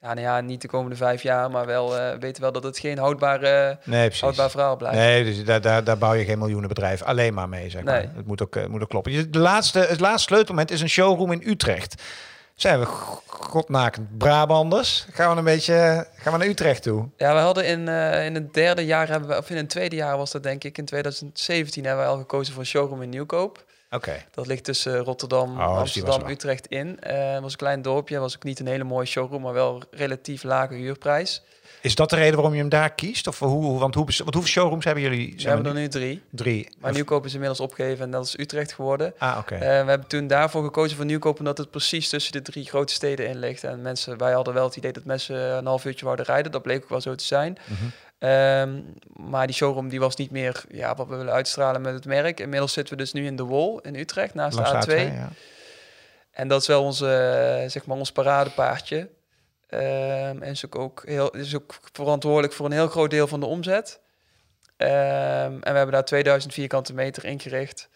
Ja, 0.00 0.14
nou 0.14 0.20
ja, 0.20 0.40
niet 0.40 0.60
de 0.60 0.68
komende 0.68 0.96
vijf 0.96 1.22
jaar, 1.22 1.50
maar 1.50 1.66
wel 1.66 1.98
eh, 1.98 2.18
weten 2.18 2.42
wel 2.42 2.52
dat 2.52 2.62
het 2.62 2.78
geen 2.78 2.98
houdbare, 2.98 3.78
Nee, 3.84 4.10
houdbaar 4.20 4.50
verhaal 4.50 4.76
blijft. 4.76 4.96
Nee, 4.96 5.24
dus 5.24 5.44
daar, 5.44 5.60
daar, 5.60 5.84
daar 5.84 5.98
bouw 5.98 6.12
je 6.12 6.24
geen 6.24 6.38
miljoenenbedrijf 6.38 7.02
alleen 7.02 7.34
maar 7.34 7.48
mee, 7.48 7.70
zeg 7.70 7.82
maar. 7.82 7.98
Nee. 7.98 8.08
Het 8.14 8.26
moet 8.26 8.42
ook, 8.42 8.68
moet 8.68 8.82
ook 8.82 8.88
kloppen. 8.88 9.30
De 9.30 9.38
laatste, 9.38 9.78
het 9.78 10.00
laatste 10.00 10.28
sleutelmoment 10.28 10.70
is 10.70 10.80
een 10.80 10.88
showroom 10.88 11.32
in 11.32 11.42
Utrecht. 11.44 12.02
Zijn 12.54 12.80
we 12.80 12.86
godnakend 13.26 14.18
Brabanders? 14.18 15.06
Gaan 15.12 15.30
we 15.32 15.38
een 15.38 15.44
beetje 15.44 16.06
gaan 16.16 16.32
we 16.32 16.38
naar 16.38 16.48
Utrecht 16.48 16.82
toe? 16.82 17.08
Ja, 17.16 17.34
we 17.34 17.40
hadden 17.40 17.66
in, 17.66 17.88
eh, 17.88 18.24
in 18.24 18.34
het 18.34 18.54
derde 18.54 18.84
jaar, 18.84 19.08
hebben 19.08 19.28
we, 19.28 19.36
of 19.36 19.50
in 19.50 19.56
het 19.56 19.68
tweede 19.70 19.96
jaar 19.96 20.16
was 20.16 20.30
dat 20.30 20.42
denk 20.42 20.64
ik, 20.64 20.78
in 20.78 20.84
2017 20.84 21.84
hebben 21.84 22.04
we 22.04 22.10
al 22.10 22.16
gekozen 22.18 22.52
voor 22.52 22.62
een 22.62 22.68
showroom 22.68 23.02
in 23.02 23.08
Nieuwkoop. 23.08 23.64
Oké. 23.90 24.24
Dat 24.30 24.46
ligt 24.46 24.64
tussen 24.64 24.98
Rotterdam, 24.98 25.50
Oh, 25.60 25.68
dus 25.68 25.78
Amsterdam. 25.78 26.28
Utrecht 26.28 26.66
in. 26.66 27.00
Eh, 27.00 27.32
het 27.32 27.42
was 27.42 27.52
een 27.52 27.58
klein 27.58 27.82
dorpje, 27.82 28.18
was 28.18 28.36
ook 28.36 28.44
niet 28.44 28.60
een 28.60 28.66
hele 28.66 28.84
mooie 28.84 29.06
showroom, 29.06 29.42
maar 29.42 29.52
wel 29.52 29.82
relatief 29.90 30.42
lage 30.42 30.74
huurprijs. 30.74 31.42
Is 31.82 31.94
dat 31.94 32.10
de 32.10 32.16
reden 32.16 32.34
waarom 32.34 32.52
je 32.52 32.60
hem 32.60 32.68
daar 32.68 32.92
kiest? 32.94 33.26
Of 33.26 33.38
hoe, 33.38 33.78
want, 33.78 33.94
hoe, 33.94 34.04
want 34.04 34.34
hoeveel 34.34 34.52
showrooms 34.52 34.84
hebben 34.84 35.02
jullie? 35.02 35.34
We 35.36 35.48
hebben 35.48 35.66
er 35.66 35.74
nu 35.74 35.88
drie, 35.88 36.22
Drie. 36.30 36.68
maar 36.78 36.92
Nieuwkoop 36.92 37.24
is 37.24 37.32
inmiddels 37.32 37.60
opgegeven 37.60 38.04
en 38.04 38.10
dat 38.10 38.26
is 38.26 38.38
Utrecht 38.38 38.72
geworden. 38.72 39.14
Ah, 39.18 39.38
oké. 39.38 39.54
Eh, 39.54 39.60
we 39.60 39.66
hebben 39.66 40.06
toen 40.06 40.26
daarvoor 40.26 40.64
gekozen 40.64 40.96
voor 40.96 41.06
Nieuwkoop 41.06 41.38
omdat 41.38 41.58
het 41.58 41.70
precies 41.70 42.08
tussen 42.08 42.32
de 42.32 42.42
drie 42.42 42.64
grote 42.64 42.92
steden 42.92 43.28
in 43.28 43.38
ligt. 43.38 43.64
En 43.64 43.82
mensen, 43.82 44.18
wij 44.18 44.32
hadden 44.32 44.54
wel 44.54 44.64
het 44.64 44.76
idee 44.76 44.92
dat 44.92 45.04
mensen 45.04 45.36
een 45.36 45.66
half 45.66 45.84
uurtje 45.84 46.04
wouden 46.04 46.26
rijden. 46.26 46.52
Dat 46.52 46.62
bleek 46.62 46.82
ook 46.82 46.88
wel 46.88 47.00
zo 47.00 47.14
te 47.14 47.24
zijn. 47.24 47.58
Mhm. 47.64 47.84
Ehm, 48.18 48.80
maar 49.30 49.46
die 49.46 49.56
showroom 49.56 49.88
die 49.88 50.00
was 50.00 50.16
niet 50.16 50.30
meer 50.30 50.64
ja, 50.70 50.94
wat 50.94 51.08
we 51.08 51.16
willen 51.16 51.32
uitstralen 51.32 51.80
met 51.80 51.94
het 51.94 52.04
merk. 52.04 52.40
Inmiddels 52.40 52.72
zitten 52.72 52.96
we 52.96 53.02
dus 53.02 53.12
nu 53.12 53.26
in 53.26 53.36
de 53.36 53.42
Wol 53.42 53.80
in 53.80 53.94
Utrecht 53.94 54.34
naast 54.34 54.56
Langs 54.56 54.86
de 54.86 54.92
A2. 54.92 55.14
ja. 55.14 55.28
En 56.30 56.48
dat 56.48 56.60
is 56.60 56.66
wel 56.66 56.82
onze, 56.82 57.64
zeg 57.66 57.86
maar, 57.86 57.96
ons 57.96 58.12
paradepaardje. 58.12 59.08
Ehm, 59.72 60.42
en 60.42 60.50
is 60.50 60.64
ook, 60.66 60.76
ook 60.76 61.02
heel, 61.06 61.30
is 61.30 61.54
ook 61.56 61.74
verantwoordelijk 61.92 62.52
voor 62.52 62.66
een 62.66 62.72
heel 62.72 62.88
groot 62.88 63.10
deel 63.10 63.26
van 63.26 63.40
de 63.40 63.46
omzet. 63.46 64.00
Ehm, 64.76 64.92
en 65.52 65.60
we 65.60 65.76
hebben 65.76 65.92
daar 65.92 66.04
2000 66.04 66.52
vierkante 66.54 66.94
meter 66.94 67.24
ingericht. 67.24 67.88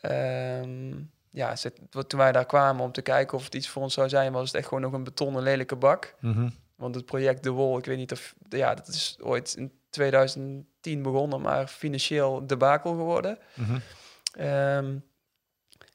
Ehm, 0.00 0.92
ja, 1.30 1.56
zit- 1.56 1.80
toen 2.06 2.18
wij 2.18 2.32
daar 2.32 2.46
kwamen 2.46 2.84
om 2.84 2.92
te 2.92 3.02
kijken 3.02 3.36
of 3.38 3.44
het 3.44 3.54
iets 3.54 3.68
voor 3.68 3.82
ons 3.82 3.94
zou 3.94 4.08
zijn, 4.08 4.32
was 4.32 4.46
het 4.46 4.54
echt 4.56 4.68
gewoon 4.68 4.82
nog 4.82 4.92
een 4.92 5.04
betonnen 5.04 5.42
lelijke 5.42 5.76
bak. 5.76 6.14
Mhm. 6.20 6.48
Want 6.76 6.94
het 6.94 7.04
project 7.04 7.42
De 7.42 7.50
Wol, 7.50 7.78
ik 7.78 7.84
weet 7.84 7.96
niet 7.96 8.12
of... 8.12 8.34
Ja, 8.48 8.74
dat 8.74 8.88
is 8.88 9.16
ooit 9.20 9.54
in 9.56 9.72
2010 9.90 11.02
begonnen, 11.02 11.40
maar 11.40 11.66
financieel 11.66 12.46
debakel 12.46 12.90
geworden. 12.90 13.38
Mhm. 13.54 14.98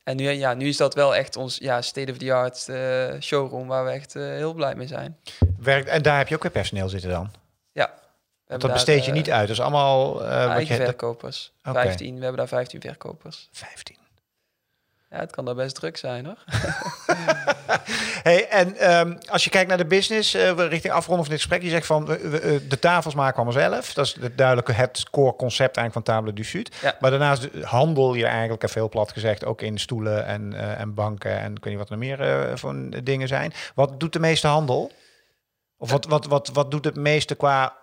En 0.04 0.16
nu, 0.16 0.30
ja, 0.30 0.54
nu 0.54 0.68
is 0.68 0.78
dat 0.78 0.94
wel 0.94 1.16
echt 1.16 1.36
ons 1.36 1.58
ja, 1.58 1.82
state-of-the-art 1.82 2.70
eh, 2.70 3.22
showroom 3.22 3.68
waar 3.68 3.86
we 3.86 3.92
echt 3.92 4.16
eh, 4.16 4.24
heel 4.24 4.54
blij 4.54 4.76
mee 4.76 4.88
zijn. 4.88 5.18
Werkt, 5.60 5.88
en 5.88 6.02
daar 6.02 6.18
heb 6.18 6.28
je 6.28 6.36
ook 6.36 6.42
weer 6.42 6.52
personeel 6.52 6.90
zitten 6.90 7.10
dan? 7.10 7.32
Ja. 7.72 7.94
Want 8.48 8.62
dat 8.62 8.74
besteed 8.74 9.06
je 9.06 9.12
eh, 9.12 9.18
niet 9.18 9.32
uit. 9.32 9.48
Dat 9.48 9.58
is 9.58 9.62
allemaal... 9.62 10.14
wat 10.14 10.24
eigen 10.28 10.76
je, 10.76 10.84
verkopers. 10.84 11.54
Oké. 11.64 11.80
15, 11.82 12.16
we 12.16 12.22
hebben 12.22 12.38
daar 12.38 12.48
15 12.48 12.82
verkopers. 12.82 13.50
15. 13.52 13.98
Ja, 15.10 15.20
het 15.20 15.32
kan 15.32 15.46
daar 15.46 15.56
best 15.56 15.76
druk 15.76 15.98
zijn 15.98 16.26
hoor. 16.26 16.44
Hey, 18.24 18.48
en 18.50 18.78
ehm, 18.78 19.16
als 19.26 19.44
je 19.44 19.50
kijkt 19.50 19.70
naar 19.70 19.78
de 19.78 19.86
business, 19.86 20.32
we 20.32 20.68
richting 20.68 20.94
afronden 20.94 21.26
van 21.26 21.34
dit 21.34 21.44
gesprek, 21.44 21.62
je 21.62 21.70
zegt 21.70 21.86
van 21.86 22.12
eh, 22.12 22.20
de 22.70 22.80
tafels 22.80 23.16
maken 23.16 23.32
we 23.32 23.42
allemaal 23.42 23.72
zelf. 23.72 23.94
Dat 23.94 24.06
is 24.06 24.18
het 24.20 24.38
duidelijke 24.38 24.72
het 24.72 25.10
core 25.10 25.36
concept 25.36 25.78
eigenlijk 25.78 26.08
van 26.08 26.16
Table 26.16 26.34
du 26.34 26.44
Sud. 26.44 26.76
Ja. 26.82 26.96
Maar 27.00 27.10
daarnaast 27.10 27.42
de- 27.42 27.66
handel 27.66 28.14
je 28.14 28.26
eigenlijk, 28.26 28.64
even 28.64 28.80
heel 28.80 28.90
plat 28.90 29.12
gezegd, 29.12 29.46
ook 29.46 29.62
in 29.62 29.78
stoelen 29.78 30.26
en, 30.26 30.54
eh, 30.54 30.80
en 30.80 30.94
banken 30.94 31.40
en 31.40 31.54
weet 31.54 31.66
niet 31.66 31.78
wat 31.78 31.90
er 31.90 31.98
meer 31.98 32.52
voor 32.60 32.76
dingen 33.04 33.28
zijn. 33.28 33.54
Wat 33.76 34.00
doet 34.00 34.14
de 34.14 34.20
meeste 34.20 34.48
handel? 34.48 34.92
Of 35.78 35.92
wat, 35.92 36.06
wat, 36.06 36.26
wat, 36.26 36.50
wat 36.54 36.72
doet 36.72 36.86
het 36.86 36.96
meeste 36.96 37.36
qua, 37.36 37.76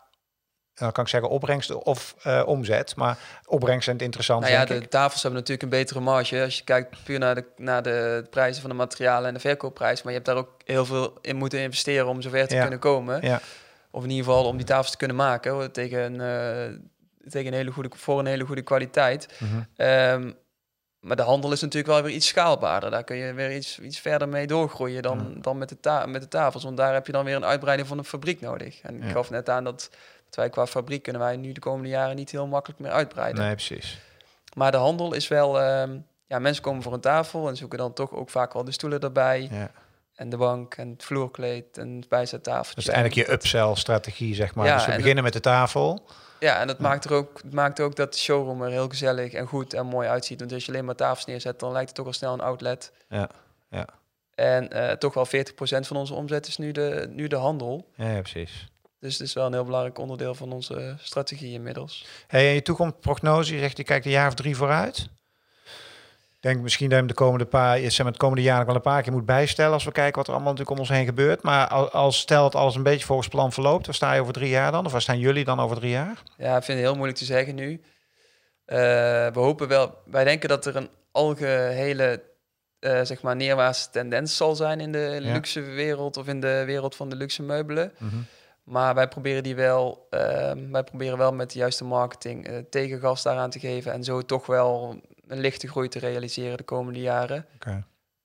nou 0.80 0.92
kan 0.92 1.04
ik 1.04 1.10
zeggen 1.10 1.30
opbrengst 1.30 1.70
of 1.72 2.14
eh, 2.22 2.42
omzet? 2.46 2.96
Maar 2.96 3.18
opbrengst 3.46 3.84
zijn 3.84 3.96
het 3.96 4.04
interessant, 4.04 4.40
Nou 4.40 4.52
ja, 4.52 4.58
denk 4.64 4.78
de 4.80 4.84
ik. 4.84 4.90
tafels 4.90 5.22
hebben 5.22 5.40
natuurlijk 5.40 5.72
een 5.72 5.78
betere 5.78 6.00
marge. 6.00 6.42
Als 6.42 6.56
je 6.58 6.64
kijkt 6.64 7.04
puur 7.04 7.18
naar 7.18 7.34
de, 7.34 7.44
naar 7.56 7.82
de 7.82 8.26
prijzen 8.30 8.60
van 8.60 8.70
de 8.70 8.76
materialen 8.76 9.28
en 9.28 9.34
de 9.34 9.40
verkoopprijs. 9.40 10.02
Maar 10.02 10.12
je 10.12 10.18
hebt 10.18 10.30
daar 10.30 10.38
ook 10.38 10.50
heel 10.64 10.84
veel 10.86 11.18
in 11.20 11.36
moeten 11.36 11.60
investeren 11.60 12.06
om 12.06 12.22
zover 12.22 12.48
te 12.48 12.54
Ja. 12.54 12.60
kunnen 12.60 12.78
komen. 12.78 13.22
Ja, 13.26 13.40
Of 13.90 14.02
in 14.04 14.10
ieder 14.10 14.24
geval 14.24 14.44
om 14.44 14.56
die 14.56 14.66
tafels 14.66 14.90
te 14.90 14.96
kunnen 14.96 15.16
maken 15.16 15.52
hoor, 15.52 15.70
tegen, 15.70 16.00
een, 16.00 16.20
eh, 16.20 16.78
tegen 17.30 17.46
een 17.52 17.58
hele 17.58 17.70
goede, 17.70 17.90
voor 17.96 18.18
een 18.18 18.26
hele 18.26 18.44
goede 18.44 18.62
kwaliteit. 18.62 19.28
Mhm. 19.38 19.60
Ehm, 19.76 20.30
maar 21.00 21.16
de 21.16 21.22
handel 21.22 21.52
is 21.52 21.60
natuurlijk 21.60 21.92
wel 21.92 22.02
weer 22.02 22.14
iets 22.14 22.26
schaalbaarder. 22.26 22.90
Daar 22.90 23.04
kun 23.04 23.16
je 23.16 23.32
weer 23.32 23.54
iets, 23.56 23.78
iets 23.78 23.98
verder 23.98 24.28
mee 24.28 24.46
doorgroeien 24.46 25.02
dan, 25.02 25.36
dan 25.40 25.58
met, 25.58 25.68
de 25.68 25.80
ta 25.80 26.06
met 26.06 26.20
de 26.22 26.28
tafels. 26.28 26.64
Want 26.64 26.76
daar 26.76 26.92
heb 26.92 27.06
je 27.06 27.12
dan 27.12 27.24
weer 27.24 27.36
een 27.36 27.44
uitbreiding 27.44 27.88
van 27.88 27.98
een 27.98 28.04
fabriek 28.04 28.40
nodig. 28.40 28.80
En 28.82 28.98
Ja. 28.98 29.04
ik 29.04 29.10
gaf 29.12 29.30
net 29.30 29.48
aan 29.48 29.64
dat, 29.64 29.90
wij 30.36 30.50
qua 30.50 30.66
fabriek 30.66 31.02
kunnen 31.02 31.22
wij 31.22 31.36
nu 31.36 31.52
de 31.52 31.60
komende 31.60 31.88
jaren 31.88 32.16
niet 32.16 32.30
heel 32.30 32.46
makkelijk 32.46 32.80
meer 32.80 32.90
uitbreiden. 32.90 33.44
nee, 33.44 33.54
precies. 33.54 34.00
Maar 34.54 34.70
de 34.70 34.76
handel 34.76 35.12
is 35.14 35.28
wel... 35.28 35.60
ehm, 35.60 35.98
ja, 36.30 36.38
mensen 36.38 36.62
komen 36.62 36.82
voor 36.82 36.92
een 36.92 37.00
tafel 37.00 37.48
en 37.48 37.56
zoeken 37.56 37.78
dan 37.78 37.92
toch 37.92 38.12
ook 38.12 38.30
vaak 38.30 38.52
wel 38.52 38.64
de 38.64 38.72
stoelen 38.72 39.00
erbij. 39.00 39.48
Ja. 39.50 39.70
En 40.14 40.28
de 40.28 40.36
bank 40.36 40.74
en 40.74 40.88
het 40.88 41.04
vloerkleed 41.04 41.78
en 41.78 41.96
het 41.96 42.08
bijzettafeltje. 42.08 42.74
Dat 42.74 42.84
is 42.84 42.90
eigenlijk 42.90 43.28
je 43.28 43.34
upsell-strategie, 43.34 44.34
zeg 44.34 44.54
maar. 44.54 44.66
Ja, 44.66 44.76
dus 44.76 44.84
we 44.84 44.90
en 44.90 44.96
beginnen 44.96 45.24
met 45.24 45.32
de 45.32 45.40
tafel. 45.40 46.06
Ja, 46.40 46.60
en 46.60 46.66
dat 46.66 46.78
maakt 46.78 47.04
er 47.04 47.12
ook, 47.12 47.40
het 47.42 47.52
maakt 47.52 47.80
ook 47.80 47.96
dat 47.96 48.12
de 48.12 48.18
showroom 48.18 48.62
er 48.62 48.70
heel 48.70 48.88
gezellig 48.88 49.32
en 49.32 49.46
goed 49.46 49.74
en 49.74 49.86
mooi 49.86 50.08
uitziet. 50.08 50.40
Want 50.40 50.52
als 50.52 50.64
je 50.64 50.72
alleen 50.72 50.84
maar 50.84 50.94
tafels 50.94 51.24
neerzet, 51.24 51.60
dan 51.60 51.72
lijkt 51.72 51.88
het 51.88 51.96
toch 51.96 52.06
al 52.06 52.12
snel 52.12 52.32
een 52.32 52.40
outlet. 52.40 52.92
Ja, 53.08 53.28
ja. 53.70 53.86
En 54.34 54.72
eh, 54.72 54.96
toch 54.96 55.14
wel 55.14 55.26
40% 55.26 55.30
van 55.60 55.96
onze 55.96 56.14
omzet 56.14 56.46
is 56.46 56.56
nu 56.56 56.72
de, 56.72 57.08
nu 57.10 57.26
de 57.26 57.36
handel. 57.36 57.86
Ja, 57.94 58.10
ja, 58.10 58.20
precies. 58.20 58.68
Dus 59.00 59.18
het 59.18 59.26
is 59.26 59.32
wel 59.32 59.46
een 59.46 59.52
heel 59.52 59.64
belangrijk 59.64 59.98
onderdeel 59.98 60.34
van 60.34 60.52
onze 60.52 60.96
strategie 60.98 61.52
inmiddels. 61.52 62.06
Hey, 62.26 62.48
en 62.48 62.54
je 62.54 62.62
toekomstprognose, 62.62 63.54
je 63.54 63.60
zegt 63.60 63.76
je 63.76 63.84
kijkt 63.84 64.04
een 64.04 64.10
jaar 64.10 64.28
of 64.28 64.34
drie 64.34 64.56
vooruit. 64.56 65.08
Ik 66.40 66.48
denk 66.48 66.60
misschien 66.60 66.88
dat 66.88 66.94
je 66.94 67.04
hem 67.04 67.14
de 67.14 67.22
komende 67.22 67.46
paar, 67.46 67.78
zeg 67.78 67.98
maar, 67.98 68.06
het 68.06 68.16
komende 68.16 68.42
jaar 68.42 68.56
nog 68.56 68.66
wel 68.66 68.74
een 68.74 68.80
paar 68.80 69.02
keer 69.02 69.12
moet 69.12 69.26
bijstellen 69.26 69.72
als 69.72 69.84
we 69.84 69.92
kijken 69.92 70.16
wat 70.16 70.26
er 70.26 70.32
allemaal 70.32 70.52
natuurlijk 70.52 70.78
om 70.78 70.86
ons 70.86 70.96
heen 70.96 71.04
gebeurt. 71.04 71.42
Maar 71.42 71.68
als, 71.68 71.90
als 71.90 72.18
stel 72.18 72.42
dat 72.42 72.54
alles 72.54 72.74
een 72.74 72.82
beetje 72.82 73.06
volgens 73.06 73.28
plan 73.28 73.52
verloopt, 73.52 73.86
waar 73.86 73.94
sta 73.94 74.12
je 74.12 74.20
over 74.20 74.32
drie 74.32 74.48
jaar 74.48 74.72
dan? 74.72 74.86
Of 74.86 74.92
waar 74.92 75.02
staan 75.02 75.18
jullie 75.18 75.44
dan 75.44 75.60
over 75.60 75.76
drie 75.76 75.90
jaar? 75.90 76.22
Ja, 76.36 76.56
ik 76.56 76.62
vind 76.62 76.78
het 76.78 76.86
heel 76.86 76.94
moeilijk 76.94 77.18
te 77.18 77.24
zeggen 77.24 77.54
nu. 77.54 77.80
Eh, 78.64 78.76
we 78.76 79.30
hopen 79.32 79.68
wel, 79.68 79.94
wij 80.04 80.24
denken 80.24 80.48
dat 80.48 80.66
er 80.66 80.76
een 80.76 80.88
algehele 81.12 82.22
eh, 82.78 83.00
zeg 83.02 83.22
maar 83.22 83.36
neerwaartse 83.36 83.90
tendens 83.90 84.36
zal 84.36 84.56
zijn 84.56 84.80
in 84.80 84.92
de 84.92 85.16
luxe 85.20 85.60
wereld 85.60 86.16
of 86.16 86.26
in 86.28 86.40
de 86.40 86.62
wereld 86.66 86.96
van 86.96 87.08
de 87.08 87.16
luxe 87.16 87.42
meubelen. 87.42 87.92
Maar 88.64 88.94
wij 88.94 89.08
proberen 89.08 89.42
die 89.42 89.54
wel, 89.54 90.06
ehm, 90.10 90.70
wij 90.70 90.84
proberen 90.84 91.18
wel 91.18 91.32
met 91.32 91.50
de 91.52 91.58
juiste 91.58 91.84
marketing 91.84 92.46
eh, 92.46 92.58
tegengas 92.70 93.22
daaraan 93.22 93.50
te 93.50 93.58
geven 93.58 93.92
en 93.92 94.04
zo 94.04 94.22
toch 94.22 94.46
wel 94.46 95.00
een 95.26 95.40
lichte 95.40 95.68
groei 95.68 95.88
te 95.88 95.98
realiseren 95.98 96.56
de 96.56 96.62
komende 96.62 97.00
jaren. 97.00 97.46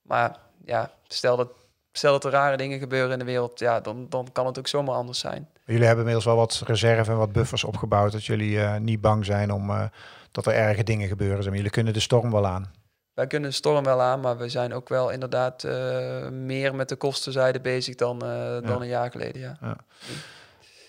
Maar 0.02 0.40
ja, 0.66 0.92
stel 1.08 1.38
dat, 1.38 1.52
stel 1.92 2.12
dat 2.12 2.26
er 2.26 2.32
rare 2.32 2.58
dingen 2.58 2.80
gebeuren 2.80 3.12
in 3.12 3.20
de 3.20 3.26
wereld, 3.26 3.60
ja, 3.60 3.80
dan, 3.80 4.06
dan 4.10 4.28
kan 4.32 4.46
het 4.46 4.60
ook 4.60 4.68
zomaar 4.68 4.96
anders 4.96 5.20
zijn. 5.20 5.50
Jullie 5.66 5.86
hebben 5.86 6.00
inmiddels 6.00 6.26
wel 6.26 6.36
wat 6.36 6.62
reserve 6.66 7.12
en 7.12 7.18
wat 7.18 7.32
buffers 7.32 7.64
opgebouwd, 7.64 8.12
dat 8.12 8.26
jullie 8.26 8.62
eh, 8.62 8.78
niet 8.78 9.02
bang 9.02 9.26
zijn 9.26 9.52
om 9.52 9.70
eh, 9.70 9.84
dat 10.32 10.46
er 10.46 10.54
erge 10.54 10.84
dingen 10.84 11.08
gebeuren. 11.08 11.38
Zeg 11.38 11.46
maar. 11.46 11.56
Jullie 11.56 11.72
kunnen 11.72 11.94
de 11.94 12.00
storm 12.00 12.32
wel 12.32 12.48
aan. 12.48 12.72
Wij 13.16 13.28
kunnen 13.28 13.50
de 13.50 13.56
storm 13.56 13.84
wel 13.84 14.02
aan, 14.02 14.20
maar 14.20 14.38
we 14.38 14.50
zijn 14.50 14.74
ook 14.74 14.90
wel 14.90 15.10
inderdaad 15.10 15.64
eh, 15.64 16.28
meer 16.30 16.76
met 16.76 16.90
de 16.90 16.96
kostenzijde 16.96 17.60
bezig 17.60 17.96
dan, 17.96 18.22
eh, 18.22 18.68
dan 18.68 18.82
een 18.82 18.88
jaar 18.88 19.12
geleden. 19.12 19.58
Ja. 19.62 19.76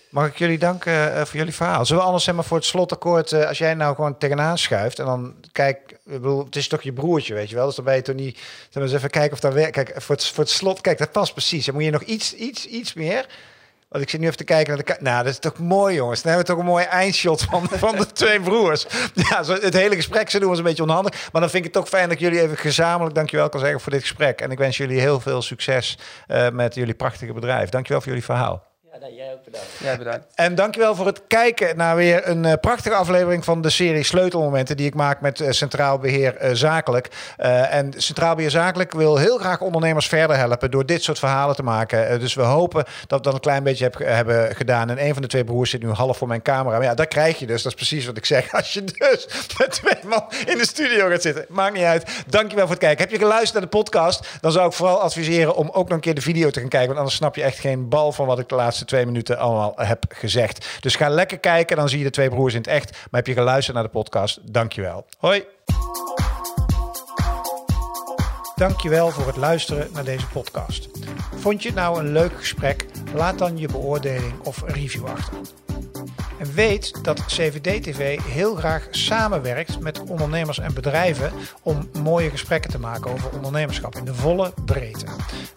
Mag 0.09 0.27
ik 0.27 0.37
jullie 0.37 0.57
danken 0.57 1.15
eh, 1.15 1.25
voor 1.25 1.37
jullie 1.37 1.53
verhaal? 1.53 1.85
Zullen 1.85 2.01
we 2.01 2.07
anders 2.07 2.25
zeg 2.25 2.35
maar, 2.35 2.43
voor 2.43 2.57
het 2.57 2.65
slotakkoord, 2.65 3.33
als 3.33 3.57
jij 3.57 3.73
nou 3.73 3.95
gewoon 3.95 4.17
tegenaan 4.17 4.57
schuift 4.57 4.99
en 4.99 5.05
dan 5.05 5.35
kijk, 5.51 5.91
ik 5.91 5.99
bedoel, 6.03 6.45
het 6.45 6.55
is 6.55 6.67
toch 6.67 6.81
je 6.81 6.93
broertje, 6.93 7.33
weet 7.33 7.49
je 7.49 7.55
wel? 7.55 7.65
Dus 7.65 7.75
dan 7.75 7.85
ben 7.85 7.95
je 7.95 8.01
toch 8.01 8.15
niet, 8.15 8.37
zeg 8.37 8.73
maar 8.73 8.83
eens 8.83 8.93
even 8.93 9.09
kijken 9.09 9.33
of 9.33 9.39
dat 9.39 9.53
werkt. 9.53 9.71
Kijk, 9.71 10.01
voor 10.01 10.15
het, 10.15 10.25
voor 10.25 10.43
het 10.43 10.53
slot, 10.53 10.81
kijk, 10.81 10.97
dat 10.97 11.11
past 11.11 11.33
precies. 11.33 11.65
Dan 11.65 11.75
moet 11.75 11.83
je 11.83 11.91
nog 11.91 12.03
iets, 12.03 12.33
iets, 12.33 12.65
iets 12.65 12.93
meer. 12.93 13.25
Want 13.89 14.03
ik 14.03 14.09
zit 14.09 14.19
nu 14.19 14.25
even 14.25 14.37
te 14.37 14.43
kijken 14.43 14.75
naar 14.75 14.85
de 14.85 14.95
Nou, 14.99 15.23
dat 15.23 15.33
is 15.33 15.39
toch 15.39 15.57
mooi, 15.57 15.95
jongens. 15.95 16.21
Dan 16.21 16.31
hebben 16.31 16.47
we 16.47 16.53
toch 16.53 16.63
een 16.63 16.71
mooi 16.71 16.85
eindshot 16.85 17.41
van, 17.41 17.67
van 17.85 17.95
de 17.95 18.11
twee 18.11 18.39
broers. 18.39 18.85
Ja, 19.13 19.43
zo, 19.43 19.53
het 19.53 19.73
hele 19.73 19.95
gesprek 19.95 20.29
zo 20.29 20.39
doen 20.39 20.49
was 20.49 20.57
een 20.57 20.63
beetje 20.63 20.83
onhandig. 20.83 21.29
Maar 21.31 21.41
dan 21.41 21.49
vind 21.49 21.65
ik 21.65 21.73
het 21.73 21.83
toch 21.83 21.89
fijn 21.89 22.03
dat 22.03 22.11
ik 22.11 22.19
jullie 22.19 22.41
even 22.41 22.57
gezamenlijk 22.57 23.15
dankjewel 23.15 23.49
kan 23.49 23.59
zeggen 23.59 23.79
voor 23.79 23.91
dit 23.91 24.01
gesprek. 24.01 24.41
En 24.41 24.51
ik 24.51 24.57
wens 24.57 24.77
jullie 24.77 24.99
heel 24.99 25.19
veel 25.19 25.41
succes 25.41 25.97
eh, 26.27 26.49
met 26.49 26.75
jullie 26.75 26.93
prachtige 26.93 27.33
bedrijf. 27.33 27.69
Dankjewel 27.69 28.01
voor 28.01 28.09
jullie 28.09 28.25
verhaal. 28.25 28.66
Jij 28.99 29.33
ook 29.33 29.43
bedankt. 29.43 29.97
Bedankt. 29.97 30.25
En 30.35 30.55
dankjewel 30.55 30.95
voor 30.95 31.05
het 31.05 31.21
kijken 31.27 31.77
naar 31.77 31.95
weer 31.95 32.27
een 32.27 32.45
eh, 32.45 32.53
prachtige 32.61 32.95
aflevering 32.95 33.43
van 33.43 33.61
de 33.61 33.69
serie 33.69 34.03
Sleutelmomenten 34.03 34.77
die 34.77 34.85
ik 34.85 34.93
maak 34.93 35.21
met 35.21 35.41
eh, 35.41 35.51
Centraal 35.51 35.99
Beheer 35.99 36.35
eh, 36.35 36.53
Zakelijk. 36.53 37.07
En 37.37 37.93
Centraal 37.97 38.35
Beheer 38.35 38.51
Zakelijk 38.51 38.93
wil 38.93 39.17
heel 39.17 39.37
graag 39.37 39.61
ondernemers 39.61 40.07
verder 40.07 40.37
helpen 40.37 40.71
door 40.71 40.85
dit 40.85 41.03
soort 41.03 41.19
verhalen 41.19 41.55
te 41.55 41.63
maken. 41.63 42.19
Dus 42.19 42.33
we 42.33 42.41
hopen 42.41 42.85
dat 43.07 43.19
we 43.19 43.25
dat 43.25 43.33
een 43.33 43.39
klein 43.39 43.63
beetje 43.63 43.83
heb, 43.83 43.97
hebben 43.97 44.55
gedaan. 44.55 44.89
En 44.89 45.05
een 45.05 45.13
van 45.13 45.21
de 45.21 45.27
twee 45.27 45.43
broers 45.43 45.69
zit 45.69 45.83
nu 45.83 45.89
half 45.89 46.17
voor 46.17 46.27
mijn 46.27 46.41
camera. 46.41 46.77
Maar 46.77 46.87
ja, 46.87 46.93
dat 46.93 47.07
krijg 47.07 47.39
je 47.39 47.45
dus. 47.47 47.61
Dat 47.61 47.71
is 47.71 47.77
precies 47.77 48.05
wat 48.05 48.17
ik 48.17 48.25
zeg. 48.25 48.51
Als 48.57 48.73
je 48.73 48.83
dus 48.83 49.27
met 49.57 49.71
twee 49.71 49.99
man 50.05 50.25
in 50.45 50.57
de 50.57 50.65
studio 50.65 51.09
gaat 51.09 51.21
zitten. 51.21 51.45
Maakt 51.49 51.73
niet 51.73 51.83
uit. 51.83 52.23
Dankjewel 52.27 52.65
voor 52.65 52.75
het 52.75 52.83
kijken. 52.83 53.03
Heb 53.03 53.11
je 53.11 53.17
geluisterd 53.17 53.53
naar 53.53 53.61
de 53.61 53.77
podcast? 53.77 54.27
Dan 54.41 54.51
zou 54.51 54.67
ik 54.67 54.73
vooral 54.73 55.01
adviseren 55.01 55.55
om 55.55 55.69
ook 55.69 55.87
nog 55.87 55.95
een 55.95 55.99
keer 55.99 56.15
de 56.15 56.21
video 56.21 56.49
te 56.49 56.59
gaan 56.59 56.69
kijken. 56.69 56.87
Want 56.87 56.99
anders 56.99 57.17
snap 57.17 57.35
je 57.35 57.43
echt 57.43 57.59
geen 57.59 57.89
bal 57.89 58.11
van 58.11 58.25
wat 58.25 58.39
ik 58.39 58.49
de 58.49 58.55
laatste 58.55 58.85
twee 58.87 59.05
minuten 59.05 59.37
allemaal 59.37 59.73
heb 59.75 60.05
gezegd. 60.09 60.77
Dus 60.79 60.95
ga 60.95 61.09
lekker 61.09 61.39
kijken. 61.39 61.77
Dan 61.77 61.89
zie 61.89 61.97
je 61.97 62.03
de 62.03 62.09
twee 62.09 62.29
broers 62.29 62.53
in 62.53 62.59
het 62.59 62.69
echt. 62.69 62.91
Maar 62.91 63.21
heb 63.21 63.27
je 63.27 63.33
geluisterd 63.33 63.75
naar 63.75 63.85
de 63.85 63.89
podcast? 63.89 64.53
Dankjewel. 64.53 65.05
Hoi. 65.17 65.45
Dankjewel 68.55 69.09
voor 69.09 69.27
het 69.27 69.37
luisteren 69.37 69.89
naar 69.93 70.03
deze 70.03 70.27
podcast. 70.27 70.89
Vond 71.35 71.61
je 71.61 71.67
het 71.67 71.77
nou 71.77 71.99
een 71.99 72.11
leuk 72.11 72.37
gesprek? 72.37 72.85
Laat 73.13 73.37
dan 73.37 73.57
je 73.57 73.67
beoordeling 73.67 74.39
of 74.43 74.63
review 74.65 75.05
achter. 75.05 75.37
En 76.39 76.53
weet 76.53 77.03
dat 77.03 77.25
CVD-TV 77.25 78.19
heel 78.23 78.55
graag 78.55 78.87
samenwerkt 78.91 79.79
met 79.79 79.99
ondernemers 79.99 80.59
en 80.59 80.73
bedrijven 80.73 81.31
om 81.61 81.89
mooie 82.01 82.29
gesprekken 82.29 82.71
te 82.71 82.79
maken 82.79 83.11
over 83.11 83.35
ondernemerschap 83.35 83.95
in 83.95 84.05
de 84.05 84.13
volle 84.13 84.53
breedte. 84.65 85.05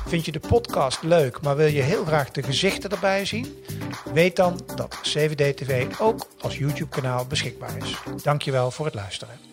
vind 0.08 0.26
je 0.26 0.32
de 0.32 0.39
podcast 0.39 1.04
leuk, 1.04 1.41
maar 1.41 1.56
wil 1.56 1.67
je 1.67 1.82
heel 1.82 2.06
graag 2.06 2.32
de 2.32 2.43
gezichten 2.43 2.89
erbij 2.89 3.26
zien? 3.26 3.63
Weet 4.13 4.36
dan 4.36 4.60
dat 4.76 5.00
CVD-TV 5.02 5.86
ook 6.00 6.26
als 6.41 6.58
YouTube-kanaal 6.58 7.26
beschikbaar 7.26 7.78
is. 7.78 7.97
Dankjewel 8.24 8.71
voor 8.71 8.86
het 8.86 8.95
luisteren. 8.95 9.50